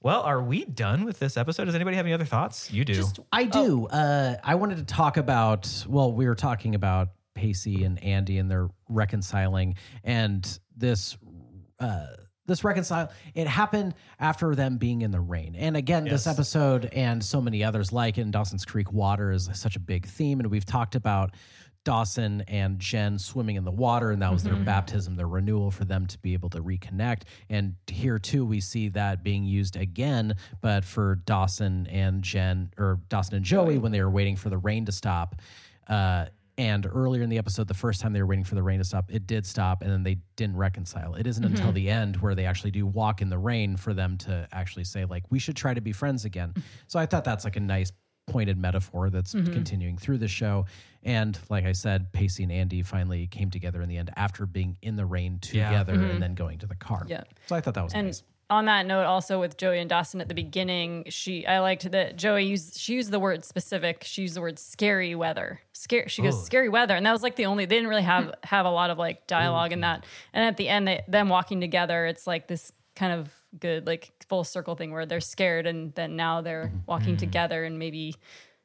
[0.00, 1.64] Well, are we done with this episode?
[1.64, 2.72] Does anybody have any other thoughts?
[2.72, 3.04] You do.
[3.32, 3.86] I do.
[3.88, 5.84] Uh, I wanted to talk about.
[5.88, 7.08] Well, we were talking about
[7.38, 11.16] Pacey and Andy and they're reconciling, and this.
[11.78, 12.06] Uh,
[12.46, 15.54] this reconcile it happened after them being in the rain.
[15.54, 19.50] And again this episode and so many others like it in dawson's creek water is
[19.52, 20.40] such a big theme.
[20.40, 21.34] And we've talked about
[21.84, 25.84] dawson and jen swimming in the water and that was their baptism their renewal for
[25.84, 27.24] them to be able to reconnect.
[27.50, 32.98] And here too we see that being used again but for dawson and jen or
[33.10, 33.76] dawson and joey.
[33.76, 35.36] when they were waiting for the rain to stop
[35.88, 36.26] uh,
[36.58, 38.84] and earlier in the episode, the first time they were waiting for the rain to
[38.84, 41.14] stop, it did stop, and then they didn't reconcile.
[41.14, 41.74] It isn't until mm-hmm.
[41.74, 45.04] the end where they actually do walk in the rain for them to actually say,
[45.04, 46.50] like, we should try to be friends again.
[46.50, 46.60] Mm-hmm.
[46.88, 47.92] So I thought that's like a nice
[48.26, 49.52] pointed metaphor that's mm-hmm.
[49.52, 50.66] continuing through the show.
[51.02, 54.76] And like I said, Pacey and Andy finally came together in the end after being
[54.82, 57.06] in the rain together and then going to the car.
[57.08, 57.22] Yeah.
[57.46, 58.22] So I thought that was And nice.
[58.50, 62.16] On that note, also with Joey and Dawson at the beginning, she I liked that
[62.16, 64.04] Joey used she used the word specific.
[64.04, 65.60] She used the word scary weather.
[65.72, 66.08] Scare.
[66.08, 66.44] She goes Ooh.
[66.44, 67.66] scary weather, and that was like the only.
[67.66, 70.00] They didn't really have have a lot of like dialogue in that.
[70.00, 70.30] Mm-hmm.
[70.34, 73.30] And at the end, they, them walking together, it's like this kind of
[73.60, 76.78] good like full circle thing where they're scared, and then now they're mm-hmm.
[76.86, 77.16] walking mm-hmm.
[77.16, 78.14] together, and maybe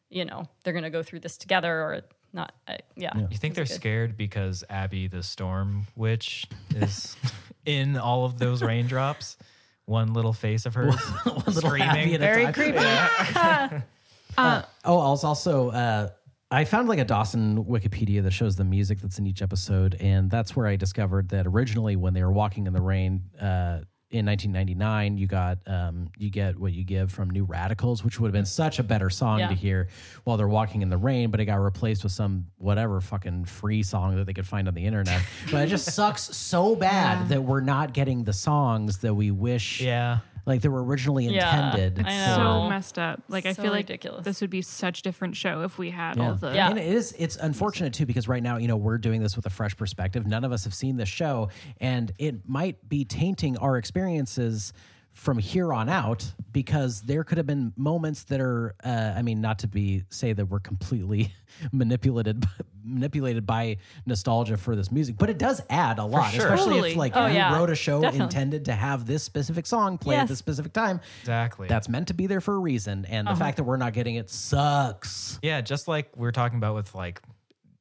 [0.10, 2.54] you know they're gonna go through this together or not.
[2.68, 3.18] Uh, I, yeah.
[3.30, 7.18] You think they're scared because Abby the Storm Witch is
[7.66, 9.38] in all of those raindrops?
[9.86, 11.88] One little face of hers little screaming.
[11.90, 12.54] Abby at a Very time.
[12.54, 13.84] creepy.
[14.38, 16.10] Oh, I was also uh,
[16.50, 20.30] I found like a Dawson Wikipedia that shows the music that's in each episode, and
[20.30, 23.82] that's where I discovered that originally when they were walking in the rain, uh,
[24.14, 28.28] in 1999 you got um, you get what you give from New Radicals, which would
[28.28, 29.48] have been such a better song Yeah.
[29.50, 29.88] to hear
[30.24, 33.82] while they're walking in the rain, but it got replaced with some whatever fucking free
[33.84, 35.22] song that they could find on the internet.
[35.52, 39.82] but it just sucks so bad that we're not getting the songs that we wish
[39.82, 40.20] Yeah.
[40.46, 42.06] Like they were originally Yeah, intended.
[42.06, 42.40] I for.
[42.42, 42.64] know.
[42.64, 43.22] so messed up.
[43.30, 44.26] Like I So feel like ridiculous.
[44.26, 46.24] this would be such a different show if we had Yeah.
[46.30, 46.70] all the Yeah.
[46.70, 49.46] And it is it's unfortunate too because right now, you know, we're doing this with
[49.46, 50.28] a fresh perspective.
[50.28, 51.50] None of us have seen this show
[51.80, 54.74] and it might be tainting our experiences
[55.14, 59.42] from here on out because there could have been moments that are uh, I mean
[59.42, 61.32] not to be say that we're completely
[61.72, 62.44] manipulated
[62.84, 66.42] manipulated by nostalgia for this music, but it does add a lot, sure.
[66.46, 66.92] especially Totally.
[66.92, 67.56] if like Oh, you yeah.
[67.56, 68.24] wrote a show Definitely.
[68.26, 71.00] intended to have this specific song play at this specific time.
[71.22, 71.68] Exactly.
[71.70, 74.16] That's meant to be there for a reason and the fact that we're not getting
[74.16, 75.40] it sucks.
[75.42, 77.22] Yeah, just like we're talking about with like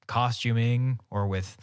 [0.06, 1.56] costuming or with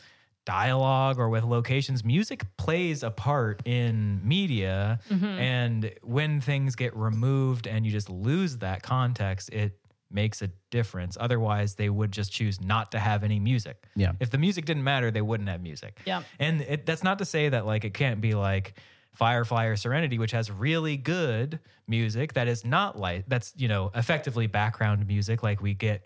[0.49, 4.99] dialogue or with locations, music plays a part in media.
[5.07, 5.25] Mm-hmm.
[5.25, 9.77] And when things get removed and you just lose that context, it
[10.09, 11.17] makes a difference.
[11.19, 13.85] Otherwise, they would just choose not to have any music.
[13.95, 14.13] Yeah.
[14.19, 16.01] If the music didn't matter, they wouldn't have music.
[16.03, 16.23] Yeah.
[16.39, 18.73] And it, that's not to say that like it can't be like
[19.13, 23.89] Firefly or Serenity, which has really good music that is not like that's you know
[23.95, 26.05] effectively background music like we get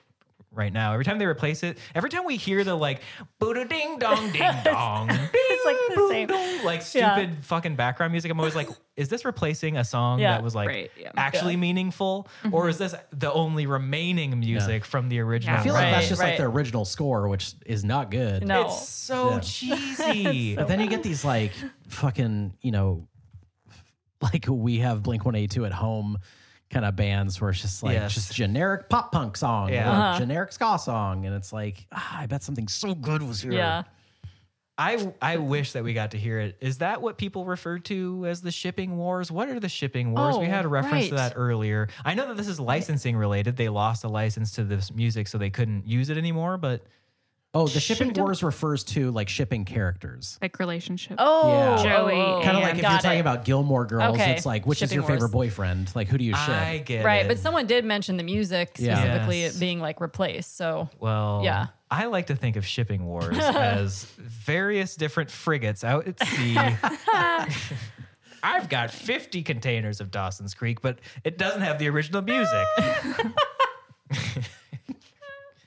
[0.54, 0.94] right now.
[0.94, 3.02] Every time they replace it, every time we hear the like
[3.40, 6.28] boo ding dong ding dong, It's like the same.
[6.28, 7.16] dong, like Yeah.
[7.16, 8.32] stupid fucking background music.
[8.32, 10.34] I'm always like, is this replacing a song Yeah.
[10.34, 11.12] that was like Right, yeah.
[11.18, 12.70] actually meaningful, or mm-hmm.
[12.70, 15.56] is this the only remaining music from the original?
[15.56, 15.62] Yeah.
[15.62, 18.46] I feel like Right, that's just like the original score, which is not good.
[18.48, 18.66] No.
[18.66, 19.40] It's so Yeah.
[19.40, 20.56] cheesy.
[20.56, 21.52] But then you get these like
[21.88, 23.08] fucking, you know,
[24.22, 26.18] like we have Blink 182 at home
[26.74, 28.14] kind of bands where it's just like Yes.
[28.14, 29.92] just generic pop punk song Yeah.
[29.92, 30.20] Uh-huh.
[30.20, 31.26] generic ska song.
[31.26, 33.54] And it's like, ah, I bet something so good was here.
[33.54, 33.84] Yeah.
[34.76, 36.58] I I wish that we got to hear it.
[36.60, 39.32] Is that what people refer to as the shipping wars?
[39.32, 40.36] What are the shipping wars?
[40.38, 41.90] we Oh, had a reference to that earlier.
[42.04, 43.56] I know that this is licensing related.
[43.56, 46.58] They lost a license to this music, so they couldn't use it anymore.
[46.58, 46.82] But
[47.56, 50.40] Oh, the shipping Shipping- wars refers to like shipping characters.
[50.42, 51.18] like relationship.
[51.20, 51.76] Oh, Yeah.
[51.80, 52.14] Oh, Joey.
[52.16, 52.42] oh, oh.
[52.44, 53.22] Kind of Yeah, like if you're got talking it.
[53.22, 54.32] about Gilmore Girls, Okay.
[54.32, 55.50] it's like, which is Shipping your favorite wars.
[55.52, 55.96] boyfriend?
[55.96, 56.50] Like, who do you ship?
[56.50, 57.28] I get Right, it.
[57.28, 58.96] but someone did mention the music Yeah.
[58.96, 59.56] specifically Yes.
[59.56, 60.58] it being like replaced.
[60.58, 61.68] So well, Yeah.
[61.92, 66.58] I like to think of shipping wars as various different frigates out at sea.
[68.42, 72.66] I've got 50 containers of Dawson's Creek, but it doesn't have the original music.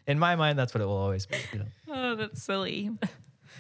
[0.09, 1.37] In my mind, that's what it will always be.
[1.89, 2.91] Oh, that's silly.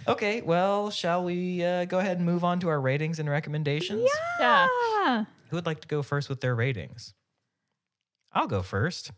[0.08, 4.08] Okay, well, shall we uh, go ahead and move on to our ratings and recommendations?
[4.40, 4.66] yeah.
[4.70, 7.14] Ah, Who would like to go first with their ratings?
[8.32, 9.12] I'll go first.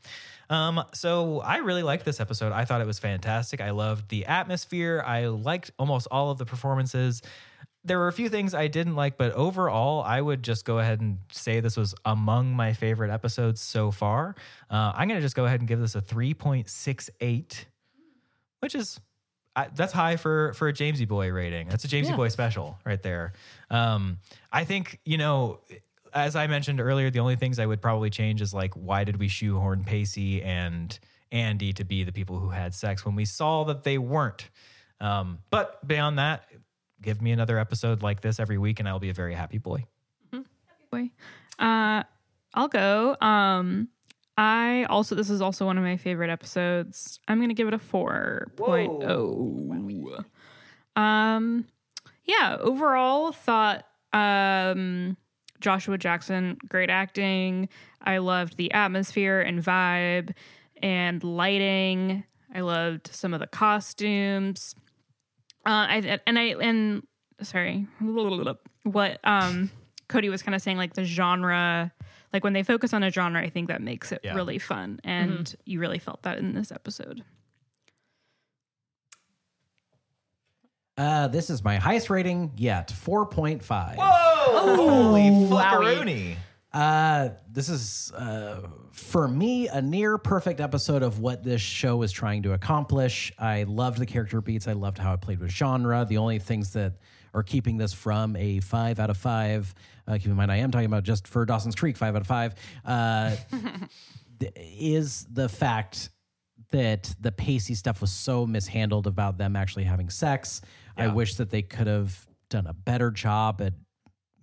[0.48, 2.52] Um, so I really liked this episode.
[2.52, 3.60] I thought it was fantastic.
[3.60, 5.02] I loved the atmosphere.
[5.04, 7.20] I liked almost all of the performances.
[7.84, 11.00] There were a few things I didn't like, but overall, I would just go ahead
[11.00, 14.36] and say this was among my favorite episodes so far.
[14.70, 17.64] Uh, I'm going to just go ahead and give this a 3.68,
[18.60, 19.00] which is
[19.56, 21.68] I, that's high for for a Jamesy Boy rating.
[21.68, 22.16] That's a Jamesy Yeah.
[22.16, 23.32] Boy special right there.
[23.70, 24.18] Um,
[24.52, 25.60] I think you know,
[26.14, 29.18] as I mentioned earlier, the only things I would probably change is like why did
[29.18, 30.96] we shoehorn Pacey and
[31.32, 34.48] Andy to be the people who had sex when we saw that they weren't.
[35.00, 36.44] Um, but beyond that,
[37.02, 39.84] give me another episode like this every week, and I'll be a very happy boy.
[40.32, 40.44] Happy
[40.90, 41.10] boy.
[41.58, 42.02] Uh,
[42.54, 43.16] I'll go.
[43.20, 43.88] Um,
[44.38, 47.18] I also this is also one of my favorite episodes.
[47.26, 49.34] I'm gonna give it a four point oh.
[50.94, 51.66] Um,
[52.24, 52.56] yeah.
[52.60, 55.16] Overall, thought um
[55.60, 57.68] Joshua Jackson great acting.
[58.00, 60.34] I loved the atmosphere and vibe
[60.80, 62.22] and lighting.
[62.54, 64.76] I loved some of the costumes.
[65.66, 67.02] Uh, I and I and
[67.42, 67.88] sorry,
[68.84, 69.72] what um
[70.08, 71.92] Cody was kind of saying, like the genre,
[72.32, 74.34] like when they focus on a genre, I think that makes it Yeah.
[74.34, 77.22] really fun, and you really felt that in this episode.
[80.96, 83.96] Uh, this is my highest rating yet, 4.5.
[83.96, 84.76] Whoa!
[84.76, 85.48] Holy wowie.
[85.48, 86.36] fuckaroonie!
[86.72, 88.60] Uh, this is uh,
[88.92, 93.32] for me a near perfect episode of what this show is trying to accomplish.
[93.38, 94.66] I loved the character beats.
[94.68, 96.04] I loved how it played with genre.
[96.06, 96.94] The only things that
[97.38, 99.74] are keeping this from a five out of five.
[100.06, 102.26] Uh, keep in mind, I am talking about just for Dawson's Creek, five out of
[102.26, 102.54] five.
[102.84, 103.36] Uh,
[104.40, 106.10] th- is the fact
[106.70, 110.60] that the Pacey stuff was so mishandled about them actually having sex.
[110.96, 113.72] I wish that they could have done a better job at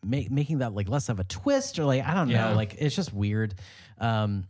[0.05, 2.49] make, making that like less of a twist or like I don't Yeah.
[2.51, 3.55] know, like it's just weird.
[3.97, 4.45] Um,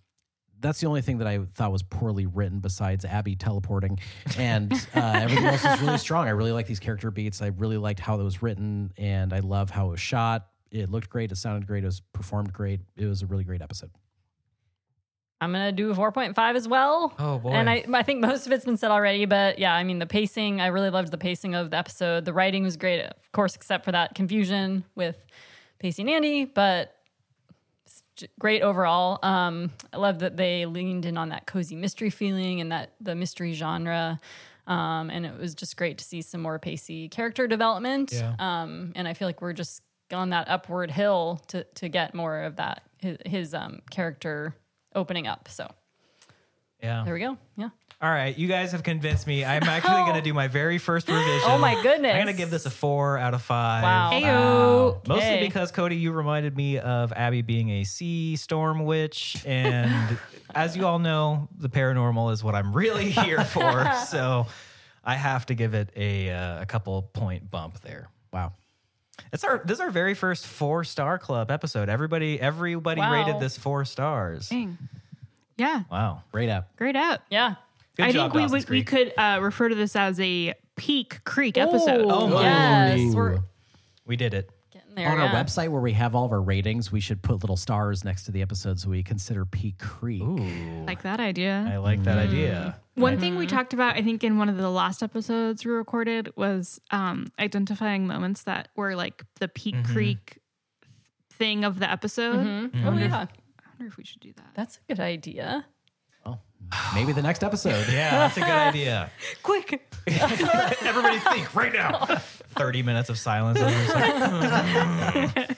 [0.65, 3.99] that's the only thing that I thought was poorly written besides Abby teleporting,
[4.37, 6.27] and uh, everything else is really strong.
[6.27, 7.41] I really like these character beats.
[7.41, 10.47] I really liked how it was written, and I love how it was shot.
[10.71, 11.31] It looked great.
[11.31, 11.83] It sounded great.
[11.83, 12.81] It was performed great.
[12.97, 13.91] It was a really great episode.
[15.41, 17.13] I'm gonna do a 4.5 as well.
[17.19, 17.51] Oh, boy.
[17.51, 20.05] And I, I think most of it's been said already, but yeah, I mean the
[20.05, 20.61] pacing.
[20.61, 22.25] I really loved the pacing of the episode.
[22.25, 25.17] The writing was great, of course, except for that confusion with
[25.79, 26.94] Pacey and Andy, but it's j-
[28.39, 29.19] great overall.
[29.23, 33.15] Um, I love that they leaned in on that cozy mystery feeling and that the
[33.15, 34.19] mystery genre.
[34.67, 38.13] Um, and it was just great to see some more Pacey character development.
[38.13, 38.35] Yeah.
[38.39, 39.81] Um, and I feel like we're just
[40.11, 44.55] on that upward hill to to get more of that his, his um, character
[44.93, 45.47] opening up.
[45.49, 45.69] So
[46.81, 47.03] Yeah.
[47.03, 47.37] there we go.
[47.57, 47.69] Yeah.
[48.01, 49.43] All right, you guys have convinced me.
[49.45, 51.41] I'm actually going to do my very first revision.
[51.45, 52.11] Oh my goodness.
[52.13, 53.83] I'm going to give this a four out of five.
[53.83, 54.09] Wow.
[54.13, 55.07] Ayo.
[55.07, 55.39] Mostly Okay.
[55.41, 60.17] because Cody, you reminded me of Abby being a sea storm witch, and
[60.55, 63.91] as you all know, the paranormal is what I'm really here for.
[64.07, 64.45] so
[65.03, 68.09] I have to give it a uh, a couple point bump there.
[68.33, 68.53] Wow.
[69.31, 71.87] It's our this is our very first four star club episode.
[71.87, 73.13] Everybody everybody Wow.
[73.13, 74.49] rated this four stars.
[74.49, 74.77] Dang.
[75.57, 76.23] Yeah, Wow.
[76.31, 76.75] Great app.
[76.75, 77.23] great app.
[77.29, 77.55] Yeah.
[77.95, 78.87] Good I job, think we Dawson's would, we Creek.
[78.87, 82.05] could uh, refer to this as a Peak Creek episode.
[82.09, 82.41] Oh my.
[82.95, 83.15] Yes.
[83.15, 83.39] We're
[84.05, 84.49] We did it.
[84.73, 85.09] getting there.
[85.09, 85.27] On yeah.
[85.27, 88.23] our website where we have all of our ratings, we should put little stars next
[88.25, 90.23] to the episodes we consider Peak Creek.
[90.23, 90.83] Ooh.
[90.85, 91.65] like that idea.
[91.71, 92.33] I like that mm-hmm.
[92.33, 92.81] idea.
[92.95, 93.21] One mm-hmm.
[93.21, 96.81] thing we talked about, I think, in one of the last episodes we recorded was
[96.91, 99.93] um, identifying moments that were like the Peak mm-hmm.
[99.93, 100.39] Creek
[101.31, 102.71] thing of the episode.
[102.85, 103.27] Oh, yeah.
[103.75, 104.51] I wonder if we should do that.
[104.55, 105.65] That's a good idea.
[106.25, 106.41] Well,
[106.93, 107.85] maybe the next episode.
[107.91, 109.11] Yeah, that's a good idea.
[109.43, 109.85] Quick.
[110.07, 112.05] Everybody think right now.
[112.05, 113.59] 30 minutes of silence.
[113.61, 115.57] I like,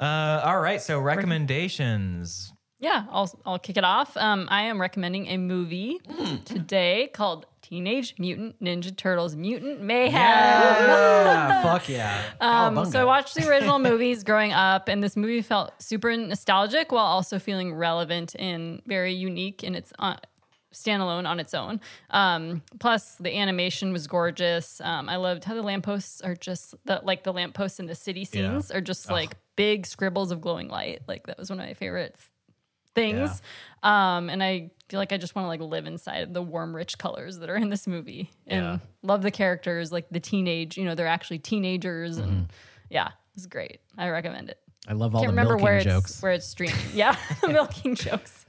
[0.00, 2.52] uh, all right, so recommendations.
[2.80, 4.16] Yeah, I'll I'll kick it off.
[4.16, 6.00] Um, I am recommending a movie
[6.44, 10.12] today called Teenage Mutant Ninja Turtles: Mutant Mayhem.
[10.12, 11.13] Yeah,
[11.78, 12.22] fuck yeah.
[12.40, 16.92] Um, so I watched the original movies growing up, and this movie felt super nostalgic
[16.92, 20.16] while also feeling relevant and very unique in its uh,
[20.72, 21.80] standalone on its own.
[22.10, 24.80] Um, plus, the animation was gorgeous.
[24.80, 28.24] Um, I loved how the lampposts are just the, like the lampposts in the city
[28.24, 31.02] scenes are just like big scribbles of glowing light.
[31.06, 32.16] Like that was one of my favorite
[32.94, 33.42] things.
[33.82, 36.74] Um, and I feel like I just want to like live inside of the warm,
[36.74, 38.78] rich colors that are in this movie, and Yeah.
[39.02, 40.76] love the characters, like the teenage.
[40.78, 42.52] You know, they're actually teenagers, and
[42.90, 43.80] yeah, it's great.
[43.98, 44.58] I recommend it.
[44.86, 46.10] I love all Can't the remember milking where jokes.
[46.12, 46.76] it's where it's streaming.
[46.92, 47.16] Yeah,
[47.46, 48.46] milking jokes.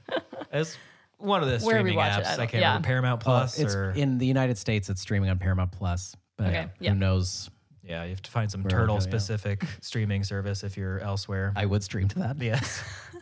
[0.52, 0.76] It's
[1.18, 2.18] one of the Where streaming apps.
[2.18, 2.68] it, I I, don't- can't yeah.
[2.68, 2.86] remember.
[2.86, 4.90] Paramount Plus it's or in the United States.
[4.90, 6.90] It's streaming on Paramount Plus, but Okay, yeah.
[6.92, 7.48] who knows?
[7.82, 9.00] yeah, you have to find some Where we go, turtle yeah.
[9.00, 11.52] specific streaming service if you're elsewhere.
[11.56, 12.36] I would stream to that.
[12.38, 12.82] yes,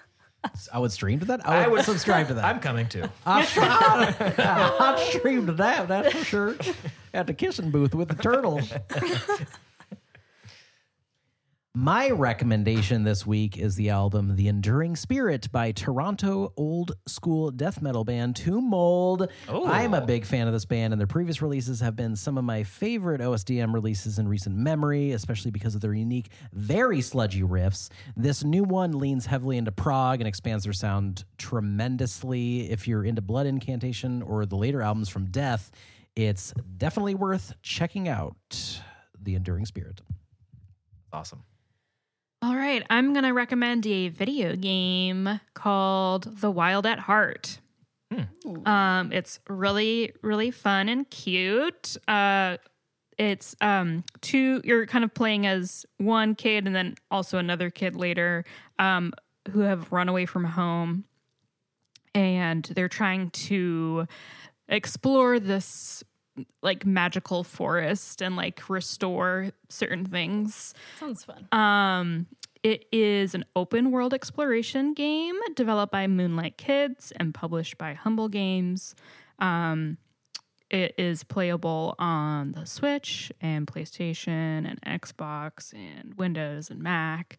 [0.73, 1.47] I would stream to that.
[1.47, 2.45] I would, subscribe to that.
[2.45, 3.11] I'm coming to.
[3.27, 5.89] I'd, I'd, I'd stream to that.
[5.89, 6.57] That's for sure.
[7.13, 8.73] At the kissing booth with the turtles.
[11.77, 17.83] My recommendation this week is the album The Enduring Spirit by Toronto old school death
[17.83, 19.29] metal band Tomb Mold.
[19.49, 19.67] Oh.
[19.67, 22.45] I'm a big fan of this band, and their previous releases have been some of
[22.45, 27.89] my favorite OSDM releases in recent memory, especially because of their unique, very sludgy riffs.
[28.17, 32.71] This new one leans heavily into prog and expands their sound tremendously.
[32.71, 35.73] If you're into Blood Incantation or the later albums from Death,
[36.15, 38.81] it's definitely worth checking out.
[39.21, 40.03] The Enduring Spirit.
[41.13, 41.43] Awesome.
[42.45, 47.59] All right, I'm going to recommend a video game called The Wild at Heart.
[48.67, 51.97] Um, it's really, really fun and cute.
[52.07, 52.59] Uh,
[53.17, 57.97] it's um, two, you're kind of playing as one kid and then also another kid
[57.97, 58.45] later
[58.79, 59.15] um,
[59.51, 61.05] who have run away from home.
[62.15, 64.07] And they're trying to
[64.69, 66.05] explore this
[66.63, 70.75] like magical forest and like restore certain things.
[70.99, 71.49] Sounds fun.
[71.53, 72.27] Um,
[72.63, 78.29] it is an open world exploration game developed by Moonlight Kids and published by Humble
[78.29, 78.95] Games.
[79.39, 79.99] Um,
[80.71, 87.37] it is playable on the Switch and PlayStation and Xbox and Windows and Mac.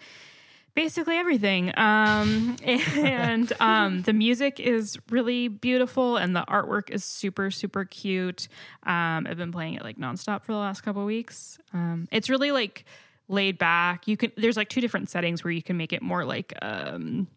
[0.75, 1.71] Basically everything.
[1.77, 8.49] Um, and um, the music is really beautiful and the artwork is super, super cute.
[8.83, 11.57] Um, I've been playing it like nonstop for the last couple of weeks.
[11.73, 12.83] Um, it's really like
[13.27, 14.07] laid back.
[14.07, 17.27] You can there's like two different settings where you can make it more like um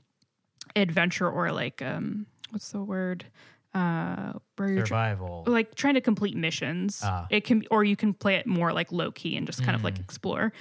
[0.76, 3.24] adventure or like um what's the word?
[3.72, 5.44] Uh where you're tr- Survival.
[5.46, 7.00] like trying to complete missions.
[7.04, 7.26] Ah.
[7.30, 9.84] It can or you can play it more like low key and just kind of
[9.84, 10.52] like explore.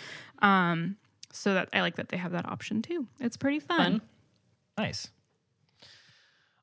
[0.42, 0.98] Um
[1.32, 3.08] so that I like that they have that option too.
[3.20, 3.78] It's pretty fun.
[3.78, 4.02] Fun.
[4.78, 5.10] Nice.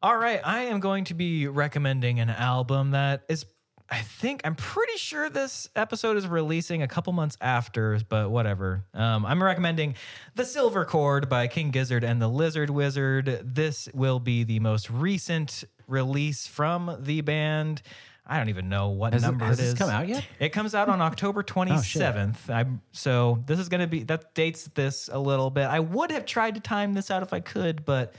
[0.02, 3.46] All right, I am going to be recommending an album that is
[3.88, 8.86] I think I'm pretty sure this episode is releasing a couple months after, but whatever.
[8.94, 9.94] Um, I'm recommending
[10.34, 13.40] "The Silver Cord" by King Gizzard and the Lizard Wizard.
[13.44, 17.82] This will be the most recent release from the band.
[18.26, 19.74] I don't even know what Has it- number has it is.
[19.74, 20.24] come out yet?
[20.40, 22.48] It comes out on October 27th.
[22.48, 25.64] I'm so this is going to be that dates this a little bit.
[25.66, 28.14] I would have tried to time this out if I could, but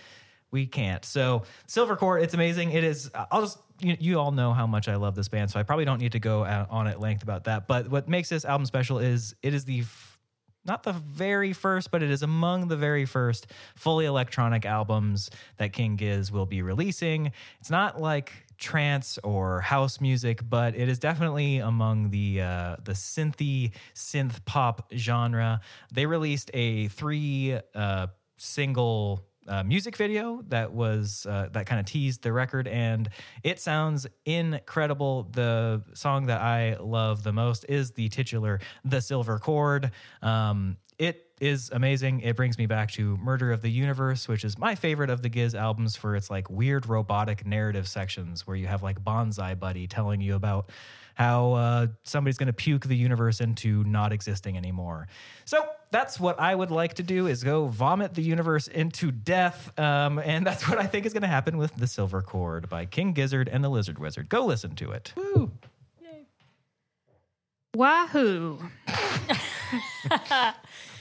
[0.52, 1.04] we can't.
[1.04, 2.72] So Silver Cord, it's amazing.
[2.72, 3.10] It is.
[3.32, 5.86] I'll just you, you all know how much I love this band, so I probably
[5.86, 7.68] don't need to go on at length about that.
[7.68, 10.18] But what makes this album special is it is the f-
[10.64, 15.74] not the very first, but it is among the very first fully electronic albums that
[15.74, 17.32] King Giz will be releasing.
[17.60, 22.94] It's not like trance or house music, but it is definitely among the uh, the
[22.94, 25.62] synthy synth pop genre.
[25.92, 28.08] They released a three uh,
[28.38, 33.10] single uh, music video that was uh, that kind of teased the record, and
[33.44, 35.30] it sounds incredible.
[35.32, 39.92] The song that I love the most is the titular "The Silver Cord."
[40.22, 42.22] Um, it is amazing.
[42.22, 45.30] It brings me back to Murder of the Universe, which is my favorite of the
[45.30, 50.22] Giz albums for its like weird robotic narrative sections where you have like BonziBuddy telling
[50.22, 50.70] you about
[51.16, 55.08] how uh, somebody's going to puke the universe into not existing anymore.
[55.46, 59.78] So that's what I would like to do is go vomit the universe into death.
[59.80, 62.86] Um, and that's what I think is going to happen with The Silver Cord by
[62.86, 64.28] King Gizzard and the Lizard Wizard.
[64.28, 65.14] Go listen to it.
[67.76, 68.58] Wahoo!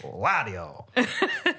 [0.02, 0.84] Wadio.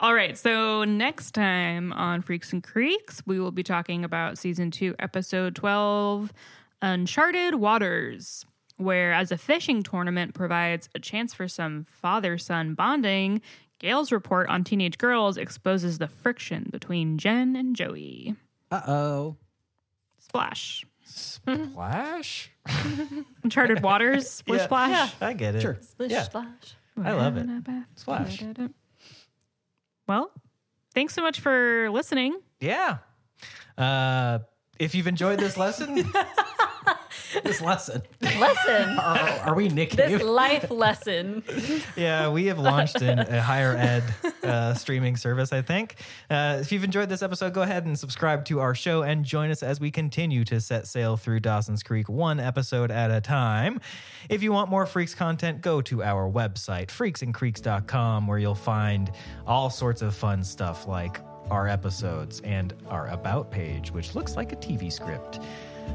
[0.00, 4.70] All right, so next time on Freaks and Creeks, we will be talking about season
[4.70, 6.34] two, episode 12,
[6.82, 8.44] Uncharted Waters,
[8.76, 13.40] where as a fishing tournament provides a chance for some father son bonding,
[13.78, 18.36] Gail's report on teenage girls exposes the friction between Jen and Joey.
[18.70, 19.36] Uh oh.
[20.18, 20.84] Splash.
[21.04, 22.50] Splash?
[23.44, 24.64] Uncharted Waters, splish Yeah.
[24.66, 25.12] splash.
[25.20, 25.62] I get it.
[25.62, 25.78] Sure.
[25.80, 26.22] Splish Yeah.
[26.22, 26.76] splash.
[27.02, 27.46] I love it.
[27.96, 28.42] Splash.
[30.06, 30.30] Well,
[30.94, 32.38] thanks so much for listening.
[32.60, 32.98] Yeah.
[33.78, 34.40] Uh,
[34.78, 36.04] if you've enjoyed this lesson,
[37.42, 38.02] This lesson.
[38.20, 38.98] Lesson.
[38.98, 41.42] Are, are we Nick this life lesson.
[41.96, 44.02] yeah, we have launched in a higher ed
[44.42, 45.96] uh, streaming service, I think.
[46.30, 49.50] Uh, if you've enjoyed this episode, go ahead and subscribe to our show and join
[49.50, 53.80] us as we continue to set sail through Dawson's Creek one episode at a time.
[54.28, 59.10] If you want more Freaks content, go to our website, freaksandcreeks.com, where you'll find
[59.46, 64.52] all sorts of fun stuff like our episodes and our About page, which looks like
[64.52, 65.40] a TV script.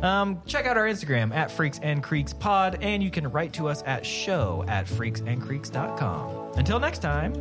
[0.01, 3.67] Um, check out our Instagram at Freaks and Creeks Pod, and you can write to
[3.67, 6.53] us at show at freaksandcreeks.com.
[6.57, 7.33] Until next time,